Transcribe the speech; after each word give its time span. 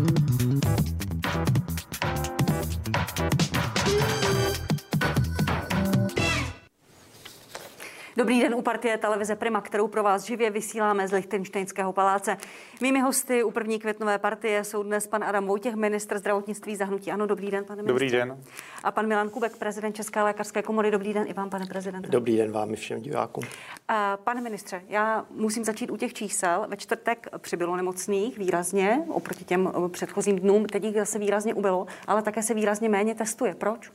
Mm-hmm. 0.00 0.39
Dobrý 8.20 8.40
den 8.40 8.54
u 8.54 8.62
partie 8.62 8.98
televize 8.98 9.36
Prima, 9.36 9.60
kterou 9.60 9.88
pro 9.88 10.02
vás 10.02 10.24
živě 10.24 10.50
vysíláme 10.50 11.08
z 11.08 11.12
Lichtenštejnského 11.12 11.92
paláce. 11.92 12.36
Mými 12.80 13.00
hosty 13.00 13.42
u 13.44 13.50
první 13.50 13.78
květnové 13.78 14.18
partie 14.18 14.64
jsou 14.64 14.82
dnes 14.82 15.06
pan 15.06 15.24
Adam 15.24 15.46
Vojtěch, 15.46 15.74
ministr 15.74 16.18
zdravotnictví 16.18 16.76
zahnutí. 16.76 17.12
Ano, 17.12 17.26
dobrý 17.26 17.50
den, 17.50 17.64
pane 17.64 17.82
ministře. 17.82 17.92
Dobrý 17.92 18.10
den. 18.10 18.44
A 18.84 18.90
pan 18.90 19.06
Milan 19.06 19.28
Kubek, 19.28 19.56
prezident 19.56 19.96
České 19.96 20.22
lékařské 20.22 20.62
komory. 20.62 20.90
Dobrý 20.90 21.12
den 21.12 21.24
i 21.28 21.32
vám, 21.32 21.50
pane 21.50 21.66
prezidente. 21.66 22.08
Dobrý 22.08 22.36
den 22.36 22.52
vám 22.52 22.72
i 22.72 22.76
všem 22.76 23.00
divákům. 23.00 23.44
A 23.88 24.16
pane 24.16 24.40
ministře, 24.40 24.82
já 24.88 25.26
musím 25.30 25.64
začít 25.64 25.90
u 25.90 25.96
těch 25.96 26.14
čísel. 26.14 26.66
Ve 26.68 26.76
čtvrtek 26.76 27.26
přibylo 27.38 27.76
nemocných 27.76 28.38
výrazně 28.38 29.02
oproti 29.08 29.44
těm 29.44 29.72
předchozím 29.88 30.38
dnům. 30.38 30.66
Teď 30.66 30.84
jich 30.84 30.96
zase 30.96 31.18
výrazně 31.18 31.54
ubylo, 31.54 31.86
ale 32.06 32.22
také 32.22 32.42
se 32.42 32.54
výrazně 32.54 32.88
méně 32.88 33.14
testuje. 33.14 33.54
Proč? 33.54 33.90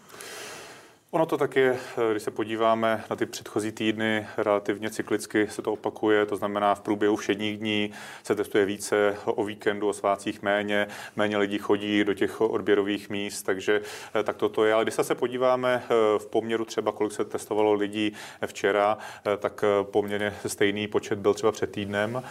Ono 1.15 1.25
to 1.25 1.37
tak 1.37 1.55
je, 1.55 1.77
když 2.11 2.23
se 2.23 2.31
podíváme 2.31 3.03
na 3.09 3.15
ty 3.15 3.25
předchozí 3.25 3.71
týdny, 3.71 4.27
relativně 4.37 4.89
cyklicky 4.89 5.47
se 5.47 5.61
to 5.61 5.73
opakuje, 5.73 6.25
to 6.25 6.35
znamená 6.35 6.75
v 6.75 6.81
průběhu 6.81 7.15
všedních 7.15 7.57
dní 7.57 7.91
se 8.23 8.35
testuje 8.35 8.65
více, 8.65 9.17
o 9.25 9.43
víkendu, 9.43 9.89
o 9.89 9.93
svácích 9.93 10.41
méně, 10.41 10.87
méně 11.15 11.37
lidí 11.37 11.57
chodí 11.57 12.03
do 12.03 12.13
těch 12.13 12.41
odběrových 12.41 13.09
míst, 13.09 13.43
takže 13.43 13.81
eh, 14.15 14.23
tak 14.23 14.37
toto 14.37 14.65
je. 14.65 14.73
Ale 14.73 14.83
když 14.83 14.95
se 15.01 15.15
podíváme 15.15 15.83
eh, 15.83 16.19
v 16.19 16.27
poměru 16.27 16.65
třeba, 16.65 16.91
kolik 16.91 17.13
se 17.13 17.25
testovalo 17.25 17.73
lidí 17.73 18.13
včera, 18.45 18.97
eh, 19.25 19.37
tak 19.37 19.63
poměrně 19.83 20.33
stejný 20.45 20.87
počet 20.87 21.19
byl 21.19 21.33
třeba 21.33 21.51
před 21.51 21.71
týdnem, 21.71 22.23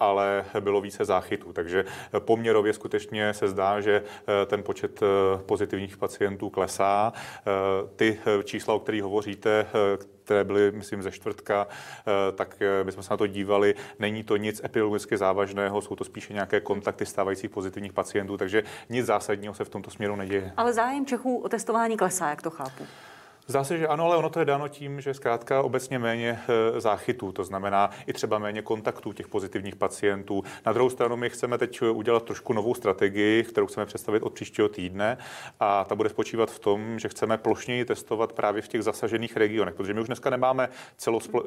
ale 0.00 0.44
bylo 0.60 0.80
více 0.80 1.04
záchytů. 1.04 1.52
Takže 1.52 1.84
poměrově 2.18 2.72
skutečně 2.72 3.34
se 3.34 3.48
zdá, 3.48 3.80
že 3.80 4.02
ten 4.46 4.62
počet 4.62 5.00
pozitivních 5.46 5.96
pacientů 5.96 6.50
klesá. 6.50 7.12
Ty 7.96 8.07
Eh, 8.08 8.44
čísla, 8.44 8.74
o 8.74 8.78
kterých 8.78 9.02
hovoříte, 9.02 9.66
eh, 9.68 9.98
které 10.24 10.44
byly, 10.44 10.72
myslím, 10.72 11.02
ze 11.02 11.10
čtvrtka, 11.10 11.66
eh, 11.68 12.32
tak 12.32 12.56
my 12.82 12.92
jsme 12.92 13.02
se 13.02 13.10
na 13.10 13.16
to 13.16 13.26
dívali. 13.26 13.74
Není 13.98 14.24
to 14.24 14.36
nic 14.36 14.60
epidemiologicky 14.64 15.16
závažného, 15.16 15.80
jsou 15.80 15.96
to 15.96 16.04
spíše 16.04 16.32
nějaké 16.32 16.60
kontakty 16.60 17.06
stávajících 17.06 17.50
pozitivních 17.50 17.92
pacientů, 17.92 18.36
takže 18.36 18.62
nic 18.88 19.06
zásadního 19.06 19.54
se 19.54 19.64
v 19.64 19.68
tomto 19.68 19.90
směru 19.90 20.16
neděje. 20.16 20.52
Ale 20.56 20.72
zájem 20.72 21.06
Čechů 21.06 21.38
o 21.38 21.48
testování 21.48 21.96
klesá, 21.96 22.30
jak 22.30 22.42
to 22.42 22.50
chápu. 22.50 22.86
Zdá 23.50 23.64
se, 23.64 23.78
že 23.78 23.88
ano, 23.88 24.04
ale 24.04 24.16
ono 24.16 24.30
to 24.30 24.38
je 24.38 24.44
dáno 24.44 24.68
tím, 24.68 25.00
že 25.00 25.14
zkrátka 25.14 25.62
obecně 25.62 25.98
méně 25.98 26.40
eh, 26.48 26.80
záchytů, 26.80 27.32
to 27.32 27.44
znamená 27.44 27.90
i 28.06 28.12
třeba 28.12 28.38
méně 28.38 28.62
kontaktů 28.62 29.12
těch 29.12 29.28
pozitivních 29.28 29.76
pacientů. 29.76 30.44
Na 30.66 30.72
druhou 30.72 30.90
stranu 30.90 31.16
my 31.16 31.30
chceme 31.30 31.58
teď 31.58 31.82
udělat 31.82 32.22
trošku 32.22 32.52
novou 32.52 32.74
strategii, 32.74 33.44
kterou 33.44 33.66
chceme 33.66 33.86
představit 33.86 34.22
od 34.22 34.32
příštího 34.32 34.68
týdne 34.68 35.18
a 35.60 35.84
ta 35.84 35.94
bude 35.94 36.08
spočívat 36.08 36.50
v 36.50 36.58
tom, 36.58 36.98
že 36.98 37.08
chceme 37.08 37.38
plošněji 37.38 37.84
testovat 37.84 38.32
právě 38.32 38.62
v 38.62 38.68
těch 38.68 38.82
zasažených 38.82 39.36
regionech, 39.36 39.74
protože 39.74 39.94
my 39.94 40.00
už 40.00 40.06
dneska 40.06 40.30
nemáme 40.30 40.68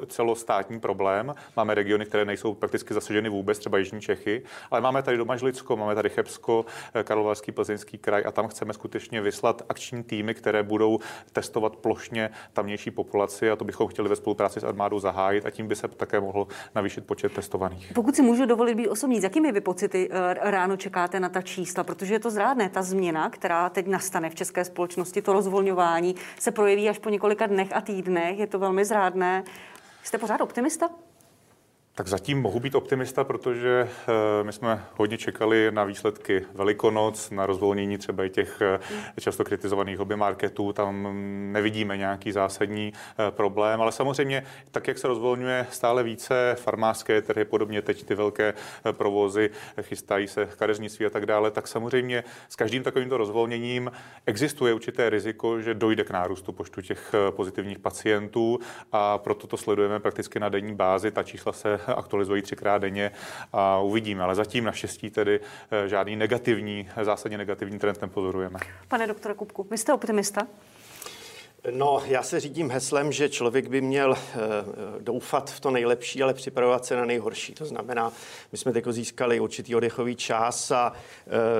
celostátní 0.06 0.80
problém, 0.80 1.34
máme 1.56 1.74
regiony, 1.74 2.06
které 2.06 2.24
nejsou 2.24 2.54
prakticky 2.54 2.94
zasaženy 2.94 3.28
vůbec, 3.28 3.58
třeba 3.58 3.78
Jižní 3.78 4.00
Čechy, 4.00 4.42
ale 4.70 4.80
máme 4.80 5.02
tady 5.02 5.16
Domažlicko, 5.16 5.76
máme 5.76 5.94
tady 5.94 6.10
Chebsko, 6.10 6.64
eh, 6.94 7.04
Karlovarský, 7.04 7.52
Plzeňský 7.52 7.98
kraj 7.98 8.22
a 8.26 8.32
tam 8.32 8.48
chceme 8.48 8.72
skutečně 8.72 9.20
vyslat 9.20 9.62
akční 9.68 10.02
týmy, 10.02 10.34
které 10.34 10.62
budou 10.62 10.98
testovat 11.32 11.76
plošně 11.76 11.91
plošně 11.92 12.30
tamnější 12.52 12.90
populaci 12.90 13.50
a 13.50 13.56
to 13.56 13.64
bychom 13.64 13.88
chtěli 13.88 14.08
ve 14.08 14.16
spolupráci 14.16 14.60
s 14.60 14.64
armádou 14.64 14.98
zahájit 14.98 15.46
a 15.46 15.50
tím 15.50 15.68
by 15.68 15.76
se 15.76 15.88
také 15.88 16.20
mohl 16.20 16.46
navýšit 16.74 17.06
počet 17.06 17.32
testovaných. 17.32 17.92
Pokud 17.94 18.16
si 18.16 18.22
můžu 18.22 18.46
dovolit 18.46 18.74
být 18.74 18.88
osobní, 18.88 19.20
s 19.20 19.24
jakými 19.24 19.52
vy 19.52 19.60
pocity 19.60 20.08
eh, 20.10 20.50
ráno 20.50 20.76
čekáte 20.76 21.20
na 21.20 21.28
ta 21.28 21.42
čísla, 21.42 21.84
protože 21.84 22.14
je 22.14 22.18
to 22.18 22.30
zrádné, 22.30 22.68
ta 22.68 22.82
změna, 22.82 23.30
která 23.30 23.68
teď 23.68 23.86
nastane 23.86 24.30
v 24.30 24.34
české 24.34 24.64
společnosti, 24.64 25.22
to 25.22 25.32
rozvolňování 25.32 26.14
se 26.38 26.50
projeví 26.50 26.88
až 26.88 26.98
po 26.98 27.10
několika 27.10 27.46
dnech 27.46 27.68
a 27.76 27.80
týdnech, 27.80 28.38
je 28.38 28.46
to 28.46 28.58
velmi 28.58 28.84
zrádné. 28.84 29.44
Jste 30.02 30.18
pořád 30.18 30.40
optimista? 30.40 30.88
Tak 31.94 32.08
zatím 32.08 32.40
mohu 32.40 32.60
být 32.60 32.74
optimista, 32.74 33.24
protože 33.24 33.88
eh, 34.08 34.44
my 34.44 34.52
jsme 34.52 34.84
hodně 34.96 35.18
čekali 35.18 35.70
na 35.70 35.84
výsledky 35.84 36.44
Velikonoc, 36.54 37.30
na 37.30 37.46
rozvolnění 37.46 37.98
třeba 37.98 38.24
i 38.24 38.30
těch 38.30 38.60
eh, 38.60 39.20
často 39.20 39.44
kritizovaných 39.44 39.98
hobby 39.98 40.16
marketů. 40.16 40.72
Tam 40.72 41.08
nevidíme 41.52 41.96
nějaký 41.96 42.32
zásadní 42.32 42.92
eh, 42.92 43.30
problém, 43.30 43.80
ale 43.80 43.92
samozřejmě 43.92 44.44
tak, 44.70 44.88
jak 44.88 44.98
se 44.98 45.08
rozvolňuje 45.08 45.66
stále 45.70 46.02
více 46.02 46.56
farmářské 46.58 47.22
trhy, 47.22 47.44
podobně 47.44 47.82
teď 47.82 48.04
ty 48.04 48.14
velké 48.14 48.54
provozy, 48.92 49.50
chystají 49.82 50.28
se 50.28 50.48
kadeřnictví 50.58 51.06
a 51.06 51.10
tak 51.10 51.26
dále, 51.26 51.50
tak 51.50 51.68
samozřejmě 51.68 52.24
s 52.48 52.56
každým 52.56 52.82
takovýmto 52.82 53.16
rozvolněním 53.16 53.92
existuje 54.26 54.74
určité 54.74 55.10
riziko, 55.10 55.60
že 55.60 55.74
dojde 55.74 56.04
k 56.04 56.10
nárůstu 56.10 56.52
počtu 56.52 56.82
těch 56.82 57.14
pozitivních 57.30 57.78
pacientů 57.78 58.58
a 58.92 59.18
proto 59.18 59.46
to 59.46 59.56
sledujeme 59.56 60.00
prakticky 60.00 60.40
na 60.40 60.48
denní 60.48 60.74
bázi. 60.74 61.10
Ta 61.10 61.22
čísla 61.22 61.52
se 61.52 61.81
aktualizují 61.86 62.42
třikrát 62.42 62.78
denně 62.78 63.10
a 63.52 63.78
uvidíme. 63.78 64.22
Ale 64.22 64.34
zatím 64.34 64.64
naštěstí 64.64 65.10
tedy 65.10 65.40
eh, 65.70 65.88
žádný 65.88 66.16
negativní, 66.16 66.88
zásadně 67.02 67.38
negativní 67.38 67.78
trend 67.78 68.02
nepozorujeme. 68.02 68.58
Pane 68.88 69.06
doktore 69.06 69.34
Kupku, 69.34 69.66
vy 69.70 69.78
jste 69.78 69.92
optimista? 69.92 70.46
No, 71.70 72.02
já 72.06 72.22
se 72.22 72.40
řídím 72.40 72.70
heslem, 72.70 73.12
že 73.12 73.28
člověk 73.28 73.68
by 73.68 73.80
měl 73.80 74.14
e, 74.14 74.18
doufat 75.00 75.50
v 75.50 75.60
to 75.60 75.70
nejlepší, 75.70 76.22
ale 76.22 76.34
připravovat 76.34 76.84
se 76.84 76.96
na 76.96 77.04
nejhorší. 77.04 77.54
To 77.54 77.64
znamená, 77.64 78.12
my 78.52 78.58
jsme 78.58 78.72
teď 78.72 78.84
získali 78.88 79.40
určitý 79.40 79.74
oddechový 79.74 80.16
čas 80.16 80.70
a 80.70 80.92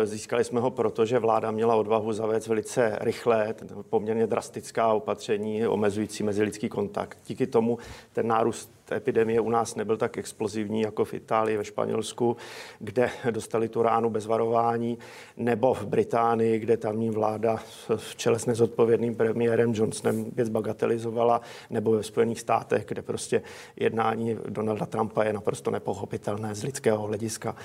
e, 0.03 0.07
získali 0.07 0.45
jsme 0.45 0.61
ho 0.61 0.71
proto, 0.71 1.07
že 1.07 1.19
vláda 1.19 1.51
měla 1.51 1.75
odvahu 1.75 2.13
zavést 2.13 2.47
velice 2.47 2.99
rychle, 3.01 3.55
poměrně 3.91 4.27
drastická 4.27 4.93
opatření 4.93 5.67
omezující 5.67 6.23
mezilidský 6.23 6.69
kontakt. 6.69 7.19
Díky 7.27 7.47
tomu 7.47 7.79
ten 8.13 8.27
nárůst 8.27 8.82
epidemie 8.93 9.41
u 9.41 9.51
nás 9.51 9.75
nebyl 9.75 9.97
tak 9.97 10.19
explozivní 10.19 10.81
jako 10.81 11.05
v 11.05 11.15
Itálii, 11.15 11.57
ve 11.57 11.65
Španělsku, 11.65 12.37
kde 12.79 13.11
dostali 13.31 13.69
tu 13.69 13.83
ránu 13.83 14.11
bez 14.11 14.27
varování, 14.27 14.99
nebo 15.37 15.75
v 15.75 15.87
Británii, 15.87 16.59
kde 16.59 16.77
tamní 16.77 17.11
vláda 17.11 17.57
v 17.97 18.17
čele 18.17 18.39
s 18.39 18.47
nezodpovědným 18.47 19.15
premiérem 19.15 19.73
Johnsonem 19.75 20.25
věc 20.33 20.49
bagatelizovala, 20.49 21.41
nebo 21.71 21.93
ve 21.93 22.03
Spojených 22.03 22.41
státech, 22.41 22.85
kde 22.89 23.03
prostě 23.03 23.43
jednání 23.77 24.39
Donalda 24.49 24.87
Trumpa 24.87 25.25
je 25.25 25.33
naprosto 25.33 25.71
nepochopitelné 25.71 26.55
z 26.55 26.63
lidského 26.63 27.07
hlediska. 27.07 27.57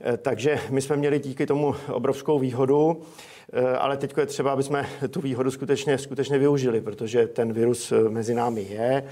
Eh, 0.00 0.16
takže 0.16 0.60
my 0.70 0.82
jsme 0.82 0.96
měli 0.96 1.18
díky 1.18 1.46
tomu 1.46 1.74
obrovskou 1.92 2.38
výhodu, 2.38 3.02
eh, 3.52 3.76
ale 3.76 3.96
teď 3.96 4.14
je 4.18 4.26
třeba, 4.26 4.52
aby 4.52 4.62
jsme 4.62 4.86
tu 5.10 5.20
výhodu 5.20 5.50
skutečně, 5.50 5.98
skutečně 5.98 6.38
využili, 6.38 6.80
protože 6.80 7.26
ten 7.26 7.52
virus 7.52 7.92
eh, 7.92 8.08
mezi 8.08 8.34
námi 8.34 8.62
je 8.62 9.02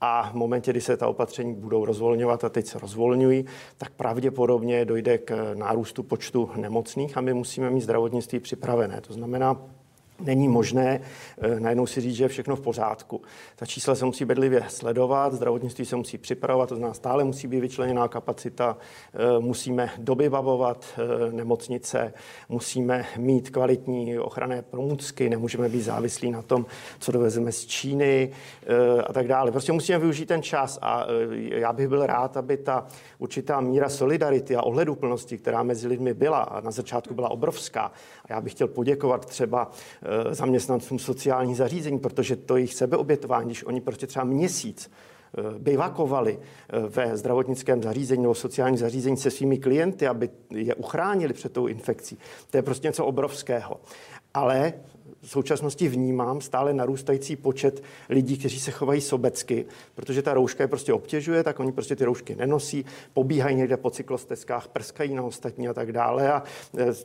a 0.00 0.30
v 0.30 0.34
momentě, 0.34 0.70
kdy 0.70 0.80
se 0.80 0.96
ta 0.96 1.08
opatření 1.08 1.54
budou 1.54 1.84
rozvolňovat 1.84 2.44
a 2.44 2.48
teď 2.48 2.66
se 2.66 2.78
rozvolňují, 2.78 3.44
tak 3.76 3.90
pravděpodobně 3.90 4.84
dojde 4.84 5.18
k 5.18 5.54
nárůstu 5.54 6.02
počtu 6.02 6.50
nemocných 6.56 7.16
a 7.16 7.20
my 7.20 7.34
musíme 7.34 7.70
mít 7.70 7.80
zdravotnictví 7.80 8.40
připravené. 8.40 9.00
To 9.00 9.12
znamená, 9.12 9.56
není 10.20 10.48
možné 10.48 11.00
eh, 11.38 11.60
najednou 11.60 11.86
si 11.86 12.00
říct, 12.00 12.14
že 12.14 12.24
je 12.24 12.28
všechno 12.28 12.56
v 12.56 12.60
pořádku. 12.60 13.22
Ta 13.56 13.66
čísla 13.66 13.94
se 13.94 14.04
musí 14.04 14.24
bedlivě 14.24 14.64
sledovat, 14.68 15.32
zdravotnictví 15.32 15.84
se 15.84 15.96
musí 15.96 16.18
připravovat, 16.18 16.68
to 16.68 16.76
znamená 16.76 16.94
stále 16.94 17.24
musí 17.24 17.48
být 17.48 17.60
vyčleněná 17.60 18.08
kapacita, 18.08 18.76
eh, 19.14 19.40
musíme 19.40 19.90
dobybavovat 19.98 20.84
eh, 20.98 21.32
nemocnice, 21.32 22.12
musíme 22.48 23.04
mít 23.16 23.50
kvalitní 23.50 24.18
ochranné 24.18 24.62
pomůcky, 24.62 25.28
nemůžeme 25.28 25.68
být 25.68 25.82
závislí 25.82 26.30
na 26.30 26.42
tom, 26.42 26.66
co 26.98 27.12
dovezeme 27.12 27.52
z 27.52 27.66
Číny 27.66 28.30
a 29.06 29.12
tak 29.12 29.28
dále. 29.28 29.50
Prostě 29.50 29.72
musíme 29.72 29.98
využít 29.98 30.26
ten 30.26 30.42
čas 30.42 30.78
a 30.82 31.06
já 31.30 31.72
bych 31.72 31.88
byl 31.88 32.06
rád, 32.06 32.36
aby 32.36 32.56
ta 32.56 32.86
určitá 33.18 33.60
míra 33.60 33.88
solidarity 33.88 34.56
a 34.56 34.62
ohleduplnosti, 34.62 35.38
která 35.38 35.62
mezi 35.62 35.88
lidmi 35.88 36.14
byla 36.14 36.38
a 36.38 36.60
na 36.60 36.70
začátku 36.70 37.14
byla 37.14 37.30
obrovská. 37.30 37.92
A 38.24 38.32
já 38.32 38.40
bych 38.40 38.52
chtěl 38.52 38.68
poděkovat 38.68 39.26
třeba 39.26 39.70
zaměstnancům 40.30 40.98
sociální 40.98 41.54
zařízení, 41.54 41.98
protože 41.98 42.36
to 42.36 42.56
jejich 42.56 42.74
sebeobětování, 42.74 43.46
když 43.46 43.64
oni 43.64 43.80
prostě 43.80 44.06
třeba 44.06 44.24
měsíc 44.24 44.90
eh, 44.90 45.42
bivakovali 45.58 46.38
eh, 46.38 46.78
ve 46.88 47.16
zdravotnickém 47.16 47.82
zařízení 47.82 48.22
nebo 48.22 48.34
sociální 48.34 48.78
zařízení 48.78 49.16
se 49.16 49.30
svými 49.30 49.58
klienty, 49.58 50.06
aby 50.06 50.30
je 50.50 50.74
uchránili 50.74 51.32
před 51.32 51.52
tou 51.52 51.66
infekcí. 51.66 52.18
To 52.50 52.56
je 52.56 52.62
prostě 52.62 52.88
něco 52.88 53.06
obrovského. 53.06 53.80
Ale 54.34 54.72
v 55.22 55.30
současnosti 55.30 55.88
vnímám 55.88 56.40
stále 56.40 56.74
narůstající 56.74 57.36
počet 57.36 57.82
lidí, 58.08 58.38
kteří 58.38 58.60
se 58.60 58.70
chovají 58.70 59.00
sobecky, 59.00 59.66
protože 59.94 60.22
ta 60.22 60.34
rouška 60.34 60.64
je 60.64 60.68
prostě 60.68 60.92
obtěžuje, 60.92 61.42
tak 61.42 61.60
oni 61.60 61.72
prostě 61.72 61.96
ty 61.96 62.04
roušky 62.04 62.36
nenosí, 62.36 62.84
pobíhají 63.12 63.56
někde 63.56 63.76
po 63.76 63.90
cyklostezkách, 63.90 64.68
prskají 64.68 65.14
na 65.14 65.22
ostatní 65.22 65.68
a 65.68 65.74
tak 65.74 65.92
dále. 65.92 66.32
A 66.32 66.42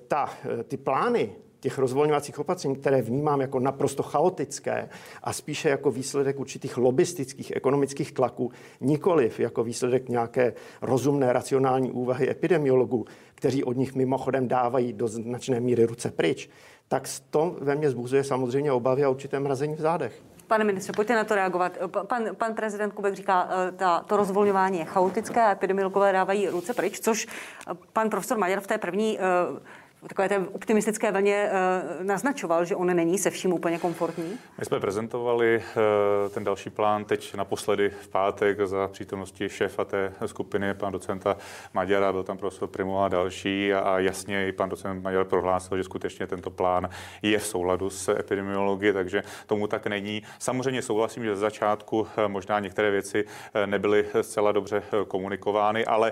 ta, 0.07 0.29
ty 0.67 0.77
plány 0.77 1.29
těch 1.65 1.77
rozvolňovacích 1.77 2.39
opatření, 2.39 2.75
které 2.75 3.01
vnímám 3.01 3.41
jako 3.41 3.59
naprosto 3.59 4.03
chaotické 4.03 4.89
a 5.23 5.33
spíše 5.33 5.69
jako 5.69 5.91
výsledek 5.91 6.39
určitých 6.39 6.77
lobistických 6.77 7.55
ekonomických 7.55 8.11
tlaků, 8.11 8.51
nikoliv 8.81 9.39
jako 9.39 9.63
výsledek 9.63 10.09
nějaké 10.09 10.53
rozumné, 10.81 11.33
racionální 11.33 11.91
úvahy 11.91 12.29
epidemiologů, 12.29 13.05
kteří 13.35 13.63
od 13.63 13.77
nich 13.77 13.95
mimochodem 13.95 14.47
dávají 14.47 14.93
do 14.93 15.07
značné 15.07 15.59
míry 15.59 15.85
ruce 15.85 16.11
pryč, 16.11 16.49
tak 16.87 17.09
to 17.29 17.55
ve 17.61 17.75
mně 17.75 17.89
zbuzuje 17.89 18.23
samozřejmě 18.23 18.71
obavy 18.71 19.03
a 19.03 19.09
určité 19.09 19.39
mrazení 19.39 19.75
v 19.75 19.81
zádech. 19.81 20.21
Pane 20.47 20.63
ministře, 20.63 20.93
pojďte 20.93 21.15
na 21.15 21.23
to 21.23 21.35
reagovat. 21.35 21.77
Pan, 22.07 22.23
pan 22.37 22.53
prezident 22.53 22.93
Kubek 22.93 23.13
říká, 23.13 23.49
eh, 23.49 23.71
ta, 23.71 23.99
to 23.99 24.17
rozvolňování 24.17 24.79
je 24.79 24.85
chaotické 24.85 25.41
a 25.41 25.51
epidemiologové 25.51 26.11
dávají 26.11 26.47
ruce 26.47 26.73
pryč, 26.73 26.99
což 26.99 27.27
eh, 27.27 27.73
pan 27.93 28.09
profesor 28.09 28.37
Maďar 28.37 28.59
v 28.59 28.67
té 28.67 28.77
první 28.77 29.17
uh, 29.17 29.57
takové 30.07 30.29
té 30.29 30.39
optimistické 30.39 31.11
vlně 31.11 31.49
uh, 31.49 32.05
naznačoval, 32.05 32.65
že 32.65 32.75
on 32.75 32.95
není 32.95 33.17
se 33.17 33.29
vším 33.29 33.53
úplně 33.53 33.79
komfortní? 33.79 34.37
My 34.57 34.65
jsme 34.65 34.79
prezentovali 34.79 35.57
uh, 35.57 36.29
ten 36.29 36.43
další 36.43 36.69
plán 36.69 37.05
teď 37.05 37.35
naposledy 37.35 37.89
v 37.89 38.07
pátek 38.07 38.67
za 38.67 38.87
přítomnosti 38.87 39.49
šéfa 39.49 39.85
té 39.85 40.13
skupiny, 40.25 40.73
pan 40.73 40.91
docenta 40.91 41.37
Maďara, 41.73 42.11
byl 42.11 42.23
tam 42.23 42.37
profesor 42.37 42.69
Primo 42.69 43.03
a 43.03 43.07
další 43.07 43.73
a, 43.73 43.99
jasně 43.99 44.47
i 44.47 44.51
pan 44.51 44.69
docent 44.69 45.03
Maďar 45.03 45.25
prohlásil, 45.25 45.77
že 45.77 45.83
skutečně 45.83 46.27
tento 46.27 46.49
plán 46.49 46.89
je 47.21 47.39
v 47.39 47.45
souladu 47.45 47.89
s 47.89 48.09
epidemiologií, 48.19 48.93
takže 48.93 49.23
tomu 49.45 49.67
tak 49.67 49.87
není. 49.87 50.23
Samozřejmě 50.39 50.81
souhlasím, 50.81 51.23
že 51.23 51.35
z 51.35 51.39
začátku 51.39 51.99
uh, 51.99 52.07
možná 52.27 52.59
některé 52.59 52.91
věci 52.91 53.25
nebyly 53.65 54.05
zcela 54.21 54.51
dobře 54.51 54.83
komunikovány, 55.07 55.85
ale 55.85 56.11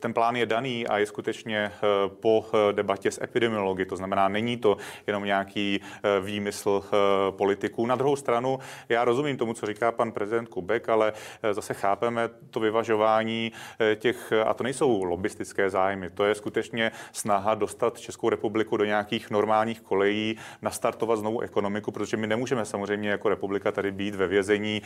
ten 0.00 0.14
plán 0.14 0.36
je 0.36 0.46
daný 0.46 0.86
a 0.86 0.98
je 0.98 1.06
skutečně 1.06 1.72
po 2.20 2.46
debatě 2.72 3.09
s 3.10 3.22
epidemiology. 3.22 3.84
To 3.84 3.96
znamená, 3.96 4.28
není 4.28 4.56
to 4.56 4.76
jenom 5.06 5.24
nějaký 5.24 5.80
eh, 5.80 6.20
výmysl 6.20 6.82
eh, 6.84 6.96
politiků. 7.30 7.86
Na 7.86 7.96
druhou 7.96 8.16
stranu, 8.16 8.58
já 8.88 9.04
rozumím 9.04 9.36
tomu, 9.36 9.54
co 9.54 9.66
říká 9.66 9.92
pan 9.92 10.12
prezident 10.12 10.48
Kubek, 10.48 10.88
ale 10.88 11.12
eh, 11.42 11.54
zase 11.54 11.74
chápeme 11.74 12.28
to 12.50 12.60
vyvažování 12.60 13.52
těch, 13.96 14.32
a 14.46 14.54
to 14.54 14.64
nejsou 14.64 15.04
lobbystické 15.04 15.70
zájmy, 15.70 16.10
to 16.10 16.24
je 16.24 16.34
skutečně 16.34 16.92
snaha 17.12 17.54
dostat 17.54 18.00
Českou 18.00 18.28
republiku 18.28 18.76
do 18.76 18.84
nějakých 18.84 19.30
normálních 19.30 19.80
kolejí, 19.80 20.36
nastartovat 20.62 21.18
znovu 21.18 21.40
ekonomiku, 21.40 21.90
protože 21.92 22.16
my 22.16 22.26
nemůžeme 22.26 22.64
samozřejmě 22.64 23.10
jako 23.10 23.28
republika 23.28 23.72
tady 23.72 23.92
být 23.92 24.14
ve 24.14 24.26
vězení 24.26 24.82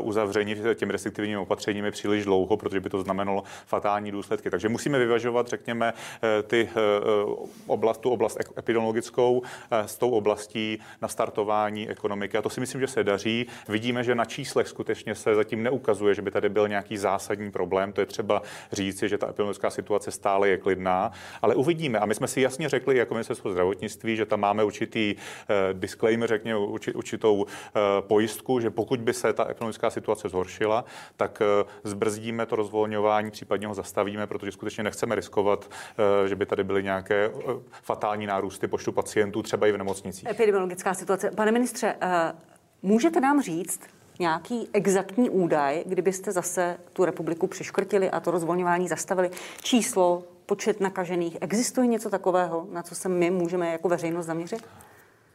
uzavření 0.00 0.56
těmi 0.74 0.92
restriktivními 0.92 1.36
opatřeními 1.36 1.90
příliš 1.90 2.24
dlouho, 2.24 2.56
protože 2.56 2.80
by 2.80 2.90
to 2.90 3.02
znamenalo 3.02 3.44
fatální 3.66 4.12
důsledky. 4.12 4.50
Takže 4.50 4.68
musíme 4.68 4.98
vyvažovat, 4.98 5.48
řekněme, 5.48 5.92
ty 6.46 6.68
oblast, 7.68 8.00
tu 8.00 8.10
oblast 8.10 8.38
epidemiologickou 8.58 9.42
eh, 9.70 9.88
s 9.88 9.98
tou 9.98 10.10
oblastí 10.10 10.78
na 11.02 11.08
startování 11.08 11.88
ekonomiky. 11.88 12.38
A 12.38 12.42
to 12.42 12.50
si 12.50 12.60
myslím, 12.60 12.80
že 12.80 12.86
se 12.86 13.04
daří. 13.04 13.46
Vidíme, 13.68 14.04
že 14.04 14.14
na 14.14 14.24
číslech 14.24 14.68
skutečně 14.68 15.14
se 15.14 15.34
zatím 15.34 15.62
neukazuje, 15.62 16.14
že 16.14 16.22
by 16.22 16.30
tady 16.30 16.48
byl 16.48 16.68
nějaký 16.68 16.96
zásadní 16.96 17.50
problém. 17.50 17.92
To 17.92 18.00
je 18.00 18.06
třeba 18.06 18.42
říci, 18.72 19.08
že 19.08 19.18
ta 19.18 19.28
epidemiologická 19.28 19.70
situace 19.70 20.10
stále 20.10 20.48
je 20.48 20.56
klidná, 20.56 21.12
ale 21.42 21.54
uvidíme. 21.54 21.98
A 21.98 22.06
my 22.06 22.14
jsme 22.14 22.28
si 22.28 22.40
jasně 22.40 22.68
řekli 22.68 22.96
jako 22.96 23.14
ministerstvo 23.14 23.50
zdravotnictví, 23.50 24.16
že 24.16 24.26
tam 24.26 24.40
máme 24.40 24.64
určitý 24.64 25.14
uh, 25.14 25.78
disclaimer, 25.78 26.28
řekněme 26.28 26.58
určitou 26.94 27.34
uh, 27.34 27.46
pojistku, 28.00 28.60
že 28.60 28.70
pokud 28.70 29.00
by 29.00 29.14
se 29.14 29.32
ta 29.32 29.42
epidemiologická 29.42 29.90
situace 29.90 30.28
zhoršila, 30.28 30.84
tak 31.16 31.42
zbrzdíme 31.84 32.46
to 32.46 32.56
rozvolňování, 32.56 33.30
případně 33.30 33.66
ho 33.66 33.74
zastavíme, 33.74 34.26
protože 34.26 34.52
skutečně 34.52 34.84
nechceme 34.84 35.14
riskovat, 35.14 35.70
že 36.26 36.36
by 36.36 36.46
tady 36.46 36.64
byly 36.64 36.82
nějaké 36.82 37.30
fatální 37.70 38.26
nárůsty 38.26 38.68
počtu 38.68 38.92
pacientů, 38.92 39.42
třeba 39.42 39.66
i 39.66 39.72
v 39.72 39.76
nemocnicích. 39.76 40.28
Epidemiologická 40.28 40.94
situace. 40.94 41.30
Pane 41.30 41.52
ministře, 41.52 41.96
eh, 42.00 42.32
můžete 42.82 43.20
nám 43.20 43.42
říct, 43.42 43.80
nějaký 44.18 44.68
exaktní 44.72 45.30
údaj, 45.30 45.82
kdybyste 45.86 46.32
zase 46.32 46.76
tu 46.92 47.04
republiku 47.04 47.46
přiškrtili 47.46 48.10
a 48.10 48.20
to 48.20 48.30
rozvolňování 48.30 48.88
zastavili? 48.88 49.30
Číslo, 49.62 50.24
počet 50.46 50.80
nakažených. 50.80 51.36
Existuje 51.40 51.86
něco 51.86 52.10
takového, 52.10 52.66
na 52.72 52.82
co 52.82 52.94
se 52.94 53.08
my 53.08 53.30
můžeme 53.30 53.72
jako 53.72 53.88
veřejnost 53.88 54.26
zaměřit? 54.26 54.62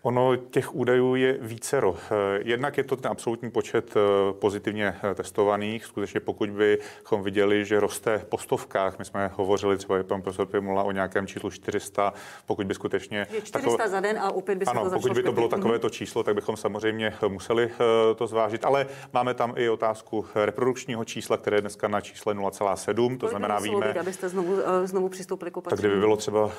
Ono 0.04 0.36
těch 0.36 0.76
údajů 0.76 1.16
je 1.16 1.38
vícero. 1.42 1.96
Eh, 1.96 2.40
jednak 2.44 2.78
je 2.78 2.84
to 2.84 2.96
ten 2.96 3.12
absolutní 3.12 3.52
počet 3.52 3.94
eh, 3.96 4.34
pozitivně 4.34 4.96
eh, 5.04 5.16
testovaných. 5.16 5.86
Skutečně 5.86 6.20
pokud 6.20 6.50
bychom 6.50 7.24
viděli, 7.24 7.66
že 7.66 7.80
roste 7.80 8.26
po 8.30 8.38
stovkách, 8.38 9.00
my 9.00 9.06
jsme 9.06 9.32
hovořili 9.34 9.78
třeba 9.78 10.00
i 10.00 10.04
pan 10.04 10.22
profesor 10.22 10.48
Pimula 10.48 10.84
o 10.84 10.92
nějakém 10.92 11.28
číslu 11.28 11.50
400, 11.50 12.14
pokud 12.46 12.68
by 12.68 12.74
skutečně... 12.74 13.18
Je 13.18 13.42
400 13.42 13.60
takové... 13.60 13.90
za 13.90 14.00
den 14.00 14.20
a 14.20 14.32
opět 14.32 14.58
by 14.58 14.66
se 14.66 14.72
ano, 14.72 14.84
to 14.84 14.90
pokud 14.90 15.12
by 15.14 15.24
to 15.24 15.32
bylo 15.32 15.48
takové 15.48 15.74
mhm. 15.74 15.82
to 15.82 15.90
číslo, 15.90 16.24
tak 16.24 16.36
bychom 16.36 16.58
samozřejmě 16.58 17.14
museli 17.28 17.70
to 18.16 18.28
zvážit, 18.28 18.66
ale 18.66 18.88
máme 19.14 19.34
tam 19.34 19.54
i 19.56 19.70
otázku 19.70 20.26
reprodukčního 20.36 21.06
čísla, 21.06 21.38
které 21.38 21.58
je 21.58 21.62
dneska 21.62 21.88
na 21.88 22.02
čísle 22.02 22.34
0,7, 22.34 23.18
to 23.18 23.28
znamená 23.28 23.60
víme... 23.60 23.88
Být, 23.88 24.00
abyste 24.00 24.30
znovu, 24.30 24.58
znovu 24.86 25.10
přistoupili 25.10 25.52
k 25.52 25.58
opatření. 25.58 25.82
Tak 25.82 25.86
kdyby 25.86 26.00
bylo 26.00 26.18
třeba 26.18 26.52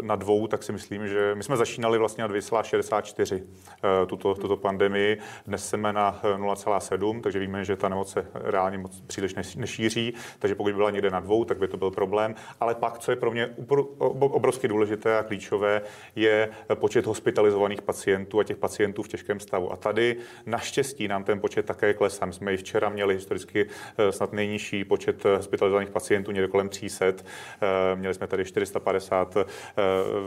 na 0.00 0.16
dvou, 0.16 0.46
tak 0.46 0.62
si 0.62 0.72
myslím, 0.72 1.08
že 1.08 1.34
my 1.34 1.42
jsme 1.42 1.56
začínali 1.56 1.98
vlastně 1.98 2.22
na 2.22 2.28
2, 2.28 2.40
0,64 2.76 3.42
eh, 3.42 4.06
tuto, 4.06 4.34
tuto 4.34 4.56
pandemii. 4.56 5.18
Dnes 5.46 5.68
jsme 5.68 5.92
na 5.92 6.20
eh, 6.24 6.38
0,7, 6.38 7.20
takže 7.20 7.38
víme, 7.38 7.64
že 7.64 7.76
ta 7.76 7.88
nemoc 7.88 8.12
se 8.12 8.26
reálně 8.34 8.78
moc 8.78 9.00
příliš 9.00 9.34
nešíří, 9.56 10.14
takže 10.38 10.54
pokud 10.54 10.68
by 10.68 10.76
byla 10.76 10.90
někde 10.90 11.10
na 11.10 11.20
dvou, 11.20 11.44
tak 11.44 11.58
by 11.58 11.68
to 11.68 11.76
byl 11.76 11.90
problém. 11.90 12.34
Ale 12.60 12.74
pak, 12.74 12.98
co 12.98 13.12
je 13.12 13.16
pro 13.16 13.30
mě 13.30 13.54
obrovsky 14.18 14.68
důležité 14.68 15.18
a 15.18 15.22
klíčové, 15.22 15.82
je 16.16 16.48
eh, 16.70 16.74
počet 16.74 17.06
hospitalizovaných 17.06 17.82
pacientů 17.82 18.40
a 18.40 18.44
těch 18.44 18.56
pacientů 18.56 19.02
v 19.02 19.08
těžkém 19.08 19.40
stavu. 19.40 19.72
A 19.72 19.76
tady 19.76 20.16
naštěstí 20.46 21.08
nám 21.08 21.24
ten 21.24 21.40
počet 21.40 21.66
také 21.66 21.94
klesá. 21.94 22.26
My 22.26 22.32
jsme 22.32 22.54
i 22.54 22.56
včera 22.56 22.88
měli 22.88 23.14
historicky 23.14 23.66
snad 24.10 24.32
nejnižší 24.32 24.84
počet 24.84 25.24
hospitalizovaných 25.24 25.90
pacientů, 25.90 26.30
někde 26.30 26.48
kolem 26.48 26.68
300. 26.68 27.06
Měli 27.94 28.14
jsme 28.14 28.26
tady 28.26 28.44
450 28.44 29.34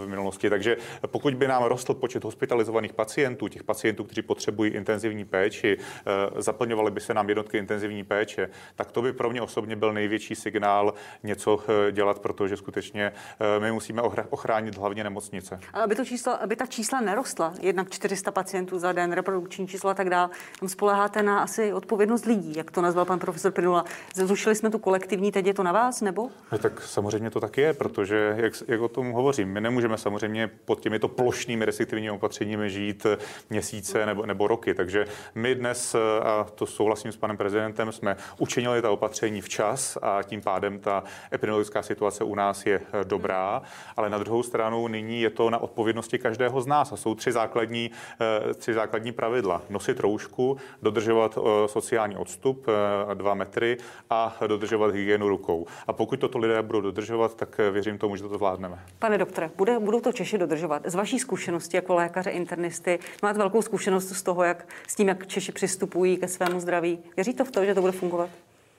v 0.04 0.08
minulosti. 0.08 0.50
Takže 0.50 0.78
pokud 1.08 1.34
by 1.34 1.48
nám 1.48 1.64
rostl 1.64 1.94
počet 1.94 2.24
hospitalizovaných 2.32 2.94
pacientů, 2.94 3.48
těch 3.48 3.64
pacientů, 3.64 4.04
kteří 4.04 4.22
potřebují 4.22 4.72
intenzivní 4.72 5.26
péči, 5.26 5.78
eh, 5.78 6.42
zaplňovaly 6.42 6.92
by 6.92 7.02
se 7.02 7.14
nám 7.14 7.30
jednotky 7.30 7.58
intenzivní 7.58 8.04
péče, 8.04 8.50
tak 8.76 8.92
to 8.92 9.02
by 9.02 9.14
pro 9.14 9.30
mě 9.30 9.42
osobně 9.42 9.76
byl 9.76 9.94
největší 9.94 10.36
signál 10.36 10.94
něco 11.24 11.60
eh, 11.60 11.92
dělat, 11.92 12.20
protože 12.20 12.58
skutečně 12.58 13.12
eh, 13.12 13.60
my 13.60 13.72
musíme 13.72 14.02
ochránit 14.30 14.78
hlavně 14.78 15.04
nemocnice. 15.04 15.60
Aby, 15.74 15.96
to 15.96 16.06
číslo, 16.06 16.44
aby 16.44 16.56
ta 16.56 16.66
čísla 16.66 17.02
nerostla, 17.02 17.54
jednak 17.62 17.90
400 17.90 18.32
pacientů 18.32 18.80
za 18.80 18.92
den, 18.92 19.12
reprodukční 19.12 19.68
číslo 19.68 19.90
a 19.90 19.94
tak 19.94 20.10
dále, 20.10 20.30
tam 20.60 20.70
spoleháte 20.70 21.24
na 21.24 21.40
asi 21.40 21.74
odpovědnost 21.74 22.26
lidí, 22.26 22.54
jak 22.56 22.72
to 22.72 22.82
nazval 22.82 23.06
pan 23.06 23.20
profesor 23.20 23.52
Pinula. 23.52 23.86
Zrušili 24.16 24.56
jsme 24.56 24.70
tu 24.70 24.80
kolektivní, 24.80 25.32
teď 25.32 25.46
je 25.46 25.54
to 25.54 25.64
na 25.64 25.72
vás, 25.72 26.02
nebo? 26.02 26.30
No, 26.52 26.58
tak 26.58 26.82
samozřejmě 26.82 27.30
to 27.30 27.40
tak 27.40 27.58
je, 27.58 27.74
protože, 27.74 28.36
jak, 28.38 28.54
jak 28.68 28.82
o 28.82 28.88
tom 28.88 29.12
hovořím, 29.12 29.50
my 29.50 29.62
nemůžeme 29.62 29.98
samozřejmě 29.98 30.48
pod 30.66 30.80
těmito 30.80 31.08
plošnými 31.08 31.66
restriktivními 31.66 32.12
opatřeními 32.22 32.70
žít 32.70 33.06
měsíce 33.50 34.06
nebo, 34.06 34.26
nebo 34.26 34.48
roky. 34.48 34.74
Takže 34.74 35.06
my 35.36 35.56
dnes, 35.56 35.96
a 36.24 36.44
to 36.56 36.66
souhlasím 36.66 37.12
s 37.12 37.18
panem 37.18 37.38
prezidentem, 37.38 37.92
jsme 37.92 38.16
učinili 38.38 38.82
ta 38.82 38.92
opatření 38.92 39.42
včas 39.42 39.98
a 40.02 40.24
tím 40.24 40.42
pádem 40.42 40.80
ta 40.80 41.04
epidemiologická 41.34 41.82
situace 41.82 42.24
u 42.24 42.36
nás 42.36 42.66
je 42.66 42.82
dobrá, 43.04 43.62
ale 43.98 44.10
na 44.10 44.18
druhou 44.18 44.44
stranu 44.44 44.88
nyní 44.88 45.22
je 45.22 45.30
to 45.30 45.50
na 45.50 45.58
odpovědnosti 45.58 46.20
každého 46.20 46.62
z 46.62 46.68
nás 46.68 46.92
a 46.92 46.98
jsou 46.98 47.16
tři 47.16 47.32
základní, 47.32 47.92
eh, 48.22 48.54
tři 48.54 48.74
základní 48.74 49.12
pravidla. 49.12 49.62
Nosit 49.70 50.00
roušku, 50.00 50.58
dodržovat 50.82 51.38
eh, 51.38 51.68
sociální 51.68 52.18
odstup 52.18 52.68
eh, 52.68 53.16
dva 53.16 53.34
metry 53.34 53.78
a 54.10 54.36
dodržovat 54.48 54.94
hygienu 54.94 55.30
rukou. 55.30 55.66
A 55.88 55.94
pokud 55.94 56.20
toto 56.20 56.38
lidé 56.38 56.62
budou 56.62 56.82
dodržovat, 56.82 57.36
tak 57.36 57.58
věřím 57.72 57.98
tomu, 57.98 58.16
že 58.16 58.24
to 58.24 58.38
zvládneme. 58.38 58.80
Pane 59.00 59.18
doktore, 59.18 59.52
bude, 59.58 59.80
budou 59.80 60.00
to 60.00 60.12
Češi 60.12 60.38
dodržovat? 60.38 60.82
Z 60.86 60.96
vaší 60.96 61.20
zkušenosti 61.20 61.78
jako 61.78 61.96
lékaře 62.12 62.30
internisty. 62.30 63.00
Máte 63.24 63.40
velkou 63.40 63.62
zkušenost 63.62 64.10
z 64.10 64.24
toho, 64.24 64.44
jak 64.44 64.68
s 64.88 64.96
tím, 64.96 65.08
jak 65.08 65.28
Češi 65.28 65.52
přistupují 65.52 66.18
ke 66.18 66.28
svému 66.28 66.60
zdraví. 66.60 67.00
Věří 67.16 67.34
to 67.34 67.46
v 67.46 67.52
to, 67.52 67.66
že 67.66 67.76
to 67.76 67.82
bude 67.82 67.92
fungovat? 67.92 68.30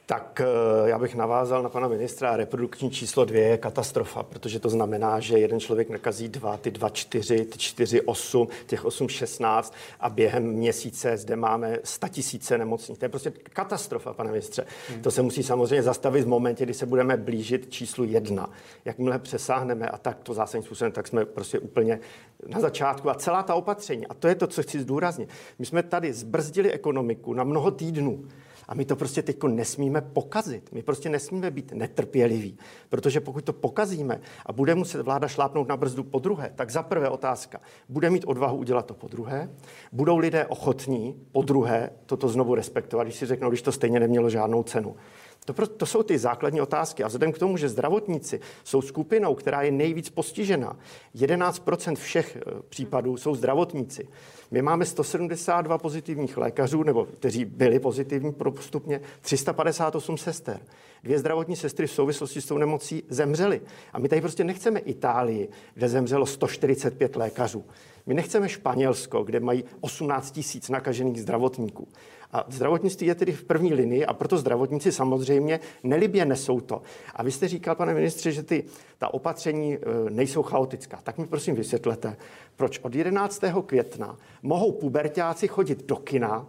Tak 0.06 0.40
eh, 0.40 0.88
já 0.88 0.98
bych 0.98 1.14
navázal 1.14 1.62
na 1.62 1.68
pana 1.68 1.88
ministra. 1.88 2.36
Reprodukční 2.36 2.90
číslo 2.90 3.24
dvě 3.24 3.42
je 3.42 3.58
katastrofa, 3.58 4.22
protože 4.22 4.60
to 4.60 4.68
znamená, 4.68 5.20
že 5.20 5.38
jeden 5.38 5.60
člověk 5.60 5.90
nakazí 5.90 6.28
dva, 6.28 6.56
ty 6.56 6.70
dva 6.70 6.88
čtyři, 6.88 7.44
ty 7.44 7.58
čtyři 7.58 8.00
osm, 8.02 8.48
těch 8.66 8.84
osm 8.84 9.08
šestnáct 9.08 9.72
a 10.00 10.08
během 10.08 10.44
měsíce 10.44 11.16
zde 11.16 11.36
máme 11.36 11.78
sta 11.84 12.08
tisíce 12.08 12.58
nemocných. 12.58 12.98
To 12.98 13.04
je 13.04 13.08
prostě 13.08 13.30
katastrofa, 13.30 14.12
pane 14.12 14.30
ministře. 14.30 14.66
Hmm. 14.88 15.02
To 15.02 15.10
se 15.10 15.22
musí 15.22 15.42
samozřejmě 15.42 15.82
zastavit 15.82 16.22
v 16.22 16.28
momentě, 16.28 16.64
kdy 16.64 16.74
se 16.74 16.86
budeme 16.86 17.16
blížit 17.16 17.72
číslu 17.72 18.04
jedna. 18.04 18.50
Jakmile 18.84 19.18
přesáhneme 19.18 19.88
a 19.88 19.98
tak 19.98 20.18
to 20.22 20.34
zásadním 20.34 20.66
způsobem, 20.66 20.92
tak 20.92 21.06
jsme 21.06 21.24
prostě 21.24 21.58
úplně 21.58 22.00
na 22.46 22.60
začátku. 22.60 23.10
A 23.10 23.14
celá 23.14 23.42
ta 23.42 23.54
opatření, 23.54 24.06
a 24.06 24.14
to 24.14 24.28
je 24.28 24.34
to, 24.34 24.46
co 24.46 24.62
chci 24.62 24.80
zdůraznit. 24.80 25.28
My 25.58 25.66
jsme 25.66 25.82
tady 25.82 26.12
zbrzdili 26.12 26.72
ekonomiku 26.72 27.34
na 27.34 27.44
mnoho 27.44 27.70
týdnů 27.70 28.24
A 28.68 28.74
my 28.74 28.84
to 28.84 28.96
prostě 28.96 29.22
teď 29.22 29.42
nesmíme 29.42 30.00
pokazit. 30.00 30.72
My 30.72 30.82
prostě 30.82 31.08
nesmíme 31.08 31.50
být 31.50 31.72
netrpěliví, 31.72 32.58
protože 32.88 33.20
pokud 33.20 33.44
to 33.44 33.52
pokazíme 33.52 34.20
a 34.46 34.52
bude 34.52 34.74
muset 34.74 35.02
vláda 35.02 35.28
šlápnout 35.28 35.68
na 35.68 35.76
brzdu 35.76 36.04
po 36.04 36.18
druhé, 36.18 36.52
tak 36.54 36.70
za 36.70 36.82
prvé 36.82 37.08
otázka, 37.08 37.60
bude 37.88 38.10
mít 38.10 38.24
odvahu 38.26 38.56
udělat 38.56 38.86
to 38.86 38.94
po 38.94 39.08
druhé, 39.08 39.50
budou 39.92 40.18
lidé 40.18 40.46
ochotní 40.46 41.14
po 41.32 41.42
druhé 41.42 41.90
toto 42.06 42.28
znovu 42.28 42.54
respektovat, 42.54 43.04
když 43.04 43.16
si 43.16 43.26
řeknou, 43.26 43.48
když 43.48 43.62
to 43.62 43.72
stejně 43.72 44.00
nemělo 44.00 44.30
žádnou 44.30 44.62
cenu. 44.62 44.96
To, 45.44 45.66
to 45.66 45.86
jsou 45.86 46.02
ty 46.02 46.18
základní 46.18 46.60
otázky. 46.60 47.04
A 47.04 47.06
vzhledem 47.06 47.32
k 47.32 47.38
tomu, 47.38 47.56
že 47.56 47.68
zdravotníci 47.68 48.40
jsou 48.64 48.82
skupinou, 48.82 49.34
která 49.34 49.62
je 49.62 49.70
nejvíc 49.70 50.10
postižena, 50.10 50.76
11% 51.14 51.96
všech 51.96 52.36
eh, 52.36 52.62
případů 52.68 53.16
jsou 53.16 53.34
zdravotníci. 53.34 54.08
My 54.50 54.62
máme 54.62 54.84
172 54.84 55.78
pozitivních 55.78 56.36
lékařů, 56.36 56.82
nebo 56.82 57.04
kteří 57.04 57.44
byli 57.44 57.80
pozitivní 57.80 58.32
postupně, 58.32 59.00
358 59.20 60.18
sester. 60.18 60.60
Dvě 61.04 61.18
zdravotní 61.18 61.56
sestry 61.56 61.86
v 61.86 61.92
souvislosti 61.92 62.40
s 62.40 62.46
tou 62.46 62.58
nemocí 62.58 63.02
zemřely. 63.08 63.60
A 63.92 63.98
my 63.98 64.08
tady 64.08 64.20
prostě 64.20 64.44
nechceme 64.44 64.80
Itálii, 64.80 65.48
kde 65.74 65.88
zemřelo 65.88 66.26
145 66.26 67.16
lékařů. 67.16 67.64
My 68.06 68.14
nechceme 68.14 68.48
Španělsko, 68.48 69.22
kde 69.22 69.40
mají 69.40 69.64
18 69.80 70.30
tisíc 70.30 70.68
nakažených 70.68 71.22
zdravotníků. 71.22 71.88
A 72.32 72.44
zdravotnictví 72.48 73.06
je 73.06 73.14
tedy 73.14 73.32
v 73.32 73.44
první 73.44 73.74
linii 73.74 74.06
a 74.06 74.14
proto 74.14 74.38
zdravotníci 74.38 74.92
samozřejmě 74.92 75.60
nelibě 75.82 76.24
nesou 76.24 76.60
to. 76.60 76.82
A 77.14 77.22
vy 77.22 77.32
jste 77.32 77.48
říkal, 77.48 77.74
pane 77.74 77.94
ministře, 77.94 78.32
že 78.32 78.42
ty, 78.42 78.64
ta 78.98 79.14
opatření 79.14 79.74
e, 79.74 79.78
nejsou 80.10 80.42
chaotická. 80.42 80.98
Tak 81.02 81.18
mi 81.18 81.26
prosím 81.26 81.54
vysvětlete, 81.54 82.16
proč 82.56 82.78
od 82.78 82.94
11. 82.94 83.42
května 83.66 84.16
mohou 84.42 84.72
pubertáci 84.72 85.48
chodit 85.48 85.86
do 85.86 85.96
kina, 85.96 86.46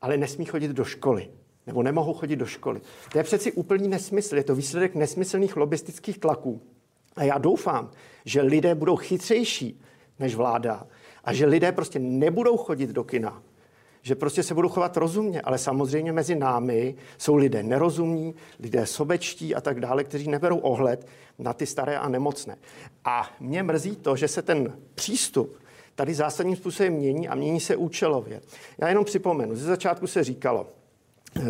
ale 0.00 0.16
nesmí 0.16 0.44
chodit 0.44 0.68
do 0.68 0.84
školy 0.84 1.28
nebo 1.66 1.82
nemohou 1.82 2.14
chodit 2.14 2.36
do 2.36 2.46
školy. 2.46 2.80
To 3.12 3.18
je 3.18 3.24
přeci 3.24 3.52
úplný 3.52 3.88
nesmysl. 3.88 4.36
Je 4.36 4.44
to 4.44 4.54
výsledek 4.54 4.94
nesmyslných 4.94 5.56
lobistických 5.56 6.18
tlaků. 6.18 6.62
A 7.16 7.24
já 7.24 7.38
doufám, 7.38 7.90
že 8.24 8.42
lidé 8.42 8.74
budou 8.74 8.96
chytřejší 8.96 9.80
než 10.18 10.34
vláda 10.34 10.86
a 11.24 11.32
že 11.32 11.46
lidé 11.46 11.72
prostě 11.72 11.98
nebudou 11.98 12.56
chodit 12.56 12.90
do 12.90 13.04
kina, 13.04 13.42
že 14.04 14.14
prostě 14.14 14.42
se 14.42 14.54
budou 14.54 14.68
chovat 14.68 14.96
rozumně, 14.96 15.40
ale 15.40 15.58
samozřejmě 15.58 16.12
mezi 16.12 16.34
námi 16.36 16.94
jsou 17.18 17.34
lidé 17.34 17.62
nerozumní, 17.62 18.34
lidé 18.60 18.86
sobečtí 18.86 19.54
a 19.54 19.60
tak 19.60 19.80
dále, 19.80 20.04
kteří 20.04 20.28
neberou 20.28 20.58
ohled 20.58 21.06
na 21.38 21.52
ty 21.52 21.66
staré 21.66 21.98
a 21.98 22.08
nemocné. 22.08 22.56
A 23.04 23.30
mě 23.40 23.62
mrzí 23.62 23.96
to, 23.96 24.16
že 24.16 24.28
se 24.28 24.42
ten 24.42 24.72
přístup 24.94 25.58
tady 25.94 26.14
zásadním 26.14 26.56
způsobem 26.56 26.92
mění 26.92 27.28
a 27.28 27.34
mění 27.34 27.60
se 27.60 27.76
účelově. 27.76 28.40
Já 28.78 28.88
jenom 28.88 29.04
připomenu, 29.04 29.56
ze 29.56 29.66
začátku 29.66 30.06
se 30.06 30.24
říkalo, 30.24 30.66
eh, 31.36 31.42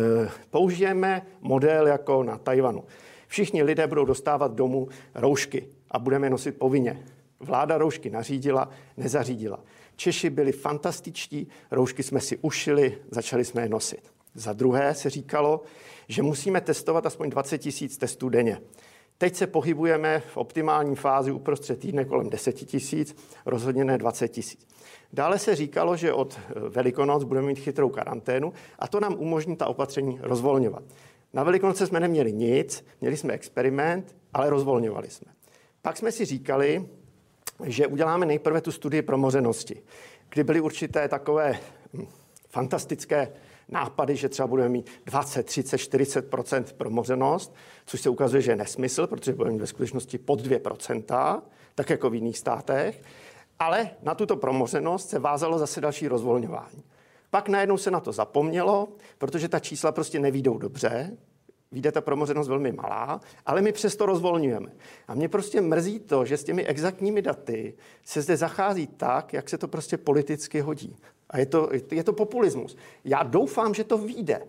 použijeme 0.49 1.21
model 1.41 1.87
jako 1.87 2.23
na 2.23 2.37
Tajvanu. 2.37 2.83
Všichni 3.27 3.63
lidé 3.63 3.87
budou 3.87 4.05
dostávat 4.05 4.55
domů 4.55 4.87
roušky 5.15 5.67
a 5.91 5.99
budeme 5.99 6.29
nosit 6.29 6.59
povinně. 6.59 7.03
Vláda 7.39 7.77
roušky 7.77 8.09
nařídila, 8.09 8.69
nezařídila. 8.97 9.59
Češi 9.95 10.29
byli 10.29 10.51
fantastičtí, 10.51 11.47
roušky 11.71 12.03
jsme 12.03 12.21
si 12.21 12.37
ušili, 12.37 12.97
začali 13.11 13.45
jsme 13.45 13.61
je 13.61 13.69
nosit. 13.69 14.11
Za 14.33 14.53
druhé 14.53 14.95
se 14.95 15.09
říkalo, 15.09 15.61
že 16.07 16.21
musíme 16.21 16.61
testovat 16.61 17.05
aspoň 17.05 17.29
20 17.29 17.57
tisíc 17.57 17.97
testů 17.97 18.29
denně. 18.29 18.61
Teď 19.17 19.35
se 19.35 19.47
pohybujeme 19.47 20.19
v 20.19 20.37
optimální 20.37 20.95
fázi 20.95 21.31
uprostřed 21.31 21.79
týdne 21.79 22.05
kolem 22.05 22.29
10 22.29 22.53
tisíc, 22.53 23.15
rozhodně 23.45 23.85
ne 23.85 23.97
20 23.97 24.27
tisíc. 24.27 24.67
Dále 25.13 25.39
se 25.39 25.55
říkalo, 25.55 25.97
že 25.97 26.13
od 26.13 26.39
Velikonoc 26.69 27.23
budeme 27.23 27.47
mít 27.47 27.59
chytrou 27.59 27.89
karanténu 27.89 28.53
a 28.79 28.87
to 28.87 28.99
nám 28.99 29.15
umožní 29.19 29.55
ta 29.55 29.67
opatření 29.67 30.19
rozvolňovat. 30.21 30.83
Na 31.33 31.43
Velikonoce 31.43 31.87
jsme 31.87 31.99
neměli 31.99 32.33
nic, 32.33 32.85
měli 33.01 33.17
jsme 33.17 33.33
experiment, 33.33 34.15
ale 34.33 34.49
rozvolňovali 34.49 35.09
jsme. 35.09 35.31
Pak 35.81 35.97
jsme 35.97 36.11
si 36.11 36.25
říkali, 36.25 36.85
že 37.63 37.87
uděláme 37.87 38.25
nejprve 38.25 38.61
tu 38.61 38.71
studii 38.71 39.01
promořenosti, 39.01 39.83
kdy 40.29 40.43
byly 40.43 40.61
určité 40.61 41.07
takové 41.07 41.59
hm, 41.93 42.07
fantastické 42.49 43.31
nápady, 43.69 44.15
že 44.15 44.29
třeba 44.29 44.47
budeme 44.47 44.69
mít 44.69 44.89
20, 45.05 45.45
30, 45.45 45.77
40% 45.77 46.63
promořenost, 46.77 47.55
což 47.85 48.01
se 48.01 48.09
ukazuje, 48.09 48.41
že 48.41 48.51
je 48.51 48.55
nesmysl, 48.55 49.07
protože 49.07 49.33
budeme 49.33 49.53
mít 49.53 49.59
ve 49.59 49.67
skutečnosti 49.67 50.17
pod 50.17 50.41
2% 50.41 51.41
tak 51.75 51.89
jako 51.89 52.09
v 52.09 52.15
jiných 52.15 52.37
státech. 52.37 53.01
Ale 53.59 53.89
na 54.03 54.15
tuto 54.15 54.35
promořenost 54.37 55.09
se 55.09 55.19
vázalo 55.19 55.59
zase 55.59 55.81
další 55.81 56.07
rozvolňování. 56.07 56.83
Pak 57.29 57.49
najednou 57.49 57.77
se 57.77 57.91
na 57.91 57.99
to 57.99 58.11
zapomnělo, 58.11 58.87
protože 59.17 59.49
ta 59.49 59.59
čísla 59.59 59.91
prostě 59.91 60.19
nevídou 60.19 60.57
dobře, 60.57 61.17
vyjde 61.75 61.91
ta 61.91 62.01
promořenost 62.01 62.47
velmi 62.47 62.71
malá, 62.71 63.19
ale 63.45 63.61
my 63.61 63.71
přesto 63.71 64.05
rozvolňujeme. 64.05 64.71
A 65.07 65.15
mě 65.15 65.29
prostě 65.29 65.61
mrzí 65.61 65.99
to, 65.99 66.25
že 66.25 66.37
s 66.37 66.43
těmi 66.43 66.65
exaktními 66.65 67.21
daty 67.21 67.73
se 68.03 68.21
zde 68.21 68.37
zachází 68.37 68.87
tak, 68.87 69.33
jak 69.33 69.49
se 69.49 69.57
to 69.57 69.67
prostě 69.67 69.97
politicky 69.97 70.61
hodí. 70.61 70.95
A 71.29 71.37
je 71.37 71.45
to, 71.45 71.69
je 71.91 72.03
to 72.03 72.13
populismus. 72.13 72.77
Já 73.05 73.23
doufám, 73.23 73.73
že 73.73 73.83
to 73.83 73.97
vyjde. 73.97 74.41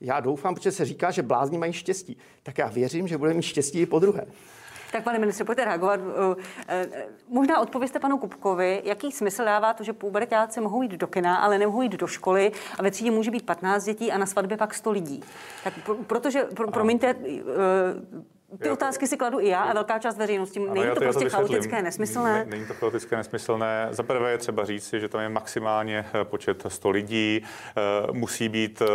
Já 0.00 0.20
doufám, 0.20 0.54
protože 0.54 0.72
se 0.72 0.84
říká, 0.84 1.10
že 1.10 1.22
blázni 1.22 1.58
mají 1.58 1.72
štěstí. 1.72 2.16
Tak 2.42 2.58
já 2.58 2.68
věřím, 2.68 3.08
že 3.08 3.18
budeme 3.18 3.36
mít 3.36 3.42
štěstí 3.42 3.80
i 3.80 3.86
po 3.86 3.98
druhé. 3.98 4.26
Tak 4.92 5.04
pane 5.04 5.18
ministře, 5.18 5.44
pojďte 5.44 5.64
reagovat. 5.64 6.00
Eh, 6.00 6.36
eh, 6.68 7.06
možná 7.28 7.60
odpověste 7.60 7.98
panu 7.98 8.18
Kupkovi, 8.18 8.82
jaký 8.84 9.12
smysl 9.12 9.44
dává 9.44 9.74
to, 9.74 9.84
že 9.84 9.92
pubertáci 9.92 10.60
mohou 10.60 10.82
jít 10.82 10.92
do 10.92 11.06
kina, 11.06 11.36
ale 11.36 11.58
nemohou 11.58 11.82
jít 11.82 11.92
do 11.92 12.06
školy 12.06 12.52
a 12.78 12.82
ve 12.82 12.90
třídě 12.90 13.10
může 13.10 13.30
být 13.30 13.46
15 13.46 13.84
dětí 13.84 14.12
a 14.12 14.18
na 14.18 14.26
svatbě 14.26 14.56
pak 14.56 14.74
100 14.74 14.90
lidí. 14.90 15.22
Tak 15.64 15.74
protože, 16.06 16.44
pro, 16.44 16.70
promiňte, 16.70 17.14
ty 18.56 18.70
otázky 18.70 19.06
si 19.06 19.16
kladu 19.16 19.40
i 19.40 19.48
já 19.48 19.60
a 19.60 19.72
velká 19.72 19.98
část 19.98 20.16
veřejnosti. 20.16 20.60
Není 20.60 20.86
to, 20.88 20.94
to 20.94 21.00
prostě 21.00 21.24
to 21.24 21.30
chaotické, 21.30 21.82
nesmyslné? 21.82 22.44
Není 22.48 22.66
to 22.66 22.74
chaotické, 22.74 23.16
nesmyslné. 23.16 23.88
Za 23.90 24.02
prvé 24.02 24.30
je 24.30 24.38
třeba 24.38 24.64
říct, 24.64 24.92
že 24.92 25.08
tam 25.08 25.20
je 25.20 25.28
maximálně 25.28 26.06
eh, 26.14 26.24
počet 26.24 26.64
100 26.68 26.90
lidí, 26.90 27.42
eh, 27.42 28.12
musí 28.12 28.48
být 28.48 28.82
eh, 28.82 28.86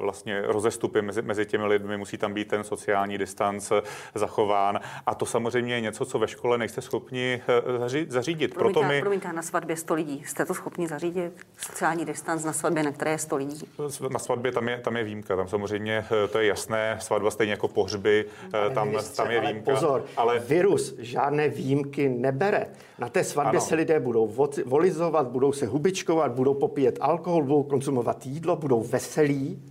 vlastně 0.00 0.42
rozestupy 0.42 1.02
mezi, 1.02 1.22
mezi 1.22 1.46
těmi 1.46 1.66
lidmi, 1.66 1.96
musí 1.96 2.18
tam 2.18 2.34
být 2.34 2.48
ten 2.48 2.64
sociální 2.64 3.18
distanc 3.18 3.72
zachován. 4.14 4.80
A 5.06 5.14
to 5.14 5.26
samozřejmě 5.26 5.74
je 5.74 5.80
něco, 5.80 6.04
co 6.04 6.18
ve 6.18 6.28
škole 6.28 6.58
nejste 6.58 6.82
schopni 6.82 7.42
zařídit. 8.08 8.54
Promiňte, 8.54 8.80
Proto 8.80 8.82
my... 8.82 9.00
promiňte, 9.00 9.32
na 9.32 9.42
svatbě 9.42 9.76
100 9.76 9.94
lidí. 9.94 10.24
Jste 10.26 10.44
to 10.44 10.54
schopni 10.54 10.88
zařídit? 10.88 11.32
Sociální 11.58 12.04
distanc 12.04 12.44
na 12.44 12.52
svatbě, 12.52 12.82
na 12.82 12.92
které 12.92 13.10
je 13.10 13.18
100 13.18 13.36
lidí? 13.36 13.68
Na 14.10 14.18
svatbě 14.18 14.52
tam 14.52 14.68
je, 14.68 14.78
tam 14.78 14.96
je 14.96 15.04
výjimka. 15.04 15.36
Tam 15.36 15.48
samozřejmě 15.48 16.04
to 16.32 16.38
je 16.38 16.46
jasné. 16.46 16.98
Svatba 17.00 17.30
stejně 17.30 17.52
jako 17.52 17.68
pohřby 17.68 18.24
tam, 18.70 18.88
ministře, 18.88 19.16
tam 19.16 19.30
je 19.30 19.40
výjimka. 19.40 19.70
Ale 19.70 19.80
pozor, 19.80 20.04
ale 20.16 20.38
virus 20.38 20.94
žádné 20.98 21.48
výjimky 21.48 22.08
nebere. 22.08 22.66
Na 22.98 23.08
té 23.08 23.24
svatbě 23.24 23.58
ano. 23.58 23.66
se 23.66 23.74
lidé 23.74 24.00
budou 24.00 24.34
volizovat, 24.66 25.26
budou 25.26 25.52
se 25.52 25.66
hubičkovat, 25.66 26.32
budou 26.32 26.54
popíjet 26.54 26.98
alkohol, 27.00 27.42
budou 27.42 27.62
konzumovat 27.62 28.26
jídlo, 28.26 28.56
budou 28.56 28.82
veselí. 28.82 29.62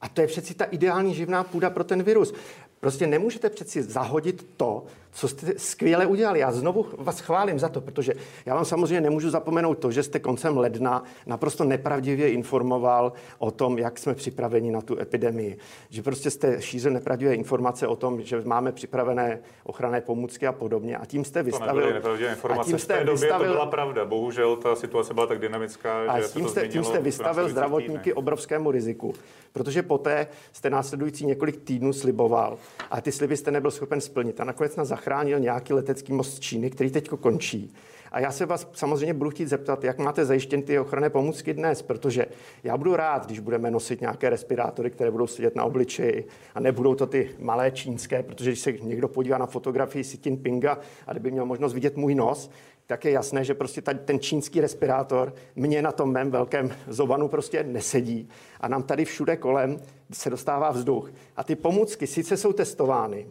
A 0.00 0.08
to 0.08 0.20
je 0.20 0.26
přeci 0.26 0.54
ta 0.54 0.64
ideální 0.64 1.14
živná 1.14 1.44
půda 1.44 1.70
pro 1.70 1.84
ten 1.84 2.02
virus. 2.02 2.34
Prostě 2.80 3.06
nemůžete 3.06 3.50
přeci 3.50 3.82
zahodit 3.82 4.46
to, 4.56 4.84
co 5.18 5.28
jste 5.28 5.54
skvěle 5.56 6.06
udělali. 6.06 6.38
Já 6.38 6.52
znovu 6.52 6.86
vás 6.98 7.20
chválím 7.20 7.58
za 7.58 7.68
to, 7.68 7.80
protože 7.80 8.12
já 8.46 8.54
vám 8.54 8.64
samozřejmě 8.64 9.00
nemůžu 9.00 9.30
zapomenout 9.30 9.74
to, 9.74 9.90
že 9.90 10.02
jste 10.02 10.18
koncem 10.18 10.58
ledna 10.58 11.04
naprosto 11.26 11.64
nepravdivě 11.64 12.30
informoval 12.30 13.12
o 13.38 13.50
tom, 13.50 13.78
jak 13.78 13.98
jsme 13.98 14.14
připraveni 14.14 14.70
na 14.70 14.80
tu 14.80 15.00
epidemii. 15.00 15.58
Že 15.90 16.02
prostě 16.02 16.30
jste 16.30 16.62
šířil 16.62 16.92
nepravdivé 16.92 17.34
informace 17.34 17.86
o 17.86 17.96
tom, 17.96 18.22
že 18.22 18.42
máme 18.44 18.72
připravené 18.72 19.38
ochranné 19.64 20.00
pomůcky 20.00 20.46
a 20.46 20.52
podobně. 20.52 20.96
A 20.96 21.06
tím 21.06 21.24
jste 21.24 21.42
vystavil... 21.42 22.02
To 22.02 22.14
informace. 22.14 22.60
A 22.60 22.64
tím 22.64 22.78
jste 22.78 22.94
v 22.94 22.98
té 22.98 23.04
době 23.04 23.20
vystavil, 23.20 23.46
to 23.46 23.52
byla 23.52 23.66
pravda. 23.66 24.04
Bohužel 24.04 24.56
ta 24.56 24.76
situace 24.76 25.14
byla 25.14 25.26
tak 25.26 25.38
dynamická, 25.38 26.00
a 26.08 26.20
že 26.20 26.28
tím, 26.28 26.44
to 26.44 26.50
jste, 26.50 26.68
tím 26.68 26.84
jste 26.84 26.98
vystavil 27.00 27.48
zdravotníky 27.48 28.12
obrovskému 28.12 28.70
riziku. 28.70 29.14
Protože 29.52 29.82
poté 29.82 30.26
jste 30.52 30.70
následující 30.70 31.26
několik 31.26 31.56
týdnů 31.56 31.92
sliboval, 31.92 32.58
a 32.90 33.00
ty 33.00 33.12
sliby 33.12 33.36
jste 33.36 33.50
nebyl 33.50 33.70
schopen 33.70 34.00
splnit. 34.00 34.40
A 34.40 34.44
nakonec 34.44 34.76
nás 34.76 34.88
zachránil 35.08 35.40
nějaký 35.40 35.72
letecký 35.72 36.12
most 36.12 36.36
z 36.36 36.40
Číny, 36.40 36.70
který 36.70 36.90
teď 36.90 37.08
končí. 37.08 37.72
A 38.12 38.20
já 38.20 38.32
se 38.32 38.46
vás 38.46 38.68
samozřejmě 38.72 39.14
budu 39.14 39.30
chtít 39.30 39.48
zeptat, 39.48 39.84
jak 39.84 39.98
máte 39.98 40.24
zajištěn 40.24 40.62
ty 40.62 40.78
ochranné 40.78 41.10
pomůcky 41.10 41.54
dnes, 41.54 41.82
protože 41.82 42.26
já 42.64 42.76
budu 42.76 42.96
rád, 42.96 43.26
když 43.26 43.40
budeme 43.40 43.70
nosit 43.70 44.00
nějaké 44.00 44.30
respirátory, 44.30 44.90
které 44.90 45.10
budou 45.10 45.26
sedět 45.26 45.56
na 45.56 45.64
obličeji 45.64 46.26
a 46.54 46.60
nebudou 46.60 46.94
to 46.94 47.06
ty 47.06 47.30
malé 47.38 47.70
čínské, 47.70 48.22
protože 48.22 48.50
když 48.50 48.60
se 48.60 48.72
někdo 48.72 49.08
podívá 49.08 49.38
na 49.38 49.46
fotografii 49.46 50.04
Xi 50.04 50.18
Jinpinga 50.24 50.78
a 51.06 51.12
kdyby 51.12 51.30
měl 51.30 51.46
možnost 51.46 51.74
vidět 51.74 51.96
můj 51.96 52.14
nos, 52.14 52.50
tak 52.86 53.04
je 53.04 53.10
jasné, 53.10 53.44
že 53.44 53.54
prostě 53.54 53.82
ten 53.82 54.20
čínský 54.20 54.60
respirátor 54.60 55.34
mě 55.56 55.82
na 55.82 55.92
tom 55.92 56.12
mém 56.12 56.30
velkém 56.30 56.70
zobanu 56.88 57.28
prostě 57.28 57.62
nesedí. 57.62 58.28
A 58.60 58.68
nám 58.68 58.82
tady 58.82 59.04
všude 59.04 59.36
kolem 59.36 59.80
se 60.12 60.30
dostává 60.30 60.70
vzduch. 60.70 61.12
A 61.36 61.44
ty 61.44 61.56
pomůcky 61.56 62.06
sice 62.06 62.36
jsou 62.36 62.52
testovány, 62.52 63.26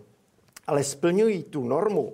ale 0.67 0.83
splňují 0.83 1.43
tu 1.43 1.63
normu 1.63 2.13